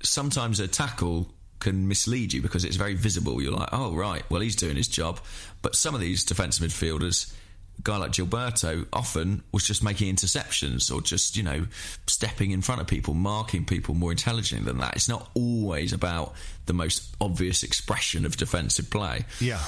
sometimes 0.01 0.59
a 0.59 0.67
tackle 0.67 1.29
can 1.59 1.87
mislead 1.87 2.33
you 2.33 2.41
because 2.41 2.65
it's 2.65 2.75
very 2.75 2.95
visible. 2.95 3.41
You're 3.41 3.53
like, 3.53 3.69
oh, 3.71 3.93
right, 3.93 4.23
well, 4.29 4.41
he's 4.41 4.55
doing 4.55 4.75
his 4.75 4.87
job. 4.87 5.19
But 5.61 5.75
some 5.75 5.93
of 5.95 6.01
these 6.01 6.23
defensive 6.23 6.67
midfielders, 6.67 7.33
a 7.77 7.81
guy 7.81 7.97
like 7.97 8.11
Gilberto, 8.11 8.85
often 8.93 9.43
was 9.51 9.63
just 9.63 9.83
making 9.83 10.13
interceptions 10.13 10.93
or 10.93 11.01
just, 11.01 11.37
you 11.37 11.43
know, 11.43 11.67
stepping 12.07 12.51
in 12.51 12.61
front 12.61 12.81
of 12.81 12.87
people, 12.87 13.13
marking 13.13 13.65
people 13.65 13.95
more 13.95 14.11
intelligently 14.11 14.65
than 14.65 14.79
that. 14.79 14.95
It's 14.95 15.09
not 15.09 15.29
always 15.33 15.93
about 15.93 16.33
the 16.65 16.73
most 16.73 17.15
obvious 17.19 17.63
expression 17.63 18.25
of 18.25 18.37
defensive 18.37 18.89
play. 18.89 19.25
Yeah. 19.39 19.61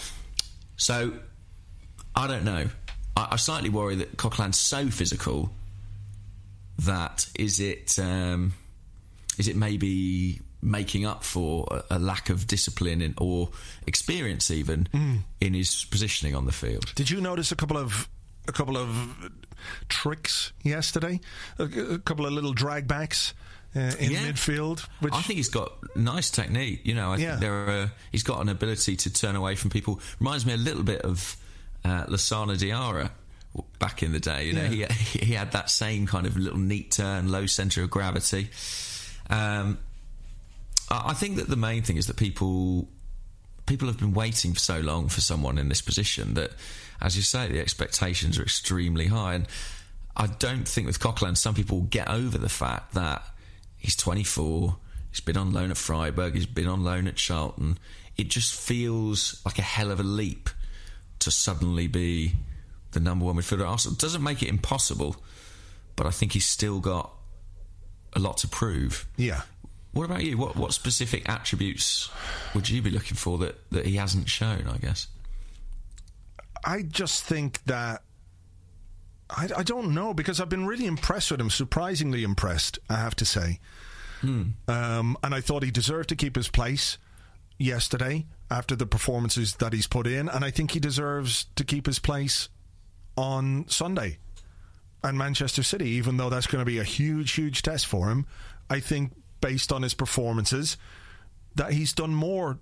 So, 0.78 1.14
I 2.16 2.28
don't 2.28 2.44
know. 2.44 2.68
I, 3.16 3.28
I 3.32 3.36
slightly 3.36 3.70
worry 3.70 3.96
that 3.96 4.18
Coquelin's 4.18 4.60
so 4.60 4.90
physical 4.90 5.52
that 6.80 7.28
is 7.36 7.60
it 7.60 7.98
um, 8.00 8.54
is 9.38 9.48
it 9.48 9.56
maybe 9.56 10.42
making 10.62 11.06
up 11.06 11.24
for 11.24 11.82
a, 11.90 12.00
lack 12.00 12.30
of 12.30 12.48
discipline 12.48 13.02
in, 13.02 13.14
or 13.18 13.50
experience 13.86 14.50
even 14.52 14.88
in 15.40 15.54
his 15.54 15.86
positioning 15.86 16.36
on 16.36 16.46
the 16.46 16.52
field? 16.52 16.92
Did 16.96 17.10
you 17.10 17.22
notice 17.22 17.52
a 17.52 17.56
couple 17.56 17.78
of 17.78 18.10
a 18.48 18.52
couple 18.52 18.78
of 18.78 18.90
tricks 19.90 20.52
yesterday? 20.64 21.20
A, 21.60 21.64
a 21.64 22.00
couple 22.00 22.26
of 22.26 22.34
little 22.34 22.54
drag 22.54 22.88
backs 22.88 23.34
uh, 23.76 23.80
in 24.00 24.12
Yeah. 24.12 24.28
midfield. 24.32 24.80
Which 25.02 25.14
I 25.14 25.22
think 25.22 25.38
he's 25.38 25.50
got 25.50 25.74
nice 25.96 26.30
technique. 26.32 26.82
You 26.86 26.96
know, 26.96 27.14
I 27.14 27.18
Yeah. 27.18 27.30
think 27.32 27.42
there 27.42 27.54
are. 27.70 27.92
He's 28.12 28.24
got 28.24 28.42
an 28.42 28.50
ability 28.50 28.96
to 28.98 29.10
turn 29.12 29.36
away 29.36 29.56
from 29.56 29.70
people. 29.70 30.00
Reminds 30.20 30.46
me 30.46 30.54
a 30.54 30.58
little 30.58 30.84
bit 30.84 31.02
of 31.02 31.38
uh, 31.86 32.06
Lassana 32.08 32.58
Diarra 32.58 33.12
back 33.80 34.04
in 34.04 34.12
the 34.12 34.20
day. 34.20 34.48
You 34.48 34.54
know, 34.54 34.66
he 34.66 34.86
he 35.20 35.34
had 35.34 35.52
that 35.52 35.70
same 35.70 36.08
kind 36.08 36.26
of 36.26 36.38
little 36.38 36.60
neat 36.60 36.92
turn, 36.92 37.30
low 37.32 37.46
centre 37.46 37.84
of 37.84 37.90
gravity. 37.90 38.50
Um, 39.30 39.78
I 40.90 41.14
think 41.14 41.36
that 41.38 41.50
the 41.50 41.56
main 41.56 41.84
thing 41.84 41.98
is 41.98 42.08
that 42.08 42.16
people 42.16 42.88
people 43.66 43.88
have 43.88 44.00
been 44.00 44.14
waiting 44.14 44.54
for 44.54 44.60
so 44.60 44.80
long 44.80 45.10
for 45.10 45.22
someone 45.22 45.58
in 45.58 45.70
this 45.70 45.82
position 45.82 46.34
that, 46.36 46.52
as 47.02 47.16
you 47.16 47.22
say, 47.22 47.48
the 47.48 47.60
expectations 47.60 48.40
are 48.40 48.44
extremely 48.44 49.08
high. 49.08 49.36
And 49.36 49.48
I 50.16 50.28
don't 50.28 50.68
think 50.68 50.88
with 50.88 51.00
Coquelin, 51.00 51.36
some 51.38 51.54
people 51.54 51.82
get 51.82 52.10
over 52.10 52.38
the 52.38 52.50
fact 52.50 52.94
that 52.94 53.22
he's 53.78 53.96
24, 53.96 54.78
he's 55.12 55.20
been 55.20 55.38
on 55.38 55.52
loan 55.52 55.70
at 55.70 55.78
Freiburg, 55.78 56.34
he's 56.34 56.46
been 56.46 56.68
on 56.68 56.84
loan 56.84 57.08
at 57.08 57.16
Charlton. 57.16 57.78
It 58.16 58.30
just 58.30 58.54
feels 58.60 59.42
like 59.46 59.60
a 59.60 59.64
hell 59.64 59.92
of 59.92 60.00
a 60.00 60.04
leap 60.04 60.50
to 61.20 61.30
suddenly 61.30 61.88
be 61.88 62.34
the 62.92 63.00
number 63.00 63.26
one 63.26 63.36
midfielder. 63.36 63.92
It 63.92 64.00
doesn't 64.00 64.24
make 64.24 64.42
it 64.42 64.50
impossible, 64.50 65.18
but 65.96 66.08
I 66.08 66.12
think 66.12 66.32
he's 66.32 66.46
still 66.46 66.80
got 66.80 67.12
a 68.14 68.20
lot 68.20 68.38
to 68.38 68.48
prove. 68.48 69.06
yeah. 69.18 69.42
What 69.98 70.06
about 70.06 70.24
you? 70.24 70.38
What 70.38 70.56
what 70.56 70.74
specific 70.74 71.28
attributes 71.28 72.10
would 72.54 72.70
you 72.70 72.82
be 72.82 72.92
looking 72.92 73.18
for 73.18 73.38
that, 73.40 73.70
that 73.72 73.86
he 73.86 73.96
hasn't 73.96 74.30
shown? 74.30 74.68
I 74.68 74.78
guess. 74.78 75.08
I 76.64 76.84
just 76.84 77.24
think 77.24 77.64
that 77.66 78.04
I, 79.30 79.50
I 79.58 79.64
don't 79.64 79.94
know 79.94 80.14
because 80.14 80.40
I've 80.40 80.50
been 80.50 80.68
really 80.68 80.86
impressed 80.86 81.32
with 81.32 81.42
him, 81.42 81.50
surprisingly 81.50 82.24
impressed, 82.24 82.80
I 82.90 82.96
have 82.96 83.16
to 83.16 83.26
say. 83.26 83.60
Um, 84.24 85.18
and 85.24 85.34
I 85.36 85.42
thought 85.42 85.64
he 85.64 85.72
deserved 85.72 86.10
to 86.10 86.16
keep 86.16 86.36
his 86.36 86.48
place. 86.48 86.98
yesterday 87.60 88.26
after 88.50 88.76
the 88.76 88.86
performances 88.86 89.56
that 89.56 89.74
he's 89.74 89.88
put 89.88 90.08
in, 90.08 90.30
and 90.30 90.46
I 90.46 90.52
think 90.52 90.72
he 90.72 90.80
deserves 90.80 91.46
to 91.56 91.64
keep 91.64 91.86
his 91.86 92.00
place 92.00 92.50
on 93.18 93.66
Sunday. 93.68 94.20
And 95.04 95.18
Manchester 95.18 95.64
City, 95.64 95.90
even 95.90 96.18
though 96.18 96.30
that's 96.30 96.48
going 96.48 96.62
to 96.62 96.66
be 96.66 96.80
a 96.80 96.84
huge, 96.84 97.32
huge 97.34 97.62
test 97.62 97.86
for 97.88 98.10
him, 98.10 98.26
I 98.70 98.80
think 98.80 99.14
based 99.42 99.72
on 99.72 99.82
his 99.82 99.94
performances, 99.94 100.78
that 101.56 101.74
he's 101.74 101.94
done 101.94 102.14
more 102.14 102.60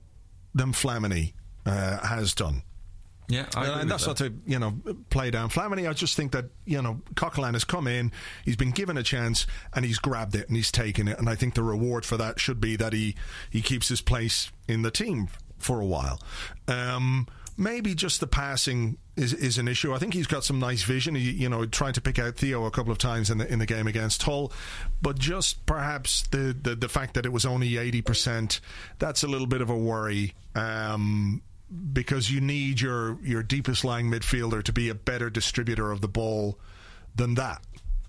than 0.53 0.71
Flamini 0.71 1.34
uh, 1.65 2.05
has 2.05 2.34
done. 2.34 2.63
Yeah, 3.28 3.47
I 3.55 3.65
agree 3.65 3.82
and 3.82 3.91
that's 3.91 4.05
that. 4.05 4.09
not 4.09 4.17
to 4.17 4.34
you 4.45 4.59
know 4.59 4.78
play 5.09 5.32
down 5.32 5.49
Flamini. 5.49 5.89
I 5.89 5.93
just 5.93 6.15
think 6.15 6.32
that 6.34 6.45
you 6.65 6.82
know 6.82 7.01
Coquelin 7.15 7.53
has 7.53 7.63
come 7.63 7.88
in, 7.88 8.11
he's 8.43 8.55
been 8.55 8.71
given 8.71 8.97
a 8.97 9.03
chance, 9.03 9.47
and 9.73 9.84
he's 9.84 9.97
grabbed 9.97 10.36
it 10.36 10.47
and 10.47 10.55
he's 10.55 10.71
taken 10.71 11.07
it. 11.07 11.17
And 11.17 11.28
I 11.28 11.36
think 11.36 11.55
the 11.55 11.63
reward 11.63 12.05
for 12.05 12.17
that 12.17 12.39
should 12.39 12.61
be 12.61 12.76
that 12.76 12.93
he 12.93 13.15
he 13.49 13.61
keeps 13.61 13.88
his 13.88 14.01
place 14.01 14.51
in 14.67 14.84
the 14.84 14.91
team 14.91 15.28
for 15.57 15.82
a 15.82 15.86
while. 15.86 16.21
Um, 16.67 17.28
maybe 17.58 17.95
just 17.95 18.20
the 18.20 18.28
passing 18.28 18.97
is 19.16 19.34
is 19.34 19.58
an 19.58 19.68
issue. 19.68 19.93
I 19.93 19.97
think 19.97 20.14
he's 20.14 20.28
got 20.28 20.43
some 20.43 20.60
nice 20.60 20.84
vision. 20.84 21.16
He, 21.16 21.32
you 21.32 21.49
know, 21.49 21.66
trying 21.66 21.93
to 21.93 22.01
pick 22.01 22.20
out 22.20 22.36
Theo 22.36 22.66
a 22.66 22.72
couple 22.72 22.91
of 22.91 22.97
times 22.97 23.30
in 23.30 23.38
the 23.38 23.51
in 23.51 23.60
the 23.60 23.66
game 23.66 23.88
against 23.88 24.24
Hull, 24.24 24.51
but 25.01 25.18
just 25.18 25.66
perhaps 25.66 26.24
the 26.28 26.56
the, 26.60 26.76
the 26.76 26.89
fact 26.89 27.14
that 27.14 27.26
it 27.26 27.32
was 27.32 27.45
only 27.45 27.78
eighty 27.78 28.01
percent, 28.01 28.60
that's 28.99 29.24
a 29.24 29.28
little 29.28 29.47
bit 29.47 29.62
of 29.62 29.70
a 29.70 29.78
worry. 29.78 30.34
Um, 30.56 31.41
because 31.93 32.30
you 32.32 32.41
need 32.41 32.80
your 32.80 33.18
your 33.24 33.43
deepest 33.43 33.84
lying 33.84 34.10
midfielder 34.10 34.64
to 34.64 34.74
be 34.74 34.89
a 34.89 34.95
better 34.95 35.30
distributor 35.30 35.91
of 35.91 36.01
the 36.01 36.08
ball 36.08 36.60
than 37.16 37.36
that. 37.36 37.62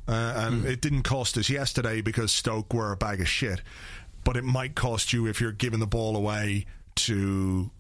Uh, 0.09 0.35
and 0.37 0.65
it 0.67 0.81
didn't 0.81 1.03
cost 1.03 1.37
us 1.37 1.51
yesterday 1.51 2.01
because 2.01 2.31
Stoke 2.31 2.73
were 2.73 2.93
a 2.93 2.97
bag 2.97 3.21
of 3.21 3.29
shit, 3.29 3.61
but 4.23 4.37
it 4.37 4.45
might 4.45 4.77
cost 4.77 5.13
you 5.13 5.27
if 5.27 5.41
you're 5.41 5.51
giving 5.51 5.81
the 5.81 5.87
ball 5.87 6.17
away 6.17 6.67
to 6.95 7.71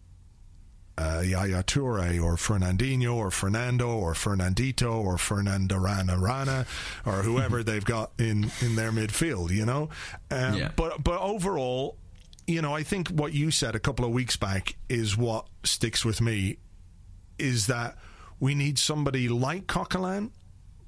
uh, 0.98 1.22
Yaya 1.24 1.62
Toure 1.62 2.22
or 2.22 2.36
Fernandinho 2.36 3.14
or 3.14 3.30
Fernando 3.30 3.88
or 3.96 4.14
Fernandito 4.14 4.98
or 5.00 5.18
Fernando 5.18 5.76
Rana 5.76 6.18
Rana 6.18 6.66
or 7.04 7.22
whoever 7.22 7.62
they've 7.64 7.84
got 7.84 8.12
in, 8.18 8.50
in 8.60 8.76
their 8.76 8.92
midfield, 8.92 9.50
you 9.50 9.66
know? 9.66 9.90
Um, 10.30 10.54
Yeah. 10.54 10.70
But 10.74 11.02
but 11.04 11.20
overall, 11.20 11.98
you 12.46 12.62
know, 12.62 12.74
I 12.74 12.82
think 12.82 13.08
what 13.08 13.32
you 13.32 13.50
said 13.50 13.74
a 13.74 13.80
couple 13.80 14.04
of 14.04 14.12
weeks 14.12 14.36
back 14.36 14.76
is 14.88 15.16
what 15.16 15.46
sticks 15.64 16.04
with 16.04 16.20
me 16.20 16.58
is 17.38 17.66
that 17.66 17.96
we 18.40 18.54
need 18.54 18.78
somebody 18.78 19.28
like 19.28 19.66
Coquelin, 19.66 20.30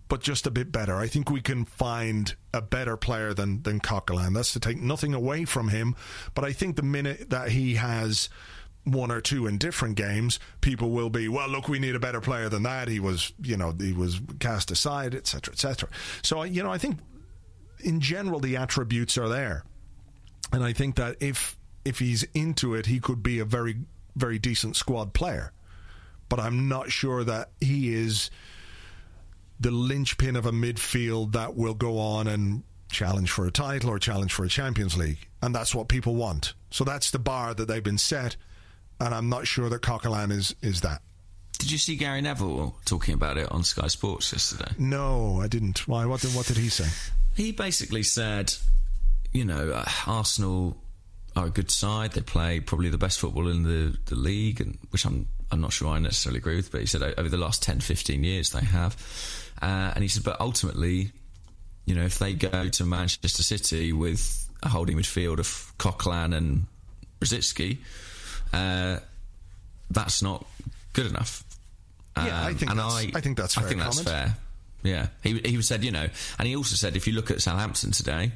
but 0.08 0.20
just 0.20 0.46
a 0.46 0.50
bit 0.50 0.72
better. 0.72 0.96
I 0.96 1.06
think 1.06 1.30
we 1.30 1.40
can 1.40 1.64
find 1.64 2.34
a 2.54 2.62
better 2.62 2.96
player 2.96 3.34
than 3.34 3.62
than 3.62 3.80
Coquelin. 3.80 4.34
That's 4.34 4.52
to 4.54 4.60
take 4.60 4.80
nothing 4.80 5.12
away 5.14 5.44
from 5.44 5.68
him, 5.68 5.96
but 6.34 6.44
I 6.44 6.52
think 6.52 6.76
the 6.76 6.82
minute 6.82 7.30
that 7.30 7.50
he 7.50 7.74
has 7.74 8.28
one 8.92 9.10
or 9.10 9.20
two 9.20 9.46
in 9.46 9.58
different 9.58 9.96
games, 9.96 10.38
people 10.60 10.90
will 10.90 11.10
be, 11.10 11.28
well, 11.28 11.48
look, 11.48 11.68
we 11.68 11.78
need 11.78 11.94
a 11.94 12.00
better 12.00 12.20
player 12.20 12.48
than 12.48 12.62
that. 12.64 12.88
He 12.88 13.00
was, 13.00 13.32
you 13.42 13.56
know, 13.56 13.74
he 13.78 13.92
was 13.92 14.20
cast 14.40 14.70
aside, 14.70 15.14
etc., 15.14 15.52
etc. 15.52 15.88
So, 16.22 16.42
you 16.42 16.62
know, 16.62 16.70
I 16.70 16.78
think 16.78 16.98
in 17.80 18.00
general 18.00 18.40
the 18.40 18.56
attributes 18.56 19.18
are 19.18 19.28
there, 19.28 19.64
and 20.52 20.64
I 20.64 20.72
think 20.72 20.96
that 20.96 21.16
if 21.20 21.56
if 21.84 21.98
he's 21.98 22.24
into 22.34 22.74
it, 22.74 22.86
he 22.86 23.00
could 23.00 23.22
be 23.22 23.38
a 23.38 23.44
very 23.44 23.76
very 24.16 24.38
decent 24.38 24.76
squad 24.76 25.12
player. 25.14 25.52
But 26.28 26.40
I'm 26.40 26.68
not 26.68 26.90
sure 26.90 27.24
that 27.24 27.50
he 27.60 27.94
is 27.94 28.30
the 29.60 29.70
linchpin 29.70 30.36
of 30.36 30.46
a 30.46 30.52
midfield 30.52 31.32
that 31.32 31.56
will 31.56 31.74
go 31.74 31.98
on 31.98 32.26
and 32.26 32.62
challenge 32.90 33.30
for 33.30 33.46
a 33.46 33.50
title 33.50 33.90
or 33.90 33.98
challenge 33.98 34.32
for 34.32 34.44
a 34.44 34.48
Champions 34.48 34.96
League. 34.96 35.28
And 35.42 35.54
that's 35.54 35.74
what 35.74 35.88
people 35.88 36.14
want. 36.14 36.54
So 36.70 36.84
that's 36.84 37.10
the 37.10 37.18
bar 37.18 37.54
that 37.54 37.66
they've 37.68 37.82
been 37.82 37.98
set. 37.98 38.36
And 39.00 39.14
I'm 39.14 39.28
not 39.28 39.46
sure 39.46 39.68
that 39.68 39.82
Coquelin 39.82 40.32
is, 40.32 40.54
is 40.60 40.80
that. 40.82 41.02
Did 41.58 41.70
you 41.72 41.78
see 41.78 41.96
Gary 41.96 42.20
Neville 42.20 42.76
talking 42.84 43.14
about 43.14 43.36
it 43.36 43.50
on 43.50 43.64
Sky 43.64 43.88
Sports 43.88 44.32
yesterday? 44.32 44.70
No, 44.78 45.40
I 45.40 45.48
didn't. 45.48 45.86
Why? 45.88 46.06
What 46.06 46.20
did, 46.20 46.34
what 46.34 46.46
did 46.46 46.56
he 46.56 46.68
say? 46.68 46.86
He 47.34 47.52
basically 47.52 48.04
said, 48.04 48.54
you 49.32 49.44
know, 49.44 49.70
uh, 49.70 49.84
Arsenal 50.06 50.76
are 51.36 51.46
a 51.46 51.50
good 51.50 51.70
side. 51.70 52.12
They 52.12 52.20
play 52.20 52.60
probably 52.60 52.88
the 52.90 52.98
best 52.98 53.18
football 53.18 53.48
in 53.48 53.62
the, 53.64 53.96
the 54.06 54.14
league, 54.14 54.60
and 54.60 54.78
which 54.90 55.04
I'm 55.04 55.26
I'm 55.50 55.60
not 55.60 55.72
sure 55.72 55.88
I 55.88 55.98
necessarily 55.98 56.38
agree 56.38 56.56
with. 56.56 56.70
But 56.70 56.80
he 56.80 56.86
said 56.86 57.02
over 57.02 57.28
the 57.28 57.36
last 57.36 57.62
10, 57.62 57.80
15 57.80 58.22
years 58.22 58.50
they 58.50 58.64
have, 58.64 58.96
uh, 59.62 59.92
and 59.94 60.02
he 60.02 60.08
said, 60.08 60.24
but 60.24 60.40
ultimately, 60.40 61.12
you 61.86 61.94
know, 61.94 62.04
if 62.04 62.18
they 62.18 62.34
go 62.34 62.68
to 62.68 62.84
Manchester 62.84 63.42
City 63.42 63.92
with 63.92 64.48
a 64.62 64.68
holding 64.68 64.96
midfield 64.98 65.38
of 65.38 65.72
Coquelin 65.78 66.36
and 66.36 66.66
Brzezinski, 67.20 67.78
uh, 68.52 68.98
that's 69.90 70.22
not 70.22 70.46
good 70.92 71.06
enough. 71.06 71.44
Yeah, 72.16 72.40
I 72.42 72.48
Um, 72.50 72.56
think 72.56 72.70
and 72.70 72.80
that's- 72.80 73.06
I 73.14 73.20
think 73.20 73.36
that's 73.36 73.56
I 73.56 73.60
fair 73.60 73.68
think 73.68 73.80
that's 73.82 74.02
comment. 74.02 74.08
fair. 74.08 74.36
Yeah, 74.82 75.06
he 75.22 75.38
he 75.44 75.62
said, 75.62 75.84
you 75.84 75.90
know, 75.90 76.08
and 76.38 76.48
he 76.48 76.54
also 76.56 76.76
said 76.76 76.96
if 76.96 77.06
you 77.06 77.12
look 77.12 77.30
at 77.30 77.40
Southampton 77.42 77.90
today, 77.92 78.32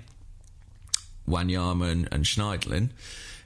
Wanyama 1.28 1.90
and, 1.90 2.08
and 2.12 2.24
Schneiderlin, 2.24 2.90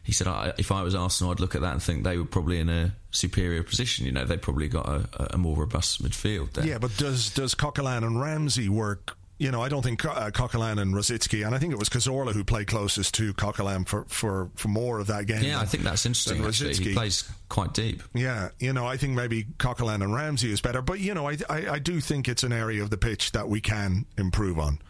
he 0.03 0.13
said 0.13 0.27
I, 0.27 0.53
if 0.59 0.73
I 0.73 0.83
was 0.83 0.95
Arsenal, 0.95 1.33
I'd 1.33 1.41
look 1.41 1.55
at 1.55 1.61
that 1.61 1.73
and 1.73 1.83
think 1.83 2.05
they 2.05 2.17
were 2.17 2.25
probably 2.25 2.59
in 2.61 2.69
a 2.69 2.95
superior 3.11 3.63
position. 3.63 4.07
You 4.07 4.13
know, 4.13 4.25
they 4.25 4.37
probably 4.37 4.69
got 4.69 4.87
a, 4.89 5.35
a 5.35 5.39
more 5.39 5.57
robust 5.57 6.03
midfield 6.03 6.53
there. 6.53 6.67
Yeah, 6.67 6.79
but 6.79 6.97
does 6.97 7.31
does 7.31 7.55
Coquelin 7.55 7.99
and 8.05 8.21
Ramsey 8.21 8.69
work? 8.69 9.17
You 9.39 9.51
know, 9.51 9.61
I 9.61 9.69
don't 9.69 9.83
think 9.83 10.03
uh, 10.03 10.31
Coquelin 10.31 10.81
and 10.81 10.95
Rosicky, 10.95 11.45
and 11.45 11.55
I 11.55 11.59
think 11.59 11.71
it 11.73 11.79
was 11.79 11.91
Cazorla 11.91 12.33
who 12.33 12.43
played 12.43 12.69
closest 12.69 13.13
to 13.17 13.35
Coquelin 13.35 13.87
for, 13.87 14.07
for, 14.09 14.51
for 14.55 14.69
more 14.69 14.99
of 14.99 15.09
that 15.09 15.27
game. 15.27 15.43
Yeah, 15.43 15.57
than- 15.57 15.61
I 15.61 15.65
think 15.67 15.83
that's 15.85 16.07
interesting. 16.07 16.43
Actually, 16.43 16.75
he 16.75 16.95
plays 16.95 17.31
quite 17.51 17.75
deep. 17.75 18.03
Yeah, 18.15 18.49
you 18.59 18.73
know, 18.73 18.87
I 18.87 18.97
think 18.97 19.13
maybe 19.13 19.45
Coquelin 19.59 20.03
and 20.03 20.15
Ramsey 20.15 20.51
is 20.51 20.63
better, 20.63 20.81
but 20.81 21.01
you 21.01 21.13
know, 21.13 21.29
I, 21.29 21.37
I, 21.51 21.69
I 21.73 21.79
do 21.79 22.01
think 22.01 22.29
it's 22.29 22.45
an 22.45 22.53
area 22.53 22.83
of 22.83 22.89
the 22.89 22.97
pitch 22.97 23.33
that 23.33 23.47
we 23.49 23.61
can 23.61 24.07
improve 24.17 24.59
on. 24.59 24.81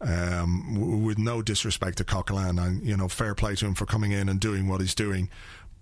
Um, 0.00 0.72
w- 0.74 0.96
with 0.96 1.18
no 1.18 1.40
disrespect 1.40 1.98
to 1.98 2.04
Coquelin, 2.04 2.58
and 2.58 2.82
you 2.84 2.96
know, 2.96 3.06
fair 3.08 3.34
play 3.36 3.54
to 3.54 3.64
him 3.66 3.74
for 3.74 3.86
coming 3.86 4.10
in 4.10 4.28
and 4.28 4.40
doing 4.40 4.66
what 4.66 4.80
he's 4.80 4.94
doing, 4.94 5.30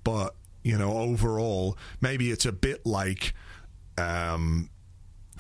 but 0.05 0.35
you 0.63 0.77
know, 0.79 0.93
overall, 0.99 1.77
maybe 2.03 2.31
it's 2.31 2.45
a 2.45 2.53
bit 2.53 2.85
like, 2.87 3.35
um, 3.99 4.69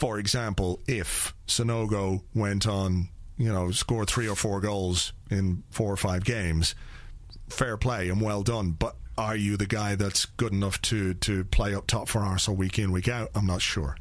for 0.02 0.18
example, 0.18 0.80
if 0.88 1.32
Sanogo 1.46 2.24
went 2.34 2.66
on, 2.66 3.08
you 3.38 3.52
know, 3.52 3.70
scored 3.70 4.10
three 4.10 4.28
or 4.28 4.34
four 4.34 4.60
goals 4.60 5.12
in 5.30 5.62
four 5.70 5.92
or 5.92 5.96
five 5.96 6.24
games, 6.24 6.74
fair 7.48 7.76
play 7.76 8.08
and 8.08 8.20
well 8.20 8.42
done. 8.42 8.72
But 8.72 8.96
are 9.16 9.36
you 9.36 9.56
the 9.56 9.68
guy 9.68 9.94
that's 9.94 10.24
good 10.24 10.52
enough 10.52 10.82
to 10.82 11.14
to 11.14 11.44
play 11.44 11.72
up 11.72 11.86
top 11.86 12.08
for 12.08 12.18
Arsenal 12.18 12.56
week 12.56 12.80
in 12.80 12.90
week 12.90 13.06
out? 13.06 13.30
I'm 13.36 13.46
not 13.46 13.62
sure. 13.62 13.96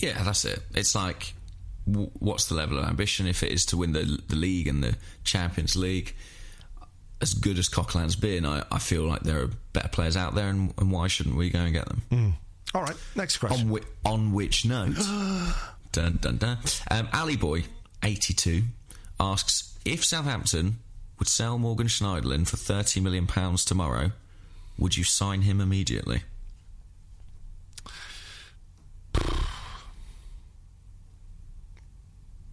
Yeah, 0.00 0.22
that's 0.22 0.44
it. 0.44 0.60
It's 0.74 0.94
like, 0.94 1.32
w- 1.90 2.10
what's 2.18 2.50
the 2.50 2.54
level 2.54 2.78
of 2.78 2.84
ambition? 2.84 3.26
If 3.26 3.42
it 3.42 3.52
is 3.52 3.64
to 3.66 3.78
win 3.78 3.92
the 3.92 4.20
the 4.28 4.36
league 4.36 4.68
and 4.68 4.84
the 4.84 4.96
Champions 5.24 5.76
League, 5.76 6.14
as 7.22 7.32
good 7.32 7.58
as 7.58 7.70
Coquelin's 7.70 8.16
been, 8.16 8.44
I, 8.44 8.64
I 8.70 8.80
feel 8.80 9.04
like 9.04 9.22
there 9.22 9.44
are 9.44 9.50
better 9.72 9.88
players 9.88 10.14
out 10.14 10.34
there, 10.34 10.48
and, 10.48 10.74
and 10.76 10.92
why 10.92 11.06
shouldn't 11.06 11.36
we 11.36 11.48
go 11.48 11.60
and 11.60 11.72
get 11.72 11.86
them? 11.86 12.02
Hmm. 12.10 12.30
All 12.74 12.82
right, 12.82 12.96
next 13.14 13.36
question. 13.38 13.68
On, 13.68 13.72
whi- 13.72 13.86
on 14.04 14.32
which 14.32 14.64
note, 14.64 14.96
dun 15.92 16.18
dun 16.20 16.36
dun. 16.38 16.58
Um, 16.90 17.08
Ali 17.12 17.36
Boy, 17.36 17.64
eighty 18.02 18.34
two, 18.34 18.62
asks 19.20 19.78
if 19.84 20.04
Southampton 20.04 20.78
would 21.18 21.28
sell 21.28 21.58
Morgan 21.58 21.86
Schneiderlin 21.86 22.46
for 22.48 22.56
thirty 22.56 23.00
million 23.00 23.26
pounds 23.28 23.64
tomorrow, 23.64 24.10
would 24.76 24.96
you 24.96 25.04
sign 25.04 25.42
him 25.42 25.60
immediately? 25.60 26.22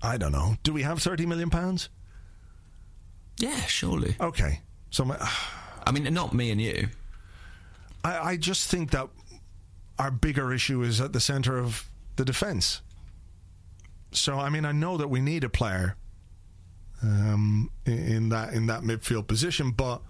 I 0.01 0.17
don't 0.17 0.31
know. 0.31 0.55
Do 0.63 0.73
we 0.73 0.81
have 0.81 1.01
30 1.01 1.25
million 1.25 1.49
pounds? 1.49 1.89
Yeah, 3.37 3.61
surely. 3.65 4.15
Okay. 4.19 4.61
So 4.89 5.05
my, 5.05 5.17
I 5.85 5.91
mean, 5.91 6.11
not 6.13 6.33
me 6.33 6.51
and 6.51 6.59
you. 6.61 6.89
I, 8.03 8.31
I 8.31 8.37
just 8.37 8.67
think 8.69 8.91
that 8.91 9.09
our 10.01 10.09
bigger 10.09 10.51
issue 10.51 10.81
is 10.81 10.99
at 10.99 11.13
the 11.13 11.19
centre 11.19 11.59
of 11.59 11.87
the 12.15 12.25
defence. 12.25 12.81
So 14.11 14.39
I 14.39 14.49
mean, 14.49 14.65
I 14.65 14.71
know 14.71 14.97
that 14.97 15.09
we 15.09 15.21
need 15.21 15.43
a 15.43 15.49
player 15.49 15.95
um, 17.03 17.69
in, 17.85 18.29
that 18.29 18.53
in 18.53 18.65
that 18.65 18.81
midfield 18.81 19.27
position, 19.27 19.71
but 19.71 20.01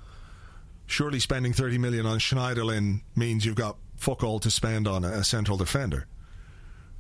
surely 0.86 1.20
spending 1.20 1.52
thirty 1.52 1.78
million 1.78 2.06
on 2.06 2.20
Schneiderlin 2.20 3.02
means 3.18 3.46
you've 3.46 3.56
got 3.56 3.76
fuck 3.98 4.24
all 4.24 4.40
to 4.40 4.50
spend 4.50 4.88
on 4.88 5.04
a, 5.04 5.24
central 5.26 5.58
defender. 5.58 6.08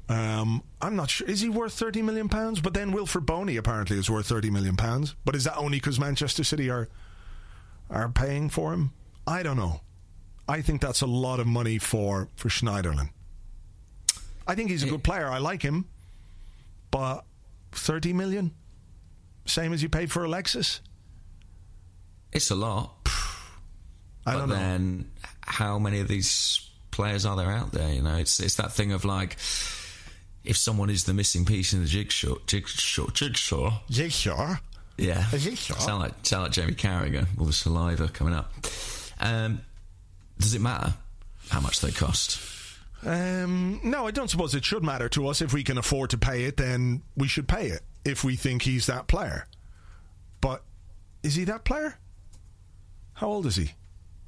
Um, 0.09 0.61
I'm 0.81 0.97
not 0.97 1.09
sure. 1.09 1.27
Is 1.29 1.39
he 1.39 1.47
worth 1.47 1.73
thirty 1.73 2.01
million 2.01 2.27
pounds? 2.27 2.59
But 2.59 2.73
then 2.73 2.91
Wilfried 2.91 3.25
Bony 3.25 3.55
apparently 3.55 3.97
is 3.97 4.09
worth 4.09 4.27
thirty 4.27 4.49
million 4.49 4.75
pounds. 4.75 5.15
But 5.23 5.35
is 5.35 5.45
that 5.45 5.55
only 5.55 5.77
because 5.77 5.97
Manchester 5.97 6.43
City 6.43 6.69
are 6.69 6.89
are 7.89 8.09
paying 8.09 8.49
for 8.49 8.73
him? 8.73 8.91
I 9.25 9.43
don't 9.43 9.57
know. 9.57 9.79
I 10.51 10.61
think 10.61 10.81
that's 10.81 10.99
a 10.99 11.07
lot 11.07 11.39
of 11.39 11.47
money 11.47 11.77
for 11.77 12.27
for 12.35 12.49
Schneiderlin. 12.49 13.09
I 14.45 14.53
think 14.53 14.69
he's 14.69 14.83
a 14.83 14.89
good 14.89 15.01
player. 15.01 15.29
I 15.29 15.37
like 15.37 15.61
him, 15.61 15.85
but 16.91 17.23
thirty 17.71 18.11
million, 18.11 18.51
same 19.45 19.71
as 19.71 19.81
you 19.81 19.87
paid 19.87 20.11
for 20.11 20.25
Alexis. 20.25 20.81
It's 22.33 22.51
a 22.51 22.55
lot. 22.55 22.91
I 23.05 24.33
but 24.33 24.39
don't 24.39 24.49
know. 24.49 24.55
then, 24.55 25.11
how 25.39 25.79
many 25.79 26.01
of 26.01 26.09
these 26.09 26.69
players 26.91 27.25
are 27.25 27.37
there 27.37 27.49
out 27.49 27.71
there? 27.71 27.93
You 27.93 28.01
know, 28.01 28.17
it's 28.17 28.41
it's 28.41 28.55
that 28.55 28.73
thing 28.73 28.91
of 28.91 29.05
like, 29.05 29.37
if 30.43 30.57
someone 30.57 30.89
is 30.89 31.05
the 31.05 31.13
missing 31.13 31.45
piece 31.45 31.71
in 31.71 31.79
the 31.79 31.87
jigsaw, 31.87 32.35
jigsaw, 32.45 33.07
jigsaw. 33.11 33.79
Jigsaw. 33.89 34.57
Yeah, 34.97 35.25
jigsaw? 35.31 35.79
sound 35.79 36.01
like 36.01 36.13
sound 36.23 36.43
like 36.43 36.51
Jamie 36.51 36.73
Carragher, 36.73 37.25
all 37.39 37.45
the 37.45 37.53
saliva 37.53 38.09
coming 38.09 38.33
up. 38.33 38.51
Um, 39.21 39.61
does 40.39 40.53
it 40.53 40.61
matter 40.61 40.93
how 41.49 41.59
much 41.59 41.81
they 41.81 41.91
cost? 41.91 42.39
Um, 43.05 43.79
no, 43.83 44.05
I 44.05 44.11
don't 44.11 44.29
suppose 44.29 44.53
it 44.53 44.63
should 44.63 44.83
matter 44.83 45.09
to 45.09 45.27
us. 45.27 45.41
If 45.41 45.53
we 45.53 45.63
can 45.63 45.77
afford 45.77 46.11
to 46.11 46.17
pay 46.17 46.43
it, 46.43 46.57
then 46.57 47.01
we 47.15 47.27
should 47.27 47.47
pay 47.47 47.67
it 47.67 47.81
if 48.05 48.23
we 48.23 48.35
think 48.35 48.61
he's 48.61 48.85
that 48.87 49.07
player. 49.07 49.47
But 50.39 50.63
is 51.23 51.35
he 51.35 51.43
that 51.45 51.63
player? 51.63 51.97
How 53.13 53.27
old 53.27 53.45
is 53.45 53.55
he? 53.55 53.71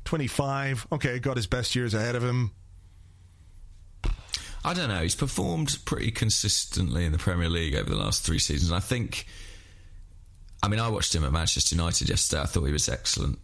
25. 0.06 0.88
Okay, 0.91 1.20
got 1.20 1.38
his 1.38 1.47
best 1.47 1.76
years 1.76 1.93
ahead 1.93 2.16
of 2.16 2.24
him. 2.24 2.51
I 4.66 4.74
don't 4.74 4.88
know. 4.88 5.01
He's 5.01 5.16
performed 5.16 5.78
pretty 5.86 6.12
consistently 6.12 7.06
in 7.06 7.12
the 7.12 7.18
Premier 7.18 7.49
League 7.49 7.76
over 7.76 7.89
the 7.89 7.97
last 7.97 8.24
three 8.24 8.39
seasons. 8.39 8.72
I 8.72 8.80
think. 8.80 9.26
I 10.62 10.70
mean, 10.70 10.80
I 10.80 10.88
watched 10.88 11.14
him 11.14 11.26
at 11.26 11.34
Manchester 11.34 11.76
United 11.76 12.08
yesterday. 12.08 12.41
I 12.41 12.45
thought 12.45 12.64
he 12.64 12.72
was 12.72 12.88
excellent, 12.88 13.39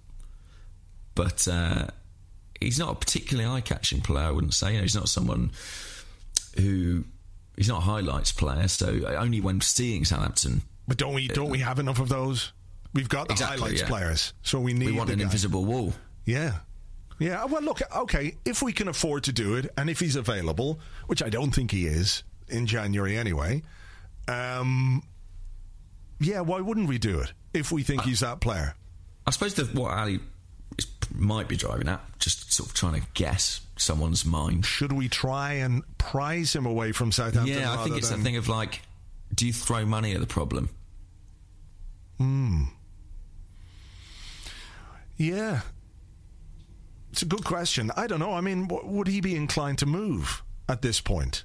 but 1.15 1.45
uh, 1.49 1.87
he's 2.59 2.79
not 2.79 2.91
a 2.91 2.95
particularly 2.95 3.49
eye-catching 3.49 4.01
player. 4.01 4.25
I 4.27 4.31
wouldn't 4.31 4.53
say. 4.53 4.71
You 4.71 4.77
know, 4.77 4.83
he's 4.83 4.95
not 4.95 5.09
someone 5.09 5.51
who 6.57 7.03
he's 7.55 7.67
not 7.67 7.77
a 7.79 7.81
highlights 7.85 8.31
player. 8.31 8.67
So 8.67 9.01
only 9.17 9.41
when 9.41 9.61
seeing 9.61 10.05
Southampton, 10.05 10.61
But 10.87 10.97
don't 10.97 11.13
we 11.13 11.27
don't 11.27 11.49
we 11.49 11.59
have 11.59 11.79
enough 11.79 11.99
of 11.99 12.09
those? 12.09 12.51
We've 12.93 13.09
got 13.09 13.27
the 13.27 13.33
Exactly, 13.33 13.59
highlights 13.59 13.81
yeah. 13.81 13.87
players, 13.87 14.33
so 14.41 14.59
we 14.59 14.73
need 14.73 14.87
we 14.87 14.91
want 14.93 15.07
the 15.07 15.13
an 15.13 15.19
guy. 15.19 15.25
invisible 15.25 15.63
wall. 15.65 15.93
Yeah. 16.25 16.53
Yeah, 17.19 17.43
well, 17.45 17.61
look, 17.61 17.81
okay, 17.93 18.35
if 18.45 18.61
we 18.61 18.71
can 18.71 18.87
afford 18.87 19.25
to 19.25 19.33
do 19.33 19.55
it, 19.55 19.69
and 19.77 19.89
if 19.89 19.99
he's 19.99 20.15
available, 20.15 20.79
which 21.07 21.21
I 21.21 21.27
don't 21.27 21.51
think 21.51 21.69
he 21.71 21.85
is 21.85 22.23
in 22.47 22.65
January 22.65 23.17
anyway, 23.17 23.61
um, 24.29 25.03
yeah, 26.21 26.39
why 26.39 26.61
wouldn't 26.61 26.87
we 26.87 26.97
do 26.97 27.19
it 27.19 27.33
if 27.53 27.73
we 27.73 27.83
think 27.83 28.03
he's 28.03 28.21
that 28.21 28.39
player? 28.39 28.73
I 29.27 29.31
suppose 29.31 29.53
that 29.55 29.75
what 29.75 29.91
Ali 29.91 30.21
might 31.13 31.47
be 31.47 31.55
driving 31.55 31.87
at, 31.87 32.01
just 32.19 32.51
sort 32.53 32.69
of 32.69 32.75
trying 32.75 32.99
to 33.01 33.07
guess 33.13 33.61
someone's 33.77 34.25
mind. 34.25 34.65
Should 34.65 34.91
we 34.91 35.07
try 35.09 35.53
and 35.53 35.83
prize 35.97 36.55
him 36.55 36.65
away 36.65 36.91
from 36.91 37.11
Southampton? 37.11 37.57
Yeah, 37.57 37.71
I 37.73 37.77
think 37.83 37.97
it's 37.97 38.09
than- 38.09 38.19
that 38.19 38.23
thing 38.25 38.35
of 38.37 38.47
like, 38.49 38.81
do 39.33 39.45
you 39.47 39.53
throw 39.53 39.85
money 39.85 40.13
at 40.13 40.19
the 40.21 40.27
problem? 40.27 40.69
Hmm. 42.17 42.63
Yeah. 45.17 45.61
It's 47.11 47.21
a 47.21 47.25
good 47.25 47.43
question. 47.43 47.91
I 47.97 48.07
don't 48.07 48.19
know. 48.19 48.33
I 48.33 48.41
mean, 48.41 48.67
w- 48.67 48.87
would 48.87 49.07
he 49.07 49.19
be 49.21 49.35
inclined 49.35 49.79
to 49.79 49.85
move 49.85 50.43
at 50.67 50.81
this 50.81 51.01
point? 51.01 51.43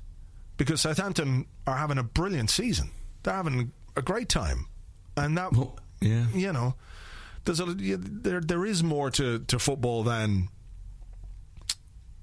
Because 0.57 0.81
Southampton 0.83 1.47
are 1.67 1.77
having 1.77 1.99
a 1.99 2.03
brilliant 2.03 2.51
season. 2.51 2.91
They're 3.23 3.35
having 3.35 3.73
a 3.97 4.03
great 4.03 4.29
time. 4.29 4.67
And 5.17 5.37
that, 5.39 5.53
Well, 5.53 5.79
yeah. 6.01 6.27
you 6.35 6.53
know, 6.53 6.75
there's 7.45 7.61
a, 7.61 7.65
there 7.67 8.41
there 8.41 8.65
is 8.65 8.83
more 8.83 9.11
to, 9.13 9.41
to 9.41 9.59
football 9.59 10.03
than 10.03 10.49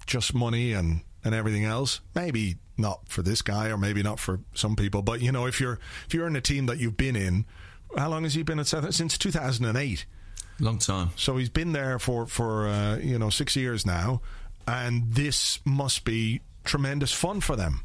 just 0.06 0.34
money 0.34 0.74
and, 0.74 1.02
and 1.24 1.34
everything 1.34 1.64
else. 1.64 2.02
Maybe 2.16 2.58
not 2.78 3.08
for 3.08 3.22
this 3.22 3.42
guy 3.42 3.70
or 3.70 3.78
maybe 3.78 4.04
not 4.04 4.20
for 4.20 4.40
some 4.54 4.76
people, 4.76 5.02
but 5.02 5.22
you 5.22 5.32
know, 5.32 5.46
if 5.46 5.60
you're 5.62 5.80
if 6.08 6.14
you're 6.14 6.28
in 6.28 6.36
a 6.36 6.42
team 6.42 6.66
that 6.66 6.80
you've 6.80 6.98
been 6.98 7.16
in, 7.16 7.46
how 7.96 8.10
long 8.10 8.24
has 8.24 8.34
he 8.34 8.44
been 8.44 8.60
at 8.60 8.68
Southampton? 8.68 8.94
Since 8.94 9.18
2008. 9.18 10.06
Long 10.60 10.78
time. 10.78 11.10
So 11.16 11.38
he's 11.38 11.50
been 11.50 11.72
there 11.72 11.98
for 12.00 12.26
for 12.28 12.68
uh, 12.68 12.98
you 12.98 13.18
know 13.18 13.30
six 13.30 13.56
years 13.56 13.86
now, 13.86 14.22
and 14.68 15.14
this 15.14 15.60
must 15.66 16.04
be 16.04 16.42
tremendous 16.64 17.12
fun 17.12 17.42
for 17.42 17.56
them. 17.56 17.84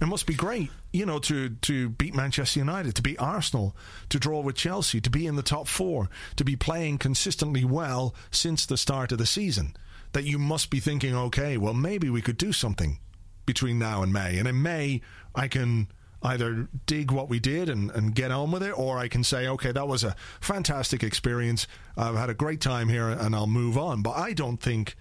It 0.00 0.06
must 0.06 0.26
be 0.26 0.34
great, 0.34 0.70
you 0.92 1.06
know, 1.06 1.18
to 1.20 1.50
to 1.50 1.88
beat 1.90 2.14
Manchester 2.14 2.60
United, 2.60 2.94
to 2.96 3.02
beat 3.02 3.20
Arsenal, 3.20 3.76
to 4.08 4.18
draw 4.18 4.40
with 4.40 4.56
Chelsea, 4.56 5.00
to 5.00 5.10
be 5.10 5.26
in 5.26 5.36
the 5.36 5.42
top 5.42 5.68
four, 5.68 6.08
to 6.36 6.44
be 6.44 6.56
playing 6.56 6.98
consistently 6.98 7.64
well 7.64 8.14
since 8.30 8.66
the 8.66 8.76
start 8.76 9.12
of 9.12 9.18
the 9.18 9.26
season. 9.26 9.76
That 10.12 10.24
you 10.24 10.38
must 10.38 10.70
be 10.70 10.80
thinking, 10.80 11.14
okay, 11.14 11.56
well 11.56 11.74
maybe 11.74 12.10
we 12.10 12.22
could 12.22 12.36
do 12.36 12.52
something 12.52 12.98
between 13.46 13.78
now 13.78 14.02
and 14.02 14.12
May, 14.12 14.38
and 14.38 14.48
in 14.48 14.60
May 14.62 15.00
I 15.34 15.48
can 15.48 15.88
either 16.22 16.68
dig 16.86 17.10
what 17.10 17.28
we 17.28 17.38
did 17.38 17.68
and, 17.68 17.90
and 17.92 18.14
get 18.14 18.30
on 18.30 18.50
with 18.50 18.62
it, 18.62 18.78
or 18.78 18.98
I 18.98 19.08
can 19.08 19.24
say, 19.24 19.48
okay, 19.48 19.72
that 19.72 19.88
was 19.88 20.04
a 20.04 20.14
fantastic 20.40 21.02
experience. 21.02 21.66
I've 21.96 22.16
had 22.16 22.28
a 22.30 22.34
great 22.34 22.60
time 22.60 22.88
here, 22.88 23.08
and 23.08 23.34
I'll 23.34 23.46
move 23.46 23.78
on. 23.78 24.02
But 24.02 24.16
I 24.16 24.32
don't 24.32 24.60
think 24.60 24.96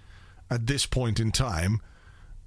at 0.50 0.68
this 0.68 0.86
point 0.86 1.20
in 1.20 1.32
time, 1.32 1.82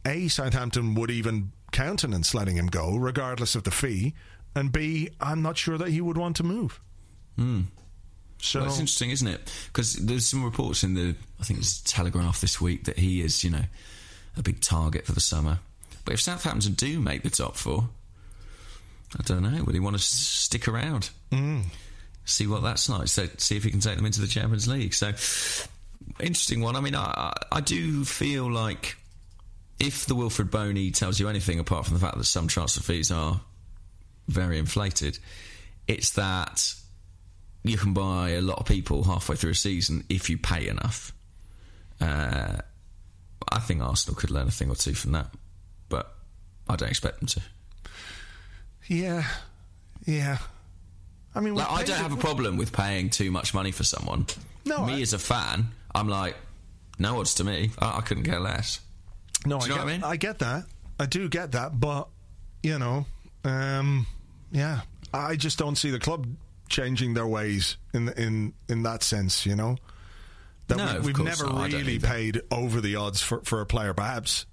a 0.06 0.28
Southampton 0.28 0.94
would 0.94 1.10
even 1.10 1.52
countenance 1.72 2.34
letting 2.34 2.56
him 2.56 2.66
go, 2.68 2.96
regardless 2.96 3.54
of 3.54 3.64
the 3.64 3.70
fee, 3.70 4.14
and 4.54 4.70
b 4.70 5.08
I'm 5.20 5.42
not 5.42 5.56
sure 5.56 5.78
that 5.78 5.88
he 5.88 6.00
would 6.00 6.16
want 6.16 6.36
to 6.36 6.44
move. 6.44 6.80
Mm. 7.38 7.64
So 8.38 8.60
Well, 8.60 8.68
it's 8.68 8.78
interesting, 8.78 9.10
isn't 9.10 9.26
it? 9.28 9.52
Because 9.66 9.94
there's 9.94 10.26
some 10.26 10.44
reports 10.44 10.82
in 10.84 10.94
the, 10.94 11.14
I 11.40 11.44
think 11.44 11.60
it's 11.60 11.80
Telegraph 11.82 12.40
this 12.40 12.60
week, 12.60 12.84
that 12.84 12.98
he 12.98 13.20
is, 13.22 13.42
you 13.44 13.50
know, 13.50 13.64
a 14.36 14.42
big 14.42 14.60
target 14.60 15.06
for 15.06 15.12
the 15.12 15.20
summer. 15.20 15.58
But 16.04 16.14
if 16.14 16.20
Southampton 16.20 16.72
do 16.74 17.00
make 17.00 17.22
the 17.22 17.30
top 17.30 17.56
four, 17.56 17.88
I 19.18 19.22
don't 19.22 19.42
know. 19.42 19.62
Would 19.64 19.74
he 19.74 19.80
want 19.80 19.94
to 19.96 20.00
s- 20.00 20.06
stick 20.06 20.66
around? 20.66 21.10
Mm. 21.30 21.62
See 22.24 22.46
what 22.48 22.62
that's 22.62 22.88
like. 22.88 23.08
So 23.08 23.28
see 23.36 23.56
if 23.56 23.62
he 23.64 23.70
can 23.70 23.80
take 23.80 23.96
them 23.96 24.06
into 24.06 24.20
the 24.20 24.26
Champions 24.26 24.66
League. 24.66 24.94
So 24.94 25.12
interesting 26.18 26.60
one. 26.60 26.74
I 26.76 26.80
mean, 26.80 26.96
I, 26.96 27.32
I 27.52 27.60
do 27.60 28.04
feel 28.04 28.50
like 28.50 28.96
if 29.82 30.06
the 30.06 30.14
Wilfried 30.14 30.50
Bony 30.50 30.90
tells 30.90 31.18
you 31.20 31.28
anything 31.28 31.58
apart 31.58 31.84
from 31.86 31.94
the 31.94 32.00
fact 32.00 32.16
that 32.18 32.24
some 32.24 32.46
transfer 32.48 32.80
fees 32.82 33.10
are 33.10 33.40
very 34.28 34.58
inflated, 34.58 35.18
it's 35.88 36.10
that 36.10 36.74
you 37.64 37.76
can 37.76 37.92
buy 37.92 38.30
a 38.30 38.40
lot 38.40 38.58
of 38.58 38.66
people 38.66 39.04
halfway 39.04 39.36
through 39.36 39.50
a 39.50 39.54
season 39.54 40.04
if 40.08 40.28
you 40.30 40.38
pay 40.38 40.68
enough. 40.68 41.12
Uh, 42.00 42.58
I 43.50 43.58
think 43.60 43.82
Arsenal 43.82 44.14
could 44.18 44.30
learn 44.30 44.48
a 44.48 44.50
thing 44.50 44.70
or 44.70 44.74
two 44.74 44.94
from 44.94 45.12
that, 45.12 45.28
but 45.88 46.12
I 46.68 46.76
don't 46.76 46.88
expect 46.88 47.18
them 47.20 47.28
to. 47.28 47.42
yeah, 48.88 49.24
yeah. 50.06 50.38
I 51.34 51.40
mean, 51.40 51.54
Like, 51.54 51.70
I 51.70 51.82
don't 51.82 51.96
have 51.98 52.12
a 52.12 52.16
problem 52.16 52.56
with 52.56 52.72
paying 52.72 53.08
too 53.10 53.30
much 53.30 53.54
money 53.54 53.70
for 53.72 53.84
someone. 53.84 54.26
No, 54.64 54.84
me 54.84 54.94
I- 54.94 55.00
as 55.00 55.12
a 55.12 55.18
fan, 55.18 55.68
I'm 55.94 56.08
like, 56.08 56.36
no 56.98 57.20
odds 57.20 57.34
to 57.34 57.44
me. 57.44 57.70
I, 57.78 57.98
I 57.98 58.00
couldn't 58.02 58.24
care 58.24 58.40
less. 58.40 58.80
No, 59.46 59.58
I 59.58 59.68
get, 59.68 59.78
I 59.78 59.84
mean? 59.84 60.04
I 60.04 60.16
get 60.16 60.38
that. 60.40 60.64
I 60.98 61.06
do 61.06 61.28
get 61.28 61.52
that, 61.52 61.78
but 61.78 62.08
you 62.62 62.78
know, 62.78 63.06
um, 63.44 64.06
yeah, 64.52 64.82
I 65.12 65.36
just 65.36 65.58
don't 65.58 65.76
see 65.76 65.90
the 65.90 65.98
club 65.98 66.26
changing 66.68 67.14
their 67.14 67.26
ways 67.26 67.76
in 67.92 68.08
in 68.10 68.52
in 68.68 68.82
that 68.84 69.02
sense. 69.02 69.44
You 69.46 69.56
know, 69.56 69.76
that 70.68 70.78
No, 70.78 71.00
we, 71.00 71.12
we've 71.12 71.18
never 71.18 71.46
not. 71.46 71.72
Really 71.72 71.98
paid 71.98 72.40
over 72.50 72.80
the 72.80 72.96
odds 72.96 73.20
for 73.20 73.40
for 73.42 73.60
a 73.60 73.66
player. 73.66 73.94
Perhaps 73.94 74.46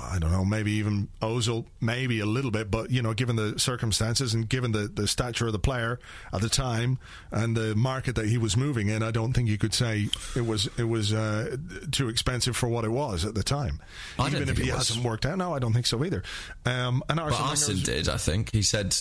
I 0.00 0.18
don't 0.18 0.30
know, 0.30 0.44
maybe 0.44 0.72
even 0.72 1.08
Ozil, 1.22 1.64
maybe 1.80 2.20
a 2.20 2.26
little 2.26 2.50
bit, 2.50 2.70
but 2.70 2.90
you 2.90 3.02
know, 3.02 3.14
given 3.14 3.36
the 3.36 3.58
circumstances 3.58 4.34
and 4.34 4.48
given 4.48 4.72
the, 4.72 4.88
the 4.88 5.08
stature 5.08 5.46
of 5.46 5.52
the 5.52 5.58
player 5.58 5.98
at 6.32 6.40
the 6.40 6.48
time 6.48 6.98
and 7.30 7.56
the 7.56 7.74
market 7.74 8.14
that 8.16 8.26
he 8.26 8.38
was 8.38 8.56
moving 8.56 8.88
in, 8.88 9.02
I 9.02 9.10
don't 9.10 9.32
think 9.32 9.48
you 9.48 9.58
could 9.58 9.74
say 9.74 10.08
it 10.36 10.46
was 10.46 10.68
it 10.78 10.84
was 10.84 11.12
uh, 11.12 11.56
too 11.90 12.08
expensive 12.08 12.56
for 12.56 12.68
what 12.68 12.84
it 12.84 12.90
was 12.90 13.24
at 13.24 13.34
the 13.34 13.42
time. 13.42 13.80
I 14.18 14.28
even 14.28 14.48
if 14.48 14.58
he 14.58 14.68
hasn't 14.68 15.04
worked 15.04 15.26
out, 15.26 15.38
no, 15.38 15.54
I 15.54 15.58
don't 15.58 15.72
think 15.72 15.86
so 15.86 16.04
either. 16.04 16.22
Um, 16.64 17.02
and 17.08 17.18
But 17.18 17.32
Arsene 17.32 17.46
Arsene 17.46 17.82
did, 17.82 18.08
I 18.08 18.18
think. 18.18 18.52
He 18.52 18.62
said 18.62 18.94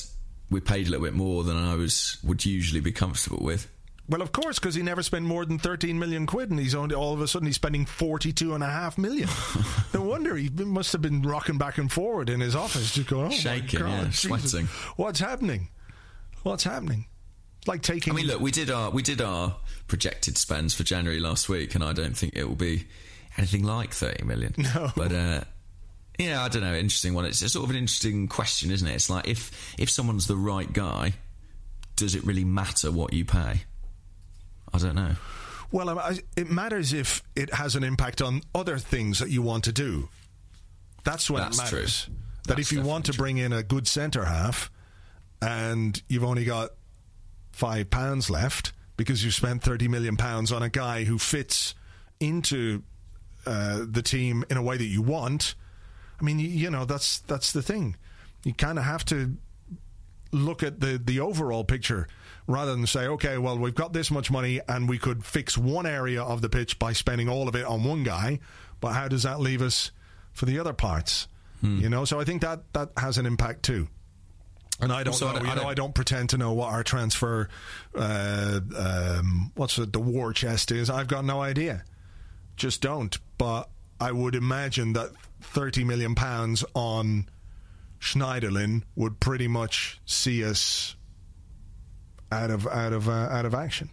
we 0.50 0.62
paid 0.62 0.88
a 0.88 0.90
little 0.90 1.06
bit 1.06 1.14
more 1.14 1.44
than 1.44 1.58
I 1.58 1.76
was 1.76 2.18
would 2.24 2.46
usually 2.46 2.82
be 2.82 2.92
comfortable 2.92 3.44
with. 3.44 3.68
Well, 4.10 4.22
of 4.22 4.32
course, 4.32 4.58
because 4.58 4.76
he 4.76 4.84
never 4.84 5.04
spent 5.04 5.26
more 5.26 5.46
than 5.46 5.60
13 5.60 6.00
million 6.00 6.26
quid, 6.26 6.50
and 6.50 6.60
he's 6.60 6.74
only 6.76 6.96
all 6.96 7.14
of 7.14 7.20
a 7.20 7.28
sudden 7.28 7.46
he's 7.46 7.56
spending 7.56 7.86
42 7.86 8.56
and 8.56 8.64
a 8.64 8.68
half 8.68 8.98
million. 8.98 9.28
no 9.94 10.02
wonder 10.02 10.36
he 10.38 10.50
must 10.50 10.94
have 10.94 11.02
been 11.02 11.22
rocking 11.24 11.58
back 11.58 11.78
and 11.78 11.92
forward 11.92 12.30
in 12.30 12.40
his 12.40 12.56
office, 12.56 12.94
just 12.94 13.10
going, 13.10 13.28
oh 13.28 13.36
Shaking, 13.36 13.82
God, 13.82 13.90
yeah, 13.90 14.10
sweating. 14.12 14.68
What's 14.96 15.20
happening? 15.20 15.68
What's 16.44 16.64
happening? 16.64 17.06
Like 17.66 17.82
taking. 17.82 18.14
I 18.14 18.16
mean, 18.16 18.28
look, 18.28 18.40
we 18.40 18.52
did 18.52 18.72
our 18.72 18.90
we 18.90 19.02
did 19.02 19.22
our 19.22 19.58
projected 19.88 20.38
spends 20.38 20.74
for 20.74 20.84
January 20.84 21.20
last 21.20 21.50
week, 21.50 21.76
and 21.76 21.84
I 21.84 21.92
don't 21.92 22.16
think 22.16 22.34
it 22.36 22.48
will 22.48 22.56
be 22.56 22.88
anything 23.38 23.64
like 23.64 23.94
thirty 23.94 24.24
million. 24.24 24.54
No. 24.74 24.92
but 24.96 25.12
uh, 25.12 25.42
yeah, 26.18 26.42
I 26.44 26.48
don't 26.48 26.62
know. 26.62 26.74
Interesting 26.74 27.14
one. 27.14 27.26
It's 27.26 27.42
a 27.42 27.50
sort 27.50 27.66
of 27.66 27.72
an 27.72 27.76
interesting 27.76 28.30
question, 28.30 28.72
isn't 28.72 28.88
it? 28.88 28.96
It's 28.96 29.10
like 29.10 29.28
if 29.28 29.76
if 29.78 29.90
someone's 29.90 30.28
the 30.28 30.38
right 30.38 30.72
guy, 30.72 31.16
does 31.98 32.16
it 32.16 32.24
really 32.24 32.46
matter 32.46 32.90
what 32.90 33.12
you 33.12 33.26
pay? 33.26 33.64
I 34.84 34.88
don't 34.88 34.96
know. 34.96 35.16
Well, 35.72 36.00
I- 36.00 36.20
it 36.36 36.50
matters 36.50 36.94
if 36.94 37.24
it 37.36 37.54
has 37.54 37.76
an 37.76 37.84
impact 37.84 38.22
on 38.22 38.42
other 38.56 38.78
things 38.78 39.20
that 39.20 39.30
you 39.30 39.42
want 39.42 39.64
to 39.66 39.72
do. 39.74 40.10
That's 41.04 41.30
when 41.30 41.42
That's 41.44 41.58
it 41.58 41.62
matters. 41.64 42.04
true. 42.06 42.14
That 42.48 42.58
That's 42.58 42.72
if 42.72 42.72
you 42.78 42.82
want 42.82 43.06
to 43.06 43.12
definitely 43.12 43.34
bring 43.34 43.38
in 43.46 43.54
a 43.54 43.64
good 43.64 43.88
centre 43.88 44.26
half 44.26 44.72
and 45.42 46.02
you've 46.08 46.24
only 46.24 46.46
got 46.46 46.72
five 47.52 47.90
pounds 47.90 48.30
left 48.30 48.72
because 48.96 49.24
you 49.24 49.32
spent 49.32 49.62
30 49.64 49.88
million 49.88 50.16
pounds 50.18 50.52
on 50.52 50.64
a 50.64 50.70
guy 50.70 51.04
who 51.04 51.20
fits 51.20 51.76
into 52.20 52.84
uh, 53.46 53.86
the 53.90 54.02
team 54.02 54.44
in 54.50 54.58
a 54.58 54.62
way 54.62 54.78
that 54.78 54.86
you 54.86 55.02
want, 55.02 55.56
I 56.20 56.24
mean, 56.24 56.40
you, 56.40 56.48
you 56.48 56.70
know, 56.72 56.84
that's 56.86 57.20
that's 57.20 57.52
the 57.52 57.62
thing. 57.62 57.96
You 58.44 58.54
kind 58.54 58.78
of 58.80 58.86
have 58.86 59.06
to 59.06 59.38
look 60.32 60.64
at 60.64 60.80
the 60.80 60.98
the 61.04 61.20
overall 61.20 61.64
picture 61.64 62.08
rather 62.48 62.72
than 62.76 62.88
say, 62.88 63.08
okay, 63.08 63.38
well, 63.38 63.58
we've 63.58 63.76
got 63.76 63.94
this 63.94 64.10
much 64.10 64.32
money 64.32 64.60
and 64.68 64.88
we 64.90 64.98
could 64.98 65.24
fix 65.26 65.58
one 65.58 65.86
area 65.86 66.24
of 66.24 66.42
the 66.42 66.50
pitch 66.50 66.80
by 66.80 66.94
spending 66.94 67.28
all 67.30 67.48
of 67.48 67.56
it 67.56 67.66
on 67.66 67.84
one 67.84 68.04
guy, 68.04 68.40
but 68.80 68.94
how 68.94 69.08
does 69.08 69.24
that 69.24 69.40
leave 69.40 69.62
us 69.62 69.92
for 70.32 70.46
the 70.46 70.58
other 70.60 70.74
parts? 70.74 71.28
Hmm. 71.62 71.80
You 71.80 71.90
know, 71.90 72.06
so 72.06 72.20
I 72.20 72.24
think 72.24 72.42
that 72.44 72.72
that 72.74 72.92
has 72.98 73.18
an 73.18 73.26
impact 73.26 73.64
too. 73.64 73.88
And 74.80 74.92
I 74.94 75.04
don't 75.04 75.14
So 75.16 75.28
I 75.28 75.34
know, 75.34 75.40
don't- 75.40 75.46
you 75.46 75.52
I 75.52 75.56
know, 75.56 75.62
don't- 75.62 75.72
I 75.72 75.74
don't 75.74 75.96
pretend 75.96 76.30
to 76.30 76.38
know 76.38 76.54
what 76.54 76.72
our 76.72 76.84
transfer, 76.84 77.50
uh, 77.96 78.60
um, 78.78 79.52
what's 79.56 79.78
it, 79.80 79.92
the 79.92 80.00
war 80.00 80.34
chest 80.34 80.72
is. 80.72 80.90
I've 80.90 81.08
got 81.08 81.26
no 81.26 81.42
idea. 81.42 81.84
Just 82.58 82.82
don't. 82.82 83.18
But 83.40 83.70
I 84.00 84.12
would 84.12 84.36
imagine 84.36 84.94
that 84.94 85.10
thirty 85.42 85.84
million 85.84 86.14
pounds 86.14 86.64
on 86.76 87.28
Schneiderlin 88.00 88.84
would 88.96 89.20
pretty 89.20 89.48
much 89.48 90.00
see 90.06 90.44
us 90.44 90.96
out 92.32 92.52
of 92.52 92.68
out 92.68 92.94
of 92.94 93.08
uh, 93.08 93.12
out 93.12 93.46
of 93.46 93.54
action. 93.54 93.90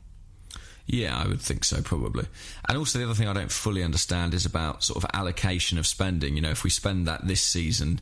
Yeah, 0.87 1.17
I 1.17 1.27
would 1.27 1.41
think 1.41 1.65
so, 1.65 1.81
probably. 1.81 2.27
And 2.69 2.77
also, 2.77 2.99
the 2.99 3.07
other 3.07 3.15
thing 3.15 3.27
I 3.27 3.33
don't 3.33 3.51
fully 3.51 3.83
understand 3.83 4.35
is 4.35 4.45
about 4.45 4.85
sort 4.85 5.03
of 5.03 5.11
allocation 5.15 5.79
of 5.79 5.87
spending. 5.87 6.37
You 6.37 6.43
know, 6.43 6.51
if 6.51 6.63
we 6.63 6.69
spend 6.71 7.07
that 7.07 7.27
this 7.27 7.41
season, 7.41 8.01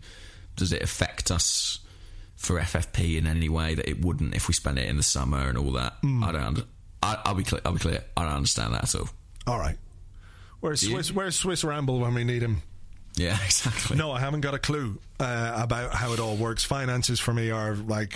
does 0.56 0.72
it 0.72 0.82
affect 0.82 1.30
us 1.30 1.78
for 2.34 2.58
FFP 2.58 3.16
in 3.16 3.26
any 3.28 3.48
way 3.48 3.74
that 3.74 3.88
it 3.88 4.04
wouldn't 4.04 4.34
if 4.34 4.48
we 4.48 4.54
spend 4.54 4.78
it 4.78 4.88
in 4.88 4.96
the 4.96 5.02
summer 5.04 5.48
and 5.48 5.56
all 5.56 5.70
that? 5.72 5.94
I 6.02 6.32
don't. 6.32 6.64
I, 7.02 7.18
I'll 7.24 7.34
be 7.34 7.44
clear. 7.44 7.60
I'll 7.64 7.72
be 7.72 7.78
clear. 7.78 8.02
I 8.16 8.24
don't 8.24 8.32
understand 8.32 8.74
that 8.74 8.84
at 8.84 8.94
all. 8.96 9.08
All 9.46 9.58
right. 9.58 9.76
Where's 10.60 10.80
Swiss? 10.80 11.12
Where's 11.12 11.36
Swiss 11.36 11.64
Ramble 11.64 12.00
when 12.00 12.14
we 12.14 12.24
need 12.24 12.42
him? 12.42 12.62
Yeah, 13.16 13.36
exactly. 13.44 13.96
No, 13.96 14.12
I 14.12 14.20
haven't 14.20 14.40
got 14.40 14.54
a 14.54 14.58
clue 14.58 14.98
uh, 15.20 15.52
about 15.56 15.94
how 15.94 16.12
it 16.12 16.20
all 16.20 16.36
works. 16.36 16.64
Finances 16.64 17.20
for 17.20 17.32
me 17.32 17.50
are 17.50 17.74
like, 17.74 18.14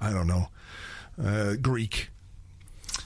I 0.00 0.10
don't 0.10 0.26
know, 0.26 0.48
uh, 1.22 1.54
Greek. 1.60 2.10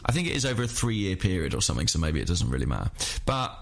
I 0.04 0.12
think 0.12 0.28
it 0.28 0.36
is 0.36 0.44
over 0.44 0.62
a 0.64 0.68
three-year 0.68 1.16
period 1.16 1.54
or 1.54 1.60
something, 1.60 1.88
so 1.88 1.98
maybe 1.98 2.20
it 2.20 2.28
doesn't 2.28 2.50
really 2.50 2.66
matter. 2.66 2.90
But 3.24 3.56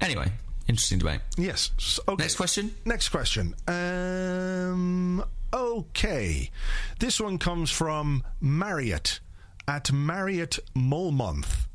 anyway, 0.00 0.32
interesting 0.68 0.98
debate. 0.98 1.20
Yes. 1.36 1.70
Okay. 2.06 2.22
Next 2.22 2.36
question. 2.36 2.74
Next 2.84 3.08
question. 3.08 3.54
Um, 3.66 5.24
okay. 5.52 6.50
This 6.98 7.20
one 7.20 7.38
comes 7.38 7.70
from 7.70 8.22
Marriott 8.40 9.20
at 9.66 9.92
Marriott 9.92 10.58
Mulmonth. 10.74 11.66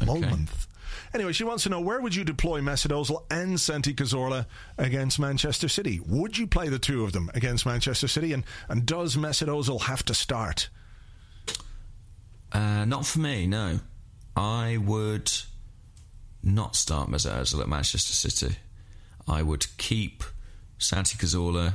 Mulmonth. 0.00 0.66
Anyway, 1.14 1.32
she 1.32 1.44
wants 1.44 1.62
to 1.62 1.68
know 1.68 1.80
where 1.80 2.00
would 2.00 2.14
you 2.14 2.24
deploy 2.24 2.60
Mesut 2.60 2.90
Ozil 2.90 3.24
and 3.30 3.58
Santi 3.58 3.94
Cazorla 3.94 4.46
against 4.76 5.18
Manchester 5.18 5.68
City? 5.68 6.00
Would 6.06 6.36
you 6.36 6.46
play 6.46 6.68
the 6.68 6.78
two 6.78 7.04
of 7.04 7.12
them 7.12 7.30
against 7.34 7.66
Manchester 7.66 8.08
City? 8.08 8.32
And, 8.32 8.44
and 8.68 8.84
does 8.84 9.16
Mesut 9.16 9.48
Ozil 9.48 9.82
have 9.82 10.04
to 10.04 10.14
start? 10.14 10.68
Uh, 12.52 12.84
not 12.84 13.06
for 13.06 13.18
me, 13.18 13.46
no. 13.46 13.80
I 14.36 14.76
would 14.76 15.30
not 16.42 16.76
start 16.76 17.10
Mesut 17.10 17.32
Ozil 17.40 17.60
at 17.60 17.68
Manchester 17.68 18.12
City. 18.12 18.56
I 19.26 19.42
would 19.42 19.66
keep 19.76 20.22
Santi 20.78 21.18
Cazorla 21.18 21.74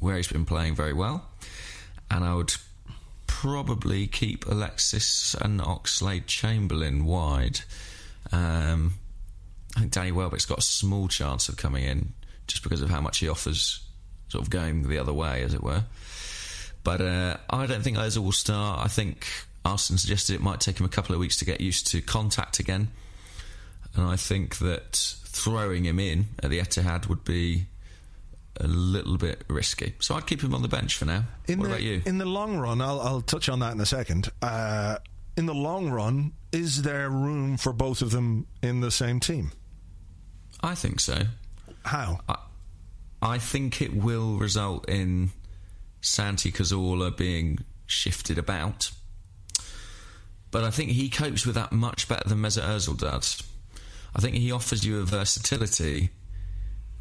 where 0.00 0.16
he's 0.16 0.28
been 0.28 0.44
playing 0.44 0.74
very 0.74 0.92
well, 0.92 1.28
and 2.10 2.24
I 2.24 2.34
would 2.34 2.54
probably 3.26 4.06
keep 4.06 4.46
Alexis 4.46 5.34
and 5.40 5.60
Oxlade 5.60 6.26
Chamberlain 6.26 7.04
wide. 7.04 7.60
Um, 8.32 8.94
I 9.76 9.80
think 9.80 9.92
Danny 9.92 10.12
Welbeck's 10.12 10.46
got 10.46 10.58
a 10.58 10.62
small 10.62 11.08
chance 11.08 11.48
of 11.48 11.56
coming 11.56 11.84
in 11.84 12.12
just 12.46 12.62
because 12.62 12.82
of 12.82 12.90
how 12.90 13.00
much 13.00 13.18
he 13.18 13.28
offers, 13.28 13.80
sort 14.28 14.42
of 14.42 14.50
going 14.50 14.88
the 14.88 14.98
other 14.98 15.12
way, 15.12 15.42
as 15.42 15.54
it 15.54 15.62
were. 15.62 15.84
But 16.82 17.00
uh, 17.00 17.36
I 17.48 17.66
don't 17.66 17.82
think 17.82 17.96
Ozil 17.96 18.24
will 18.24 18.32
start. 18.32 18.84
I 18.84 18.88
think 18.88 19.26
Arsene 19.64 19.98
suggested 19.98 20.34
it 20.34 20.42
might 20.42 20.60
take 20.60 20.78
him 20.78 20.86
a 20.86 20.90
couple 20.90 21.14
of 21.14 21.20
weeks 21.20 21.36
to 21.38 21.44
get 21.44 21.60
used 21.60 21.86
to 21.88 22.02
contact 22.02 22.58
again. 22.58 22.88
And 23.94 24.04
I 24.06 24.16
think 24.16 24.58
that 24.58 24.92
throwing 25.26 25.84
him 25.84 25.98
in 25.98 26.26
at 26.42 26.50
the 26.50 26.58
Etihad 26.58 27.08
would 27.08 27.24
be 27.24 27.66
a 28.60 28.66
little 28.66 29.16
bit 29.16 29.42
risky. 29.48 29.94
So 30.00 30.14
I'd 30.14 30.26
keep 30.26 30.42
him 30.42 30.54
on 30.54 30.62
the 30.62 30.68
bench 30.68 30.96
for 30.96 31.04
now. 31.04 31.24
In 31.48 31.58
what 31.58 31.66
the, 31.66 31.70
about 31.72 31.82
you? 31.82 32.02
In 32.06 32.18
the 32.18 32.24
long 32.24 32.58
run, 32.58 32.80
I'll, 32.80 33.00
I'll 33.00 33.20
touch 33.20 33.48
on 33.48 33.60
that 33.60 33.72
in 33.72 33.80
a 33.80 33.86
second. 33.86 34.30
Uh, 34.42 34.98
in 35.36 35.46
the 35.46 35.54
long 35.54 35.90
run, 35.90 36.32
is 36.52 36.82
there 36.82 37.10
room 37.10 37.56
for 37.56 37.72
both 37.72 38.02
of 38.02 38.10
them 38.10 38.46
in 38.62 38.80
the 38.80 38.90
same 38.90 39.18
team? 39.18 39.50
I 40.60 40.74
think 40.74 41.00
so. 41.00 41.22
How? 41.84 42.20
I, 42.28 42.36
I 43.20 43.38
think 43.38 43.82
it 43.82 43.94
will 43.94 44.36
result 44.36 44.88
in 44.88 45.30
Santi 46.00 46.52
Cazorla 46.52 47.16
being 47.16 47.58
shifted 47.86 48.38
about. 48.38 48.90
But 50.54 50.62
I 50.62 50.70
think 50.70 50.90
he 50.90 51.08
copes 51.08 51.44
with 51.44 51.56
that 51.56 51.72
much 51.72 52.06
better 52.06 52.28
than 52.28 52.38
Mesut 52.38 52.62
Ozil 52.62 52.96
does. 52.96 53.42
I 54.14 54.20
think 54.20 54.36
he 54.36 54.52
offers 54.52 54.86
you 54.86 55.00
a 55.00 55.02
versatility 55.02 56.10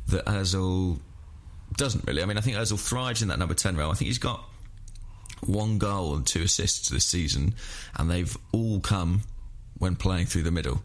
that 0.08 0.26
Ozil 0.26 1.00
doesn't 1.78 2.04
really. 2.08 2.24
I 2.24 2.26
mean, 2.26 2.40
I 2.40 2.42
think 2.42 2.58
Ozil 2.58 2.80
thrives 2.80 3.22
in 3.22 3.28
that 3.28 3.38
number 3.38 3.54
10 3.54 3.78
role. 3.78 3.92
I 3.92 3.94
think 3.94 4.08
he's 4.08 4.18
got 4.18 4.44
one 5.46 5.78
goal 5.78 6.16
and 6.16 6.26
two 6.26 6.42
assists 6.42 6.90
this 6.90 7.06
season, 7.06 7.54
and 7.96 8.10
they've 8.10 8.36
all 8.54 8.80
come 8.80 9.22
when 9.78 9.98
playing 9.98 10.26
through 10.26 10.42
the 10.42 10.52
middle. 10.52 10.82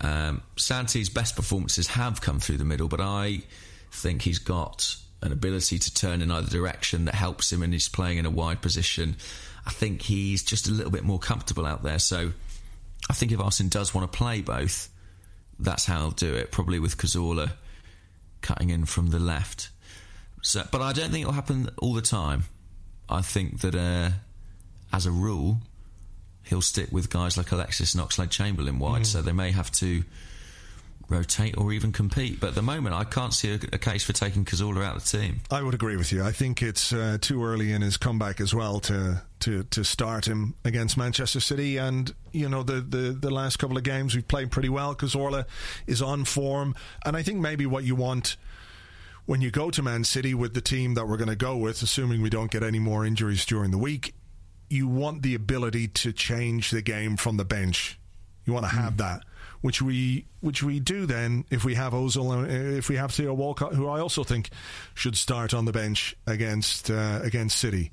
Um, 0.00 0.42
Santi's 0.56 1.08
best 1.08 1.34
performances 1.34 1.88
have 1.88 2.20
come 2.20 2.38
through 2.38 2.58
the 2.58 2.64
middle, 2.64 2.86
but 2.86 3.00
I 3.00 3.42
think 3.90 4.22
he's 4.22 4.38
got 4.38 4.94
an 5.22 5.32
ability 5.32 5.80
to 5.80 5.92
turn 5.92 6.22
in 6.22 6.30
either 6.30 6.50
direction 6.50 7.06
that 7.06 7.16
helps 7.16 7.52
him 7.52 7.64
and 7.64 7.72
he's 7.72 7.88
playing 7.88 8.18
in 8.18 8.26
a 8.26 8.30
wide 8.30 8.62
position. 8.62 9.16
I 9.66 9.70
think 9.70 10.02
he's 10.02 10.42
just 10.42 10.68
a 10.68 10.70
little 10.70 10.90
bit 10.90 11.04
more 11.04 11.18
comfortable 11.18 11.66
out 11.66 11.82
there. 11.82 11.98
So 11.98 12.32
I 13.08 13.12
think 13.12 13.32
if 13.32 13.40
Arsene 13.40 13.68
does 13.68 13.94
want 13.94 14.10
to 14.10 14.16
play 14.16 14.40
both, 14.40 14.88
that's 15.58 15.84
how 15.84 16.00
he'll 16.00 16.10
do 16.10 16.34
it, 16.34 16.50
probably 16.50 16.78
with 16.78 16.96
Cazorla 16.96 17.52
cutting 18.40 18.70
in 18.70 18.86
from 18.86 19.10
the 19.10 19.18
left. 19.18 19.70
So, 20.42 20.64
but 20.70 20.80
I 20.80 20.92
don't 20.92 21.10
think 21.10 21.22
it'll 21.22 21.32
happen 21.32 21.68
all 21.78 21.92
the 21.92 22.02
time. 22.02 22.44
I 23.08 23.20
think 23.20 23.60
that 23.60 23.74
uh, 23.74 24.10
as 24.92 25.06
a 25.06 25.10
rule, 25.10 25.58
he'll 26.44 26.62
stick 26.62 26.88
with 26.90 27.10
guys 27.10 27.36
like 27.36 27.52
Alexis 27.52 27.94
and 27.94 28.02
Oxlade 28.02 28.30
Chamberlain 28.30 28.78
wide, 28.78 29.06
so 29.06 29.20
they 29.20 29.32
may 29.32 29.50
have 29.50 29.70
to 29.72 30.02
rotate 31.08 31.58
or 31.58 31.72
even 31.72 31.92
compete. 31.92 32.40
But 32.40 32.50
at 32.50 32.54
the 32.54 32.62
moment, 32.62 32.94
I 32.94 33.04
can't 33.04 33.34
see 33.34 33.52
a, 33.52 33.58
a 33.72 33.78
case 33.78 34.04
for 34.04 34.12
taking 34.12 34.44
Cazorla 34.44 34.84
out 34.84 34.96
of 34.96 35.10
the 35.10 35.18
team. 35.18 35.40
I 35.50 35.62
would 35.62 35.74
agree 35.74 35.96
with 35.96 36.12
you. 36.12 36.24
I 36.24 36.32
think 36.32 36.62
it's 36.62 36.92
uh, 36.92 37.18
too 37.20 37.44
early 37.44 37.72
in 37.72 37.82
his 37.82 37.96
comeback 37.96 38.40
as 38.40 38.54
well 38.54 38.80
to 38.80 39.20
to 39.40 39.64
to 39.64 39.84
start 39.84 40.26
him 40.26 40.54
against 40.64 40.96
Manchester 40.96 41.40
City. 41.40 41.76
And 41.76 42.14
you 42.32 42.48
know 42.48 42.62
the 42.62 42.80
the, 42.80 43.16
the 43.18 43.30
last 43.30 43.58
couple 43.58 43.76
of 43.76 43.82
games 43.82 44.14
we've 44.14 44.26
played 44.28 44.50
pretty 44.50 44.68
well. 44.68 44.90
because 44.94 45.14
Orla 45.14 45.46
is 45.86 46.00
on 46.02 46.24
form, 46.24 46.74
and 47.04 47.16
I 47.16 47.22
think 47.22 47.38
maybe 47.38 47.66
what 47.66 47.84
you 47.84 47.94
want. 47.94 48.36
When 49.26 49.40
you 49.40 49.52
go 49.52 49.70
to 49.70 49.82
Man 49.82 50.02
City 50.02 50.34
with 50.34 50.54
the 50.54 50.60
team 50.60 50.94
that 50.94 51.06
we're 51.06 51.16
going 51.16 51.28
to 51.28 51.36
go 51.36 51.56
with, 51.56 51.82
assuming 51.82 52.20
we 52.20 52.30
don't 52.30 52.50
get 52.50 52.64
any 52.64 52.80
more 52.80 53.06
injuries 53.06 53.44
during 53.46 53.70
the 53.70 53.78
week, 53.78 54.12
you 54.68 54.88
want 54.88 55.22
the 55.22 55.34
ability 55.34 55.86
to 55.88 56.12
change 56.12 56.70
the 56.70 56.82
game 56.82 57.16
from 57.16 57.36
the 57.36 57.44
bench. 57.44 57.98
You 58.44 58.54
want 58.54 58.64
to 58.64 58.74
have 58.74 58.96
that, 58.96 59.22
which 59.60 59.82
we 59.82 60.26
which 60.40 60.62
we 60.62 60.80
do 60.80 61.06
then 61.06 61.44
if 61.50 61.64
we 61.64 61.74
have 61.74 61.92
Ozil, 61.92 62.32
and 62.32 62.46
uh, 62.46 62.76
if 62.78 62.88
we 62.88 62.96
have 62.96 63.12
Theo 63.12 63.34
Walcott, 63.34 63.74
who 63.74 63.86
I 63.86 64.00
also 64.00 64.24
think 64.24 64.50
should 64.94 65.16
start 65.16 65.54
on 65.54 65.64
the 65.64 65.72
bench 65.72 66.16
against 66.26 66.90
uh, 66.90 67.20
against 67.22 67.58
City. 67.58 67.92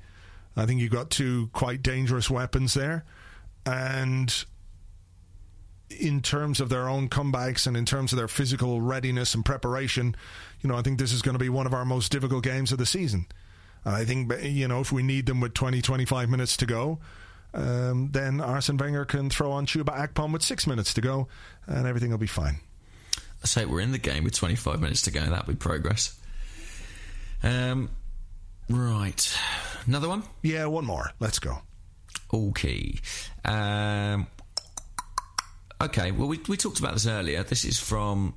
I 0.58 0.66
think 0.66 0.80
you've 0.80 0.92
got 0.92 1.10
two 1.10 1.48
quite 1.52 1.82
dangerous 1.82 2.28
weapons 2.28 2.74
there, 2.74 3.04
and 3.64 4.44
in 5.90 6.20
terms 6.20 6.60
of 6.60 6.68
their 6.68 6.88
own 6.88 7.08
comebacks 7.08 7.66
and 7.66 7.76
in 7.76 7.84
terms 7.84 8.12
of 8.12 8.18
their 8.18 8.28
physical 8.28 8.80
readiness 8.80 9.34
and 9.34 9.44
preparation, 9.44 10.14
you 10.60 10.68
know, 10.68 10.76
I 10.76 10.82
think 10.82 10.98
this 10.98 11.12
is 11.12 11.22
going 11.22 11.34
to 11.34 11.38
be 11.38 11.48
one 11.48 11.66
of 11.66 11.72
our 11.72 11.84
most 11.84 12.12
difficult 12.12 12.44
games 12.44 12.72
of 12.72 12.78
the 12.78 12.86
season. 12.86 13.26
I 13.84 14.04
think, 14.04 14.30
you 14.42 14.68
know, 14.68 14.80
if 14.80 14.92
we 14.92 15.02
need 15.02 15.26
them 15.26 15.40
with 15.40 15.54
20, 15.54 15.80
25 15.80 16.28
minutes 16.28 16.56
to 16.58 16.66
go, 16.66 16.98
um, 17.54 18.10
then 18.12 18.40
Arsene 18.40 18.76
Wenger 18.76 19.04
can 19.04 19.30
throw 19.30 19.50
on 19.52 19.64
Chuba 19.64 19.96
Akpom 19.96 20.32
with 20.32 20.42
six 20.42 20.66
minutes 20.66 20.92
to 20.94 21.00
go 21.00 21.28
and 21.66 21.86
everything 21.86 22.10
will 22.10 22.18
be 22.18 22.26
fine. 22.26 22.60
I 23.42 23.46
say 23.46 23.64
we're 23.64 23.80
in 23.80 23.92
the 23.92 23.98
game 23.98 24.24
with 24.24 24.34
25 24.34 24.80
minutes 24.80 25.02
to 25.02 25.10
go. 25.10 25.20
That'd 25.20 25.46
be 25.46 25.54
progress. 25.54 26.18
Um, 27.42 27.88
right. 28.68 29.38
Another 29.86 30.08
one? 30.08 30.22
Yeah, 30.42 30.66
one 30.66 30.84
more. 30.84 31.12
Let's 31.20 31.38
go. 31.38 31.58
Okay. 32.32 32.98
Um, 33.44 34.26
okay, 35.80 36.10
well, 36.10 36.28
we, 36.28 36.38
we 36.48 36.56
talked 36.56 36.78
about 36.78 36.92
this 36.92 37.06
earlier. 37.06 37.42
This 37.42 37.64
is 37.64 37.78
from 37.78 38.34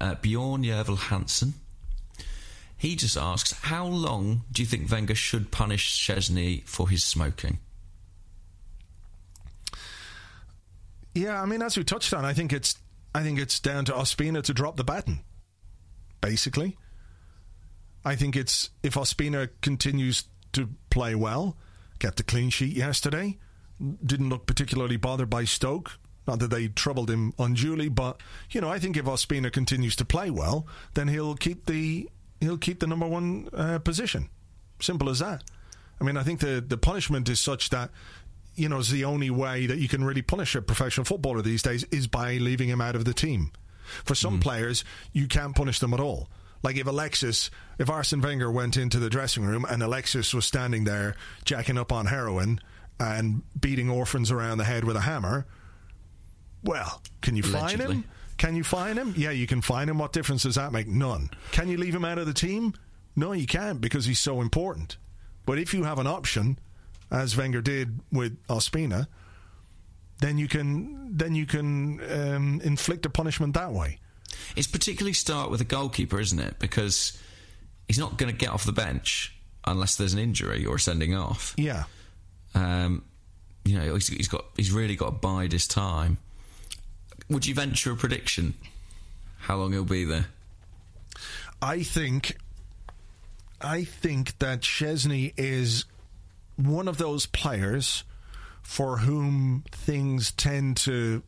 uh, 0.00 0.16
Bjorn 0.16 0.62
Yervel 0.62 0.98
Hansen. 0.98 1.54
He 2.76 2.96
just 2.96 3.16
asks, 3.16 3.52
how 3.52 3.86
long 3.86 4.42
do 4.50 4.60
you 4.60 4.66
think 4.66 4.90
Wenger 4.90 5.14
should 5.14 5.52
punish 5.52 5.96
Szczesny 6.00 6.66
for 6.68 6.88
his 6.88 7.04
smoking? 7.04 7.58
Yeah, 11.14 11.40
I 11.40 11.46
mean, 11.46 11.62
as 11.62 11.76
we 11.76 11.84
touched 11.84 12.12
on, 12.12 12.24
I 12.24 12.32
think 12.32 12.52
it's 12.52 12.76
I 13.14 13.22
think 13.22 13.38
it's 13.38 13.60
down 13.60 13.84
to 13.84 13.92
Ospina 13.92 14.42
to 14.42 14.54
drop 14.54 14.76
the 14.76 14.84
baton. 14.84 15.20
Basically, 16.20 16.76
I 18.04 18.16
think 18.16 18.36
it's 18.36 18.70
if 18.82 18.94
Ospina 18.94 19.48
continues 19.60 20.24
to 20.52 20.68
play 20.90 21.14
well, 21.14 21.56
kept 21.98 22.20
a 22.20 22.24
clean 22.24 22.50
sheet 22.50 22.76
yesterday, 22.76 23.38
didn't 24.04 24.28
look 24.28 24.46
particularly 24.46 24.96
bothered 24.96 25.30
by 25.30 25.44
Stoke. 25.44 25.98
Not 26.26 26.38
that 26.38 26.50
they 26.50 26.68
troubled 26.68 27.10
him 27.10 27.32
unduly, 27.38 27.88
but 27.88 28.20
you 28.50 28.60
know, 28.60 28.68
I 28.68 28.78
think 28.78 28.96
if 28.96 29.06
Ospina 29.06 29.52
continues 29.52 29.96
to 29.96 30.04
play 30.04 30.30
well, 30.30 30.66
then 30.94 31.08
he'll 31.08 31.34
keep 31.34 31.66
the 31.66 32.08
he'll 32.40 32.58
keep 32.58 32.80
the 32.80 32.86
number 32.86 33.06
one 33.06 33.48
uh, 33.52 33.78
position. 33.80 34.28
Simple 34.80 35.08
as 35.08 35.18
that. 35.20 35.42
I 36.00 36.04
mean, 36.04 36.16
I 36.16 36.22
think 36.22 36.40
the 36.40 36.64
the 36.66 36.78
punishment 36.78 37.28
is 37.28 37.40
such 37.40 37.70
that 37.70 37.90
you 38.54 38.68
know, 38.68 38.78
is 38.78 38.90
the 38.90 39.04
only 39.04 39.30
way 39.30 39.66
that 39.66 39.78
you 39.78 39.88
can 39.88 40.04
really 40.04 40.22
punish 40.22 40.54
a 40.54 40.62
professional 40.62 41.04
footballer 41.04 41.42
these 41.42 41.62
days 41.62 41.84
is 41.84 42.06
by 42.06 42.36
leaving 42.36 42.68
him 42.68 42.80
out 42.80 42.96
of 42.96 43.04
the 43.04 43.14
team. 43.14 43.50
For 44.04 44.14
some 44.14 44.38
mm. 44.38 44.42
players, 44.42 44.84
you 45.12 45.26
can't 45.26 45.54
punish 45.54 45.78
them 45.78 45.94
at 45.94 46.00
all. 46.00 46.28
Like 46.62 46.76
if 46.76 46.86
Alexis, 46.86 47.50
if 47.78 47.90
Arsene 47.90 48.20
Wenger 48.20 48.50
went 48.50 48.76
into 48.76 48.98
the 48.98 49.10
dressing 49.10 49.44
room 49.44 49.66
and 49.68 49.82
Alexis 49.82 50.32
was 50.32 50.44
standing 50.46 50.84
there 50.84 51.16
jacking 51.44 51.76
up 51.78 51.92
on 51.92 52.06
heroin 52.06 52.60
and 53.00 53.42
beating 53.58 53.90
orphans 53.90 54.30
around 54.30 54.58
the 54.58 54.64
head 54.64 54.84
with 54.84 54.96
a 54.96 55.00
hammer, 55.00 55.46
well, 56.62 57.02
can 57.20 57.36
you 57.36 57.42
fine 57.42 57.78
him? 57.78 58.04
Can 58.38 58.56
you 58.56 58.64
fine 58.64 58.96
him? 58.96 59.14
Yeah, 59.16 59.30
you 59.30 59.46
can 59.46 59.60
fine 59.60 59.88
him. 59.88 59.98
What 59.98 60.12
difference 60.12 60.44
does 60.44 60.54
that 60.54 60.72
make? 60.72 60.86
None. 60.86 61.30
Can 61.50 61.68
you 61.68 61.76
leave 61.76 61.94
him 61.94 62.04
out 62.04 62.18
of 62.18 62.26
the 62.26 62.32
team? 62.32 62.74
No, 63.14 63.32
you 63.32 63.46
can't 63.46 63.80
because 63.80 64.06
he's 64.06 64.20
so 64.20 64.40
important. 64.40 64.96
But 65.44 65.58
if 65.58 65.74
you 65.74 65.84
have 65.84 65.98
an 65.98 66.06
option, 66.06 66.58
as 67.10 67.36
Wenger 67.36 67.60
did 67.60 68.00
with 68.10 68.38
Ospina, 68.46 69.06
then 70.20 70.38
you 70.38 70.48
can 70.48 71.16
then 71.16 71.34
you 71.34 71.46
can 71.46 72.00
um, 72.10 72.60
inflict 72.64 73.04
a 73.06 73.10
punishment 73.10 73.54
that 73.54 73.72
way. 73.72 73.98
It's 74.56 74.66
particularly 74.66 75.12
start 75.12 75.50
with 75.50 75.60
a 75.60 75.64
goalkeeper, 75.64 76.20
isn't 76.20 76.38
it? 76.38 76.58
Because 76.58 77.18
he's 77.88 77.98
not 77.98 78.16
going 78.16 78.30
to 78.30 78.36
get 78.36 78.50
off 78.50 78.64
the 78.64 78.72
bench 78.72 79.34
unless 79.66 79.96
there's 79.96 80.12
an 80.12 80.18
injury 80.18 80.64
or 80.66 80.76
a 80.76 80.80
sending 80.80 81.14
off. 81.14 81.54
Yeah. 81.56 81.84
Um, 82.54 83.04
you 83.64 83.78
know, 83.78 83.94
he's, 83.94 84.08
he's 84.08 84.28
got 84.28 84.44
he's 84.56 84.72
really 84.72 84.96
got 84.96 85.06
to 85.06 85.12
bide 85.12 85.52
his 85.52 85.66
time. 85.66 86.18
Would 87.28 87.46
you 87.46 87.54
venture 87.54 87.92
a 87.92 87.96
prediction? 87.96 88.54
How 89.38 89.56
long 89.56 89.72
he'll 89.72 89.84
be 89.84 90.04
there? 90.04 90.26
I 91.60 91.82
think. 91.82 92.36
I 93.60 93.84
think 93.84 94.38
that 94.40 94.62
Szczesny 94.62 95.34
is 95.36 95.84
one 96.56 96.88
of 96.88 96.98
those 96.98 97.26
players 97.26 98.02
for 98.62 98.98
whom 98.98 99.64
things 99.70 100.32
tend 100.32 100.76
to 100.78 101.22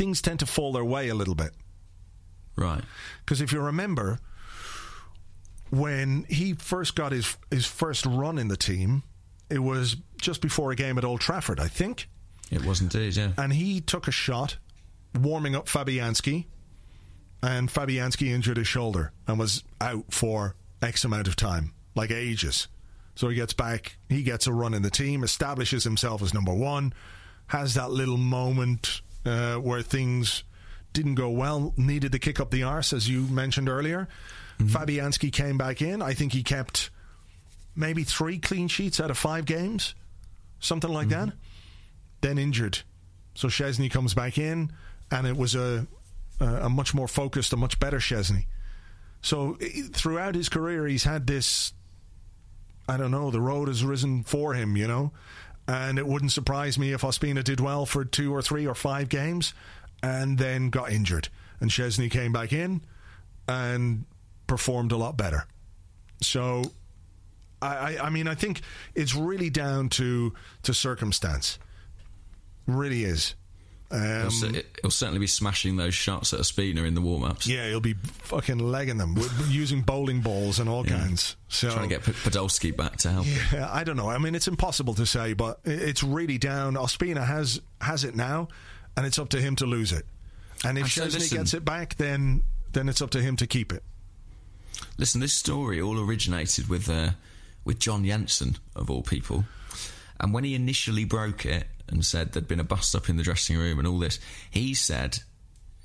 things 0.00 0.22
tend 0.22 0.38
to 0.38 0.46
fall 0.46 0.72
their 0.72 0.84
way 0.84 1.10
a 1.10 1.14
little 1.14 1.34
bit. 1.34 1.50
Right. 2.56 2.80
Because 3.18 3.42
if 3.42 3.52
you 3.52 3.60
remember, 3.60 4.18
when 5.68 6.24
he 6.26 6.54
first 6.54 6.96
got 6.96 7.12
his 7.12 7.36
his 7.50 7.66
first 7.66 8.06
run 8.06 8.38
in 8.38 8.48
the 8.48 8.56
team, 8.56 9.02
it 9.50 9.58
was 9.58 9.96
just 10.18 10.40
before 10.40 10.72
a 10.72 10.74
game 10.74 10.96
at 10.96 11.04
Old 11.04 11.20
Trafford, 11.20 11.60
I 11.60 11.68
think. 11.68 12.08
It 12.50 12.64
was 12.64 12.80
indeed, 12.80 13.14
yeah. 13.14 13.32
And 13.36 13.52
he 13.52 13.82
took 13.82 14.08
a 14.08 14.10
shot, 14.10 14.56
warming 15.20 15.54
up 15.54 15.66
Fabianski, 15.66 16.46
and 17.42 17.68
Fabianski 17.68 18.28
injured 18.28 18.56
his 18.56 18.66
shoulder 18.66 19.12
and 19.28 19.38
was 19.38 19.64
out 19.82 20.06
for 20.08 20.56
X 20.80 21.04
amount 21.04 21.28
of 21.28 21.36
time 21.36 21.74
like 21.94 22.10
ages. 22.10 22.68
So 23.16 23.28
he 23.28 23.36
gets 23.36 23.52
back, 23.52 23.98
he 24.08 24.22
gets 24.22 24.46
a 24.46 24.52
run 24.54 24.72
in 24.72 24.80
the 24.80 24.90
team, 24.90 25.22
establishes 25.24 25.84
himself 25.84 26.22
as 26.22 26.32
number 26.32 26.54
one, 26.54 26.94
has 27.48 27.74
that 27.74 27.90
little 27.90 28.16
moment 28.16 29.02
uh, 29.24 29.56
where 29.56 29.82
things 29.82 30.44
didn't 30.92 31.14
go 31.14 31.30
well, 31.30 31.72
needed 31.76 32.12
to 32.12 32.18
kick 32.18 32.40
up 32.40 32.50
the 32.50 32.62
arse, 32.62 32.92
as 32.92 33.08
you 33.08 33.22
mentioned 33.22 33.68
earlier. 33.68 34.08
Mm-hmm. 34.58 34.76
Fabianski 34.76 35.32
came 35.32 35.56
back 35.56 35.82
in. 35.82 36.02
I 36.02 36.14
think 36.14 36.32
he 36.32 36.42
kept 36.42 36.90
maybe 37.76 38.04
three 38.04 38.38
clean 38.38 38.68
sheets 38.68 39.00
out 39.00 39.10
of 39.10 39.18
five 39.18 39.44
games, 39.44 39.94
something 40.58 40.90
like 40.90 41.08
mm-hmm. 41.08 41.30
that. 41.30 41.36
Then 42.20 42.38
injured. 42.38 42.80
So 43.34 43.48
Szczesny 43.48 43.90
comes 43.90 44.12
back 44.14 44.36
in, 44.36 44.72
and 45.10 45.26
it 45.26 45.36
was 45.36 45.54
a, 45.54 45.86
a 46.40 46.68
much 46.68 46.92
more 46.92 47.08
focused, 47.08 47.52
a 47.52 47.56
much 47.56 47.78
better 47.78 47.98
Szczesny. 47.98 48.46
So 49.22 49.56
throughout 49.92 50.34
his 50.34 50.48
career, 50.48 50.86
he's 50.86 51.04
had 51.04 51.26
this 51.26 51.72
I 52.90 52.96
don't 52.96 53.12
know, 53.12 53.30
the 53.30 53.40
road 53.40 53.68
has 53.68 53.84
risen 53.84 54.24
for 54.24 54.54
him, 54.54 54.76
you 54.76 54.88
know. 54.88 55.12
And 55.70 56.00
it 56.00 56.06
wouldn't 56.08 56.32
surprise 56.32 56.80
me 56.80 56.92
if 56.92 57.02
Ospina 57.02 57.44
did 57.44 57.60
well 57.60 57.86
for 57.86 58.04
two 58.04 58.34
or 58.34 58.42
three 58.42 58.66
or 58.66 58.74
five 58.74 59.08
games 59.08 59.54
and 60.02 60.36
then 60.36 60.68
got 60.68 60.90
injured. 60.90 61.28
And 61.60 61.70
Szczesny 61.70 62.10
came 62.10 62.32
back 62.32 62.52
in 62.52 62.80
and 63.46 64.04
performed 64.48 64.90
a 64.90 64.96
lot 64.96 65.16
better. 65.16 65.46
So, 66.22 66.64
I, 67.62 67.68
I, 67.68 68.06
I 68.06 68.10
mean, 68.10 68.26
I 68.26 68.34
think 68.34 68.62
it's 68.96 69.14
really 69.14 69.48
down 69.48 69.90
to 69.90 70.34
to 70.64 70.74
circumstance. 70.74 71.60
Really 72.66 73.04
is. 73.04 73.36
Um, 73.92 74.30
he'll, 74.30 74.62
he'll, 74.82 74.90
certainly 74.90 75.18
be 75.18 75.26
smashing 75.26 75.76
those 75.76 75.94
shots 75.94 76.32
at 76.32 76.38
Ospina 76.38 76.86
in 76.86 76.94
the 76.94 77.00
warm 77.00 77.24
ups. 77.24 77.48
Yeah, 77.48 77.66
he'll 77.68 77.80
be 77.80 77.94
fucking 77.94 78.58
legging 78.60 78.98
them, 78.98 79.18
using 79.48 79.82
bowling 79.82 80.20
balls 80.20 80.60
and 80.60 80.68
all 80.68 80.86
yeah. 80.86 80.98
kinds. 80.98 81.34
So 81.48 81.70
trying 81.70 81.88
to 81.88 81.96
get 81.96 82.04
Podolski 82.04 82.76
back 82.76 82.98
to 82.98 83.10
help. 83.10 83.26
Yeah, 83.52 83.68
I 83.68 83.82
don't 83.82 83.96
know. 83.96 84.08
I 84.08 84.18
mean, 84.18 84.36
it's 84.36 84.46
impossible 84.46 84.94
to 84.94 85.06
say, 85.06 85.32
but 85.32 85.58
it's 85.64 86.04
really 86.04 86.38
down. 86.38 86.74
Ospina 86.74 87.26
has 87.26 87.60
has 87.80 88.04
it 88.04 88.14
now, 88.14 88.46
and 88.96 89.06
it's 89.06 89.18
up 89.18 89.30
to 89.30 89.40
him 89.40 89.56
to 89.56 89.66
lose 89.66 89.90
it. 89.90 90.06
And 90.64 90.78
if 90.78 90.86
Szczesny 90.86 91.32
gets 91.32 91.54
it 91.54 91.64
back, 91.64 91.96
then 91.96 92.42
then 92.72 92.88
it's 92.88 93.02
up 93.02 93.10
to 93.10 93.20
him 93.20 93.34
to 93.36 93.46
keep 93.48 93.72
it. 93.72 93.82
Listen, 94.98 95.20
this 95.20 95.32
story 95.32 95.80
all 95.80 95.98
originated 95.98 96.68
with 96.68 96.88
uh, 96.88 97.10
with 97.64 97.80
John 97.80 98.04
Jensen 98.04 98.56
of 98.76 98.88
all 98.88 99.02
people, 99.02 99.46
and 100.20 100.32
when 100.32 100.44
he 100.44 100.54
initially 100.54 101.04
broke 101.04 101.44
it 101.44 101.66
and 101.90 102.04
said 102.04 102.32
there'd 102.32 102.48
been 102.48 102.60
a 102.60 102.64
bust 102.64 102.94
up 102.94 103.08
in 103.08 103.16
the 103.16 103.22
dressing 103.22 103.56
room 103.56 103.78
and 103.78 103.88
all 103.88 103.98
this. 103.98 104.18
He 104.50 104.74
said 104.74 105.20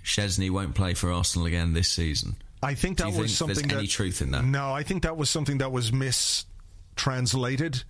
Szczesny 0.05 0.49
won't 0.51 0.75
play 0.75 0.93
for 0.93 1.11
Arsenal 1.11 1.47
again 1.47 1.73
this 1.73 1.89
season. 1.89 2.35
I 2.61 2.75
think 2.75 2.99
that 2.99 3.07
was 3.07 3.15
think 3.15 3.29
something. 3.29 3.67
That, 3.67 3.77
any 3.79 3.87
truth 3.87 4.21
in 4.21 4.31
that? 4.31 4.45
No, 4.45 4.71
I 4.71 4.83
think 4.83 5.03
that 5.03 5.17
was 5.17 5.29
something 5.29 5.57
that 5.57 5.71
was 5.71 5.91
mistranslated 5.91 7.83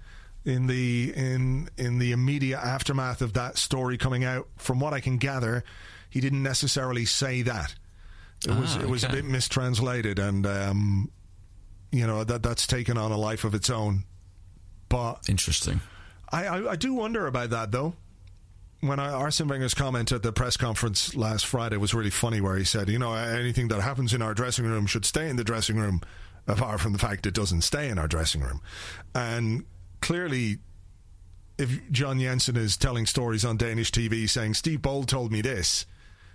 in 0.46 0.68
the 0.68 1.14
in 1.16 1.70
in 1.78 2.00
the 2.00 2.12
immediate 2.12 2.60
aftermath 2.60 3.22
of 3.22 3.34
that 3.34 3.58
story 3.58 3.98
coming 3.98 4.24
out. 4.24 4.48
From 4.58 4.80
what 4.80 4.94
I 4.94 5.02
can 5.02 5.18
gather, 5.18 5.64
he 6.10 6.22
didn't 6.22 6.44
necessarily 6.44 7.06
say 7.06 7.42
that. 7.44 7.76
It 8.46 8.52
ah, 8.52 8.60
was 8.60 8.76
it 8.78 8.90
was 8.90 9.04
a 9.04 9.10
bit 9.10 9.26
mistranslated, 9.26 10.20
and 10.20 10.48
um, 10.48 11.12
you 11.92 12.08
know 12.08 12.24
that 12.24 12.44
that's 12.44 12.66
taken 12.66 12.98
on 12.98 13.12
a 13.12 13.18
life 13.18 13.44
of 13.44 13.54
its 13.54 13.70
own. 13.70 14.06
But 14.88 15.28
interesting. 15.30 15.82
I, 16.32 16.46
I, 16.48 16.72
I 16.72 16.76
do 16.76 16.94
wonder 16.94 17.28
about 17.28 17.52
that 17.52 17.72
though 17.72 17.94
when 18.88 19.00
I, 19.00 19.12
Arsene 19.12 19.48
Wenger's 19.48 19.74
comment 19.74 20.12
at 20.12 20.24
the 20.24 20.32
press 20.32 20.58
conference 20.58 21.16
last 21.16 21.46
Friday 21.46 21.78
was 21.78 21.94
really 21.94 22.10
funny, 22.10 22.42
where 22.42 22.58
he 22.58 22.64
said, 22.64 22.90
"You 22.90 23.00
know, 23.00 23.14
anything 23.14 23.68
that 23.70 23.82
happens 23.82 24.14
in 24.14 24.22
our 24.22 24.34
dressing 24.34 24.66
room 24.66 24.86
should 24.86 25.06
stay 25.06 25.30
in 25.30 25.36
the 25.36 25.44
dressing 25.44 25.78
room, 25.78 26.02
apart 26.48 26.80
from 26.80 26.94
the 26.94 27.00
fact 27.00 27.26
it 27.26 27.34
doesn't 27.34 27.62
stay 27.62 27.90
in 27.90 27.98
our 27.98 28.08
dressing 28.08 28.42
room." 28.42 28.62
And 29.14 29.66
clearly, 30.02 30.60
if 31.58 31.92
John 31.92 32.20
Jensen 32.20 32.56
is 32.58 32.78
telling 32.78 33.06
stories 33.06 33.46
on 33.46 33.58
Danish 33.58 33.92
TV 33.92 34.28
saying 34.28 34.56
Steve 34.56 34.82
Bould 34.82 35.08
told 35.08 35.32
me 35.32 35.42
this, 35.42 35.86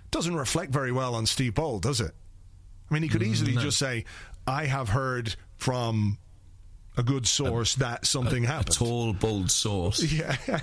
doesn't 0.09 0.35
reflect 0.35 0.71
very 0.71 0.91
well 0.91 1.15
on 1.15 1.25
Steve 1.25 1.53
Bould, 1.53 1.83
does 1.83 2.01
it? 2.01 2.13
I 2.89 2.93
mean, 2.93 3.03
he 3.03 3.09
could 3.09 3.21
mm, 3.21 3.27
easily 3.27 3.53
no. 3.53 3.61
just 3.61 3.77
say, 3.77 4.05
"I 4.45 4.65
have 4.65 4.89
heard 4.89 5.35
from 5.57 6.17
a 6.97 7.03
good 7.03 7.25
source 7.25 7.75
a, 7.75 7.79
that 7.79 8.05
something 8.05 8.45
a, 8.45 8.47
happened. 8.47 8.75
A 8.75 8.79
tall, 8.79 9.13
bold 9.13 9.51
source. 9.51 10.01
Yeah. 10.11 10.35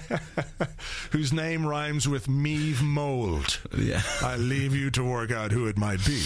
Whose 1.11 1.33
name 1.33 1.67
rhymes 1.67 2.07
with 2.07 2.29
Meave 2.29 2.83
Mould. 2.83 3.61
Yeah. 3.77 4.03
I 4.23 4.37
leave 4.37 4.75
you 4.75 4.91
to 4.93 5.03
work 5.03 5.31
out 5.31 5.53
who 5.53 5.67
it 5.67 5.79
might 5.79 6.05
be. 6.05 6.23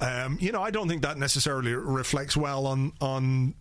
Um, 0.00 0.38
you 0.40 0.50
know, 0.50 0.62
I 0.62 0.70
don't 0.70 0.88
think 0.88 1.02
that 1.02 1.18
necessarily 1.18 1.74
reflects 1.74 2.36
well 2.36 2.66
on 2.66 2.92
on 3.00 3.54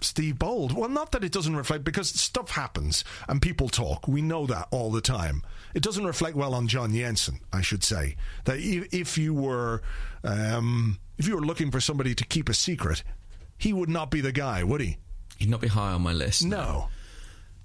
Steve 0.00 0.38
Bould. 0.38 0.72
Well, 0.72 0.88
not 0.88 1.12
that 1.12 1.24
it 1.24 1.32
doesn't 1.32 1.56
reflect, 1.56 1.84
because 1.84 2.08
stuff 2.08 2.50
happens 2.50 3.04
and 3.28 3.40
people 3.40 3.68
talk. 3.68 4.06
We 4.06 4.22
know 4.22 4.46
that 4.46 4.68
all 4.70 4.90
the 4.90 5.00
time. 5.00 5.42
It 5.74 5.82
doesn't 5.82 6.06
reflect 6.06 6.36
well 6.36 6.54
on 6.54 6.68
John 6.68 6.94
Jensen, 6.94 7.40
I 7.52 7.62
should 7.62 7.82
say. 7.82 8.16
That 8.44 8.58
if 8.60 9.18
you 9.18 9.34
were 9.34 9.82
um, 10.22 10.98
if 11.18 11.26
you 11.26 11.34
were 11.34 11.42
looking 11.42 11.70
for 11.70 11.80
somebody 11.80 12.14
to 12.14 12.24
keep 12.24 12.48
a 12.48 12.54
secret, 12.54 13.02
he 13.58 13.72
would 13.72 13.88
not 13.88 14.10
be 14.10 14.20
the 14.20 14.32
guy, 14.32 14.62
would 14.62 14.80
he? 14.80 14.98
He'd 15.38 15.50
not 15.50 15.60
be 15.60 15.68
high 15.68 15.92
on 15.92 16.02
my 16.02 16.12
list. 16.12 16.44
No. 16.44 16.88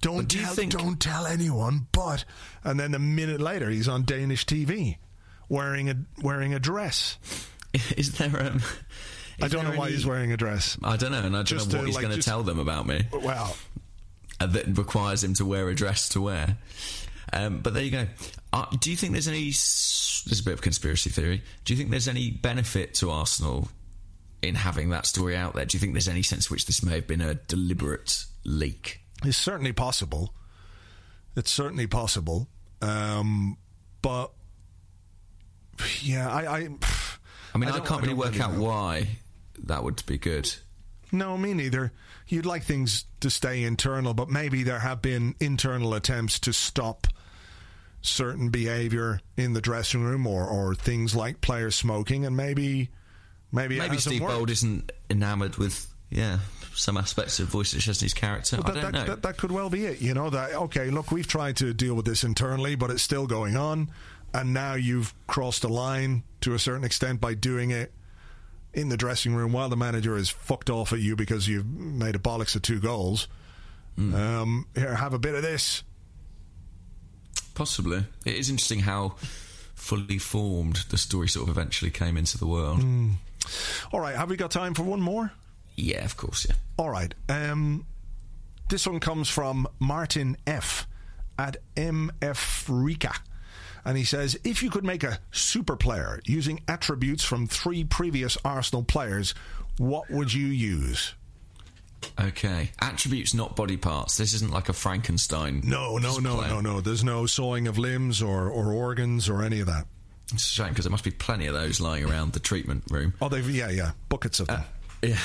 Don't 0.02 0.28
do 0.28 0.42
tell, 0.42 0.54
think... 0.54 0.72
don't 0.72 1.00
tell 1.00 1.28
anyone. 1.28 1.88
But 1.92 2.26
and 2.64 2.80
then 2.80 2.94
a 2.96 3.00
minute 3.00 3.40
later, 3.40 3.70
he's 3.70 3.88
on 3.88 4.04
Danish 4.04 4.46
TV, 4.46 4.98
wearing 5.48 5.90
a 5.90 5.96
wearing 6.22 6.54
a 6.54 6.60
dress. 6.60 7.18
Is 7.96 8.14
there 8.14 8.42
um? 8.42 8.58
Is 8.58 9.44
I 9.44 9.48
don't 9.48 9.64
know 9.64 9.78
why 9.78 9.90
he's 9.90 10.06
wearing 10.06 10.32
a 10.32 10.38
dress. 10.38 10.78
I 10.84 10.98
don't 10.98 11.12
know, 11.12 11.20
and 11.20 11.36
I 11.36 11.40
don't 11.40 11.46
just 11.46 11.72
know 11.72 11.78
what 11.78 11.82
to, 11.82 11.88
he's 11.88 11.96
like, 11.96 12.04
going 12.04 12.16
to 12.16 12.22
tell 12.22 12.44
them 12.44 12.60
about 12.60 12.86
me. 12.86 13.06
Well, 13.14 13.56
uh, 14.40 14.46
that 14.48 14.78
requires 14.78 15.24
him 15.24 15.34
to 15.36 15.46
wear 15.46 15.70
a 15.70 15.76
dress 15.76 16.10
to 16.10 16.22
wear. 16.22 16.58
Um, 17.32 17.60
but 17.60 17.74
there 17.74 17.84
you 17.84 17.92
go. 17.92 18.08
Uh, 18.52 18.66
do 18.80 18.92
you 18.92 18.98
think 18.98 19.14
there's 19.14 19.28
any? 19.28 19.46
There's 19.46 20.42
a 20.42 20.44
bit 20.44 20.54
of 20.54 20.62
conspiracy 20.62 21.10
theory. 21.10 21.44
Do 21.64 21.74
you 21.74 21.78
think 21.78 21.92
there's 21.92 22.08
any 22.08 22.32
benefit 22.32 22.94
to 22.96 23.10
Arsenal 23.10 23.70
in 24.42 24.56
having 24.56 24.90
that 24.90 25.06
story 25.06 25.36
out 25.36 25.54
there? 25.54 25.66
Do 25.66 25.76
you 25.76 25.80
think 25.80 25.94
there's 25.94 26.08
any 26.08 26.24
sense 26.24 26.48
in 26.50 26.54
which 26.54 26.66
this 26.66 26.84
may 26.84 26.96
have 26.96 27.08
been 27.08 27.22
a 27.22 27.36
deliberate 27.36 28.26
leak? 28.44 29.02
It's 29.24 29.38
certainly 29.38 29.72
possible. 29.74 30.34
It's 31.36 31.52
certainly 31.52 31.88
possible. 31.88 32.48
Um, 32.82 33.58
but 34.02 34.32
yeah, 36.02 36.30
I, 36.30 36.42
I, 36.42 36.70
I 37.54 37.58
mean, 37.58 37.70
I, 37.70 37.78
don't- 37.78 37.86
can't 37.86 38.02
really 38.02 38.14
work 38.14 38.40
out 38.40 38.54
know. 38.54 38.64
why 38.64 39.08
that 39.64 39.84
would 39.84 40.04
be 40.06 40.18
good. 40.18 40.52
No, 41.12 41.38
me 41.38 41.54
neither. 41.54 41.92
You'd 42.28 42.46
like 42.46 42.64
things 42.64 43.04
to 43.20 43.30
stay 43.30 43.64
internal, 43.64 44.14
but 44.14 44.30
maybe 44.30 44.64
there 44.64 44.80
have 44.80 45.02
been 45.02 45.36
internal 45.42 45.94
attempts 45.94 46.40
to 46.40 46.54
stop 46.54 47.08
certain 48.02 48.50
behaviour 48.50 49.20
in 49.38 49.54
the 49.54 49.62
dressing 49.62 50.02
room, 50.04 50.26
or, 50.26 50.46
or 50.48 50.74
things 50.74 51.14
like 51.16 51.42
players 51.42 51.76
smoking, 51.76 52.26
and 52.26 52.36
maybe 52.38 52.90
maybe 53.52 53.80
Maybe 53.80 53.98
Steve 53.98 54.22
worked. 54.22 54.38
Bould 54.38 54.50
isn't 54.50 54.92
enamoured 55.10 55.58
with 55.58 55.88
yeah 56.10 56.40
some 56.74 56.98
aspects 56.98 57.40
of 57.40 57.48
Voice 57.48 57.74
of 57.74 57.80
Szczesny's 57.80 58.14
character. 58.14 58.58
But 58.58 58.78
I 58.78 58.82
don't 58.82 58.92
that, 58.92 58.94
know. 58.94 59.06
That, 59.06 59.24
that 59.24 59.38
could 59.38 59.52
well 59.52 59.70
be 59.70 59.86
it. 59.86 60.02
You 60.02 60.14
know 60.14 60.30
that 60.30 60.54
okay, 60.54 60.90
look, 60.90 61.12
we've 61.12 61.28
tried 61.28 61.58
to 61.58 61.74
deal 61.74 61.96
with 61.96 62.06
this 62.06 62.24
internally, 62.24 62.76
but 62.76 62.92
it's 62.92 63.04
still 63.04 63.28
going 63.28 63.56
on, 63.56 63.92
and 64.34 64.54
now 64.54 64.76
you've 64.76 65.14
crossed 65.28 65.64
a 65.64 65.70
line 65.70 66.24
to 66.42 66.54
a 66.54 66.60
certain 66.60 66.84
extent 66.84 67.22
by 67.22 67.34
doing 67.34 67.72
it 67.72 67.92
in 68.74 68.90
the 68.90 68.98
dressing 68.98 69.36
room 69.36 69.52
while 69.52 69.70
the 69.70 69.78
manager 69.78 70.16
is 70.16 70.30
fucked 70.30 70.70
off 70.70 70.94
at 70.94 71.00
you 71.00 71.16
because 71.16 71.48
you've 71.48 71.68
made 71.68 72.16
a 72.16 72.20
bollocks 72.20 72.56
of 72.56 72.62
two 72.62 72.80
goals. 72.80 73.28
Hmm. 73.96 74.16
Um, 74.16 74.68
here, 74.76 74.96
have 74.96 75.14
a 75.14 75.20
bit 75.20 75.36
of 75.36 75.42
this. 75.42 75.84
Possibly. 77.54 78.06
It 78.26 78.36
is 78.36 78.50
interesting 78.50 78.80
how 78.80 79.16
fully 79.76 80.18
formed 80.18 80.86
the 80.90 80.98
story 80.98 81.28
sort 81.28 81.50
of 81.50 81.58
eventually 81.58 81.92
came 81.92 82.16
into 82.16 82.38
the 82.38 82.48
world. 82.48 82.80
All 83.92 84.00
right, 84.00 84.16
have 84.16 84.30
we 84.30 84.38
got 84.38 84.52
time 84.52 84.74
for 84.74 84.84
one 84.84 85.02
more? 85.02 85.32
Yeah, 85.76 86.04
of 86.06 86.18
course, 86.18 86.46
yeah. 86.48 86.56
All 86.78 86.90
right. 86.90 87.14
Um, 87.30 87.86
this 88.70 88.88
one 88.88 89.00
comes 89.00 89.30
from 89.30 89.68
Martin 89.80 90.38
F. 90.48 90.88
at 91.38 91.58
MF 91.76 92.66
Rika. 92.70 93.14
And 93.84 93.98
he 93.98 94.04
says, 94.04 94.38
if 94.44 94.62
you 94.62 94.70
could 94.70 94.86
make 94.86 95.04
a 95.04 95.20
super 95.32 95.76
player 95.76 96.20
using 96.26 96.62
attributes 96.68 97.24
from 97.24 97.48
three 97.48 97.84
previous 97.84 98.38
Arsenal 98.46 98.84
players, 98.84 99.34
what 99.78 100.10
would 100.12 100.32
you 100.34 100.48
use? 100.48 101.16
Okay. 102.20 102.72
Attributes, 102.80 103.34
not 103.34 103.56
body 103.56 103.78
parts. 103.78 104.18
This 104.18 104.34
isn't 104.34 104.52
like 104.52 104.70
a 104.70 104.74
Frankenstein. 104.74 105.62
No, 105.64 105.98
no, 105.98 106.18
no, 106.18 106.38
player. 106.38 106.50
no, 106.50 106.62
no. 106.62 106.82
There's 106.82 107.04
no 107.04 107.26
sawing 107.26 107.68
of 107.68 107.78
limbs 107.78 108.22
or, 108.22 108.50
or 108.50 108.72
organs 108.74 109.30
or 109.30 109.42
any 109.44 109.60
of 109.60 109.68
that. 109.68 109.88
It's 110.34 110.46
a 110.46 110.50
shame 110.50 110.70
because 110.70 110.86
there 110.86 110.92
must 110.92 111.04
be 111.04 111.12
plenty 111.12 111.48
of 111.48 111.54
those 111.54 111.80
lying 111.82 112.06
around 112.06 112.34
the 112.34 112.40
treatment 112.40 112.84
room. 112.90 113.14
Oh, 113.22 113.30
they've, 113.30 113.50
yeah, 113.50 113.70
yeah, 113.70 113.92
buckets 114.10 114.40
of 114.40 114.48
them. 114.48 114.64
Yeah. 115.02 115.18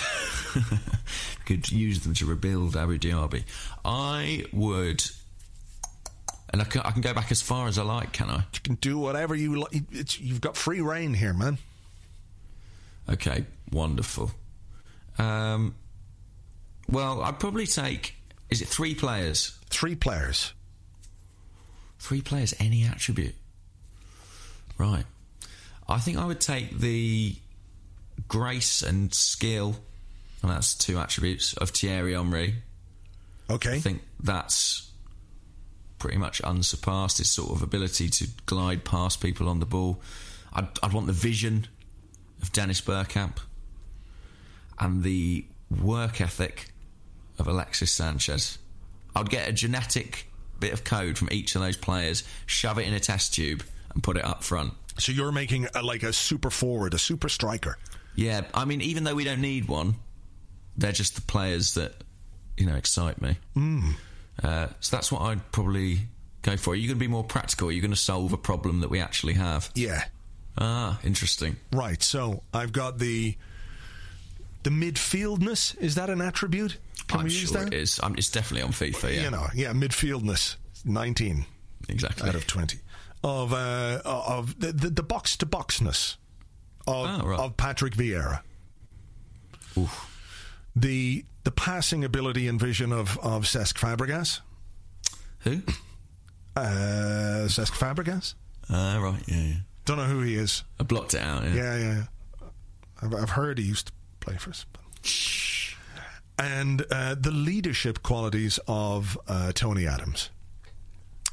Could 1.46 1.70
use 1.70 2.00
them 2.00 2.14
to 2.14 2.26
rebuild 2.26 2.76
Abou 2.76 2.98
Diaby. 2.98 3.44
I 3.84 4.44
would. 4.52 5.04
And 6.50 6.62
I 6.62 6.64
can, 6.64 6.80
I 6.82 6.92
can 6.92 7.02
go 7.02 7.12
back 7.12 7.30
as 7.30 7.42
far 7.42 7.68
as 7.68 7.78
I 7.78 7.82
like, 7.82 8.12
can 8.12 8.30
I? 8.30 8.36
you 8.54 8.60
can 8.62 8.74
do 8.76 8.98
whatever 8.98 9.34
you 9.34 9.60
like. 9.60 9.82
It's, 9.90 10.18
you've 10.18 10.40
got 10.40 10.56
free 10.56 10.80
reign 10.80 11.12
here, 11.12 11.34
man. 11.34 11.58
Okay, 13.08 13.44
wonderful. 13.70 14.30
Um, 15.18 15.74
well, 16.88 17.22
I'd 17.22 17.38
probably 17.38 17.66
take. 17.66 18.14
Is 18.48 18.62
it 18.62 18.68
three 18.68 18.94
players? 18.94 19.58
Three 19.70 19.94
players. 19.94 20.52
Three 21.98 22.22
players, 22.22 22.54
any 22.58 22.84
attribute. 22.84 23.34
Right. 24.78 25.04
I 25.88 25.98
think 25.98 26.18
I 26.18 26.24
would 26.24 26.40
take 26.40 26.78
the 26.78 27.36
grace 28.28 28.82
and 28.82 29.12
skill, 29.14 29.76
and 30.42 30.50
that's 30.50 30.74
two 30.74 30.98
attributes, 30.98 31.54
of 31.54 31.70
Thierry 31.70 32.14
Henry. 32.14 32.56
Okay. 33.48 33.76
I 33.76 33.80
think 33.80 34.02
that's 34.20 34.90
pretty 35.98 36.18
much 36.18 36.40
unsurpassed. 36.40 37.18
His 37.18 37.30
sort 37.30 37.50
of 37.52 37.62
ability 37.62 38.08
to 38.08 38.28
glide 38.46 38.84
past 38.84 39.20
people 39.20 39.48
on 39.48 39.60
the 39.60 39.66
ball. 39.66 40.00
I'd, 40.52 40.68
I'd 40.82 40.92
want 40.92 41.06
the 41.06 41.12
vision 41.12 41.66
of 42.42 42.52
Dennis 42.52 42.80
Bergkamp 42.80 43.38
and 44.78 45.02
the 45.02 45.44
work 45.82 46.20
ethic 46.20 46.72
of 47.38 47.46
Alexis 47.46 47.92
Sanchez. 47.92 48.58
I'd 49.14 49.30
get 49.30 49.48
a 49.48 49.52
genetic 49.52 50.30
bit 50.58 50.72
of 50.72 50.84
code 50.84 51.18
from 51.18 51.28
each 51.30 51.54
of 51.54 51.62
those 51.62 51.76
players, 51.76 52.24
shove 52.46 52.78
it 52.78 52.86
in 52.86 52.94
a 52.94 53.00
test 53.00 53.34
tube, 53.34 53.62
and 53.94 54.02
put 54.02 54.16
it 54.16 54.24
up 54.24 54.42
front. 54.42 54.74
So 54.98 55.12
you're 55.12 55.32
making 55.32 55.68
a, 55.74 55.82
like 55.82 56.02
a 56.02 56.12
super 56.12 56.50
forward, 56.50 56.94
a 56.94 56.98
super 56.98 57.28
striker. 57.28 57.76
Yeah, 58.14 58.42
I 58.54 58.64
mean, 58.64 58.80
even 58.80 59.04
though 59.04 59.14
we 59.14 59.24
don't 59.24 59.40
need 59.42 59.68
one, 59.68 59.96
they're 60.76 60.92
just 60.92 61.14
the 61.16 61.20
players 61.22 61.74
that 61.74 61.92
you 62.56 62.66
know 62.66 62.74
excite 62.74 63.20
me. 63.20 63.36
Mm. 63.56 63.92
Uh, 64.42 64.68
so 64.80 64.96
that's 64.96 65.10
what 65.12 65.22
I'd 65.22 65.52
probably 65.52 66.00
go 66.42 66.56
for. 66.56 66.72
Are 66.72 66.76
you 66.76 66.88
going 66.88 66.98
to 66.98 67.04
be 67.04 67.08
more 67.08 67.24
practical? 67.24 67.68
Are 67.68 67.72
you 67.72 67.80
going 67.80 67.90
to 67.90 67.96
solve 67.96 68.32
a 68.32 68.38
problem 68.38 68.80
that 68.80 68.88
we 68.90 69.00
actually 69.00 69.34
have? 69.34 69.70
Yeah. 69.74 70.04
Ah, 70.58 70.98
interesting. 71.04 71.56
Right. 71.72 72.02
So 72.02 72.42
I've 72.54 72.72
got 72.72 72.98
the 72.98 73.36
the 74.62 74.70
midfieldness. 74.70 75.78
Is 75.78 75.94
that 75.96 76.08
an 76.10 76.20
attribute? 76.20 76.78
Can 77.08 77.20
I'm 77.20 77.26
we 77.26 77.32
use 77.32 77.50
sure 77.50 77.64
that? 77.64 77.72
it 77.72 77.74
is. 77.78 78.00
Um, 78.02 78.14
it's 78.16 78.30
definitely 78.30 78.62
on 78.62 78.72
FIFA. 78.72 79.14
Yeah, 79.14 79.22
You 79.24 79.30
know, 79.30 79.46
yeah, 79.54 79.72
midfieldness. 79.72 80.56
Nineteen 80.84 81.44
exactly. 81.88 82.28
out 82.28 82.34
of 82.34 82.46
twenty 82.46 82.78
of 83.26 83.52
uh, 83.52 84.00
of 84.04 84.58
the 84.60 85.02
box 85.02 85.36
to 85.38 85.46
boxness 85.46 86.16
of 86.86 87.06
Ah, 87.08 87.22
right. 87.24 87.40
of 87.40 87.56
Patrick 87.56 87.94
Vieira. 87.94 88.40
The 90.76 91.24
the 91.44 91.50
passing 91.50 92.04
ability 92.04 92.46
and 92.48 92.60
vision 92.60 92.92
of 92.92 93.18
of 93.18 93.44
Cesc 93.44 93.74
Fabregas. 93.74 94.40
Who? 95.40 95.62
Uh, 96.56 97.46
Cesc 97.48 97.72
Fabregas. 97.72 98.34
Ah, 98.70 98.98
right. 98.98 99.22
Yeah, 99.26 99.36
yeah. 99.42 99.54
Don't 99.84 99.96
know 99.98 100.04
who 100.04 100.20
he 100.20 100.36
is. 100.36 100.64
I 100.80 100.84
blocked 100.84 101.14
it 101.14 101.20
out. 101.20 101.44
Yeah. 101.44 101.54
Yeah, 101.54 101.76
yeah. 101.78 101.94
yeah. 102.42 102.48
I've, 103.02 103.14
I've 103.14 103.30
heard 103.30 103.58
he 103.58 103.64
used 103.64 103.88
to 103.88 103.92
play 104.20 104.36
for 104.36 104.50
us. 104.50 104.66
And 106.38 106.84
uh, 106.90 107.14
the 107.14 107.30
leadership 107.30 108.02
qualities 108.02 108.58
of 108.66 109.18
uh, 109.28 109.52
Tony 109.52 109.86
Adams. 109.86 110.30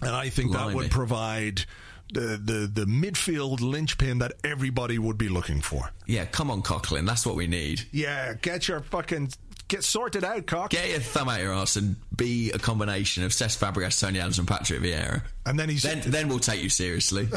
And 0.05 0.15
I 0.15 0.29
think 0.29 0.53
that 0.53 0.73
would 0.73 0.91
provide 0.91 1.65
the, 2.13 2.37
the, 2.37 2.69
the 2.71 2.85
midfield 2.85 3.61
linchpin 3.61 4.19
that 4.19 4.33
everybody 4.43 4.99
would 4.99 5.17
be 5.17 5.29
looking 5.29 5.61
for. 5.61 5.89
Yeah, 6.05 6.25
come 6.25 6.51
on, 6.51 6.61
Coquelin. 6.61 7.05
That's 7.05 7.25
what 7.25 7.35
we 7.35 7.47
need. 7.47 7.81
Yeah, 7.91 8.33
get 8.33 8.67
your 8.67 8.81
fucking. 8.81 9.31
Get 9.69 9.83
sorted 9.83 10.23
out, 10.23 10.45
cock. 10.45 10.69
Get 10.69 10.89
your 10.89 10.99
thumb 10.99 11.29
out 11.29 11.39
your 11.39 11.53
ass 11.53 11.77
and 11.77 11.95
be 12.15 12.51
a 12.51 12.59
combination 12.59 13.23
of 13.23 13.31
Cesc 13.31 13.57
Fabregas, 13.57 13.99
Tony 13.99 14.19
Adams, 14.19 14.37
and 14.37 14.47
Patrick 14.47 14.81
Vieira. 14.81 15.23
and 15.45 15.57
then 15.57 15.69
he's. 15.69 15.83
Then, 15.83 16.01
then 16.05 16.27
we'll 16.27 16.39
take 16.39 16.61
you 16.61 16.69
seriously. 16.69 17.27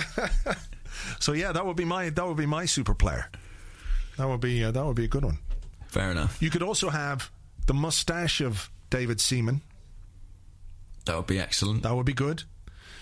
so 1.20 1.32
yeah, 1.32 1.52
that 1.52 1.64
would 1.64 1.76
be 1.76 1.84
my 1.84 2.10
that 2.10 2.26
would 2.26 2.36
be 2.36 2.46
my 2.46 2.66
super 2.66 2.94
player. 2.94 3.30
That 4.18 4.28
would 4.28 4.40
be 4.40 4.62
uh, 4.64 4.70
that 4.72 4.84
would 4.84 4.96
be 4.96 5.04
a 5.04 5.08
good 5.08 5.24
one. 5.24 5.38
Fair 5.86 6.10
enough. 6.10 6.42
You 6.42 6.50
could 6.50 6.62
also 6.62 6.90
have 6.90 7.30
the 7.66 7.74
mustache 7.74 8.40
of 8.40 8.70
David 8.90 9.20
Seaman. 9.20 9.62
That 11.06 11.16
would 11.16 11.26
be 11.26 11.38
excellent. 11.38 11.84
That 11.84 11.94
would 11.94 12.06
be 12.06 12.12
good. 12.12 12.42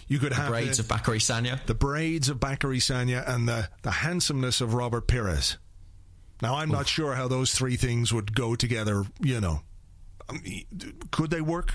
You 0.08 0.18
could 0.18 0.32
have 0.32 0.48
Braids 0.48 0.78
the, 0.78 0.82
of 0.82 0.88
Bakary 0.88 1.18
Sagna. 1.18 1.64
the 1.66 1.74
braids 1.74 2.28
of 2.28 2.38
Bakary 2.38 2.78
Sagna 2.78 3.26
and 3.26 3.48
the, 3.48 3.68
the 3.82 3.90
handsomeness 3.90 4.60
of 4.60 4.74
Robert 4.74 5.08
Pires. 5.08 5.56
Now, 6.42 6.56
I'm 6.56 6.68
not 6.68 6.86
sure 6.86 7.14
how 7.14 7.28
those 7.28 7.52
three 7.52 7.76
things 7.76 8.12
would 8.12 8.34
go 8.34 8.54
together, 8.54 9.04
you 9.20 9.40
know. 9.40 9.62
Um, 10.28 10.42
could 11.10 11.30
they 11.30 11.40
work? 11.40 11.74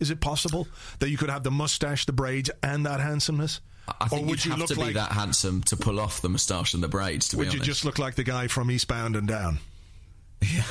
Is 0.00 0.10
it 0.10 0.20
possible 0.20 0.68
that 1.00 1.10
you 1.10 1.16
could 1.16 1.30
have 1.30 1.42
the 1.42 1.50
mustache, 1.50 2.06
the 2.06 2.12
braids, 2.12 2.50
and 2.62 2.86
that 2.86 3.00
handsomeness? 3.00 3.60
I 4.00 4.08
think 4.08 4.22
or 4.22 4.24
would 4.26 4.44
you'd 4.44 4.44
you 4.44 4.50
have 4.52 4.60
look 4.60 4.68
to 4.68 4.74
be 4.74 4.82
like 4.82 4.94
that 4.94 5.12
handsome 5.12 5.62
to 5.64 5.76
pull 5.76 6.00
off 6.00 6.20
the 6.20 6.28
moustache 6.28 6.74
and 6.74 6.82
the 6.82 6.88
braids. 6.88 7.28
To 7.28 7.38
would 7.38 7.46
you 7.46 7.60
honest, 7.60 7.64
just 7.64 7.84
look 7.84 7.98
like 7.98 8.14
the 8.14 8.24
guy 8.24 8.48
from 8.48 8.70
Eastbound 8.70 9.16
and 9.16 9.28
Down? 9.28 9.58
yeah, 10.42 10.62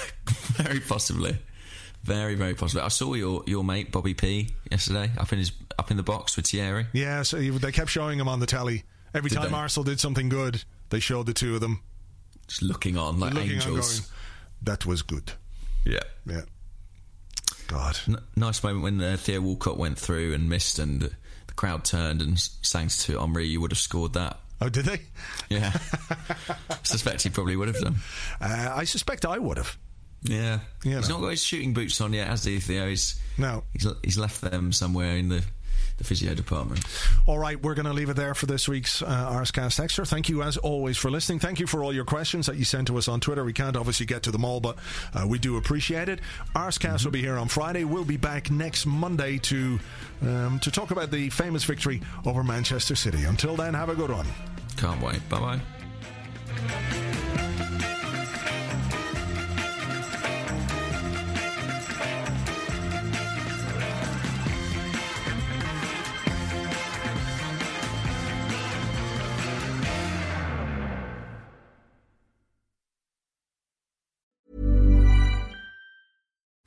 very 0.54 0.80
possibly, 0.80 1.38
very 2.06 2.36
very 2.36 2.54
possibly. 2.54 2.84
I 2.84 2.90
saw 2.90 3.14
your 3.14 3.44
your 3.48 3.64
mate 3.64 3.92
Bobby 3.92 4.14
P 4.14 4.50
yesterday 4.72 5.12
up 5.18 5.34
in 5.34 5.40
his 5.40 5.52
up 5.80 5.92
in 5.92 5.98
the 5.98 6.04
box 6.04 6.36
with 6.36 6.48
Thierry. 6.48 6.86
Yeah, 6.94 7.24
so 7.24 7.38
they 7.38 7.72
kept 7.72 7.90
showing 7.90 8.20
him 8.20 8.28
on 8.28 8.40
the 8.40 8.46
telly. 8.46 8.84
Every 9.14 9.30
Did 9.30 9.38
time 9.38 9.52
they? 9.52 9.58
Arsenal 9.58 9.86
did 9.86 10.00
something 10.00 10.30
good, 10.30 10.64
they 10.90 11.00
showed 11.00 11.26
the 11.26 11.34
two 11.34 11.56
of 11.56 11.62
them 11.62 11.82
just 12.48 12.62
looking 12.62 12.98
on 12.98 13.20
like 13.20 13.34
looking 13.34 13.52
angels. 13.52 13.98
and 13.98 14.08
going, 14.08 14.12
that 14.64 14.86
was 14.86 15.02
good. 15.02 15.32
Yeah. 15.86 16.00
Yeah. 16.26 16.42
God. 17.68 17.98
N- 18.08 18.18
nice 18.36 18.64
moment 18.64 18.84
when 18.84 19.02
uh, 19.02 19.18
Theo 19.18 19.42
Walcott 19.42 19.78
went 19.78 19.98
through 19.98 20.34
and 20.34 20.50
missed, 20.50 20.80
and 20.80 21.02
the 21.02 21.54
crowd 21.56 21.86
turned 21.86 22.22
and 22.22 22.40
sang 22.40 22.90
to 22.90 23.20
Omri. 23.20 23.48
You 23.48 23.62
would 23.62 23.72
have 23.72 23.80
scored 23.80 24.14
that. 24.14 24.40
Oh, 24.62 24.70
did 24.70 24.86
they? 24.86 25.02
Yeah, 25.50 25.72
suspect 26.84 27.24
he 27.24 27.30
probably 27.30 27.56
would 27.56 27.68
have 27.68 27.82
done. 27.82 27.96
Uh, 28.40 28.74
I 28.74 28.86
suspect 28.86 29.26
I 29.26 29.38
would 29.38 29.58
have. 29.58 29.78
Yeah, 30.28 30.60
You 30.84 30.98
he's 30.98 31.10
know. 31.10 31.16
not 31.16 31.22
got 31.22 31.30
his 31.32 31.44
shooting 31.44 31.74
boots 31.74 32.00
on 32.02 32.14
yet, 32.14 32.28
has 32.28 32.44
he? 32.44 32.60
Theo, 32.60 32.88
he's 32.90 33.20
No. 33.38 33.64
he's, 33.74 33.88
he's 34.04 34.18
left 34.18 34.42
them 34.42 34.72
somewhere 34.72 35.18
in 35.18 35.30
the 35.30 35.44
the 35.98 36.04
physio 36.04 36.34
department. 36.36 36.84
All 37.26 37.40
right, 37.40 37.62
we're 37.62 37.74
going 37.74 37.86
to 37.86 37.94
leave 37.94 38.10
it 38.10 38.16
there 38.16 38.34
for 38.34 38.46
this 38.48 38.68
week's 38.68 39.02
uh, 39.02 39.06
Arsecast 39.32 39.80
Extra. 39.80 40.06
Thank 40.06 40.28
you, 40.28 40.44
as 40.44 40.58
always, 40.58 40.98
for 40.98 41.10
listening. 41.10 41.40
Thank 41.40 41.60
you 41.60 41.68
for 41.68 41.84
all 41.84 41.94
your 41.94 42.04
questions 42.04 42.48
that 42.48 42.58
you 42.58 42.66
sent 42.66 42.88
to 42.88 42.98
us 42.98 43.08
on 43.08 43.22
Twitter. 43.22 43.46
We 43.46 43.54
can't 43.54 43.78
obviously 43.78 44.06
get 44.06 44.24
to 44.24 44.32
them 44.32 44.44
all, 44.44 44.60
but 44.60 44.78
uh, 45.14 45.26
we 45.28 45.40
do 45.40 45.56
appreciate 45.58 46.10
it. 46.10 46.20
Arsecast 46.54 46.80
mm-hmm. 46.80 47.06
will 47.06 47.12
be 47.12 47.22
here 47.22 47.38
on 47.38 47.48
Friday. 47.48 47.86
We'll 47.86 48.04
be 48.04 48.18
back 48.18 48.52
next 48.52 48.86
Monday 48.86 49.38
to 49.40 49.80
um, 50.22 50.60
to 50.60 50.72
talk 50.72 50.92
about 50.92 51.12
the 51.12 51.30
famous 51.30 51.64
victory 51.64 52.02
over 52.26 52.44
Manchester 52.44 52.96
City. 52.96 53.24
Until 53.24 53.56
then, 53.56 53.74
have 53.74 53.90
a 53.90 53.96
good 53.96 54.12
one. 54.12 54.28
Can't 54.78 55.02
wait. 55.02 55.28
Bye 55.30 55.60
bye. 56.60 57.02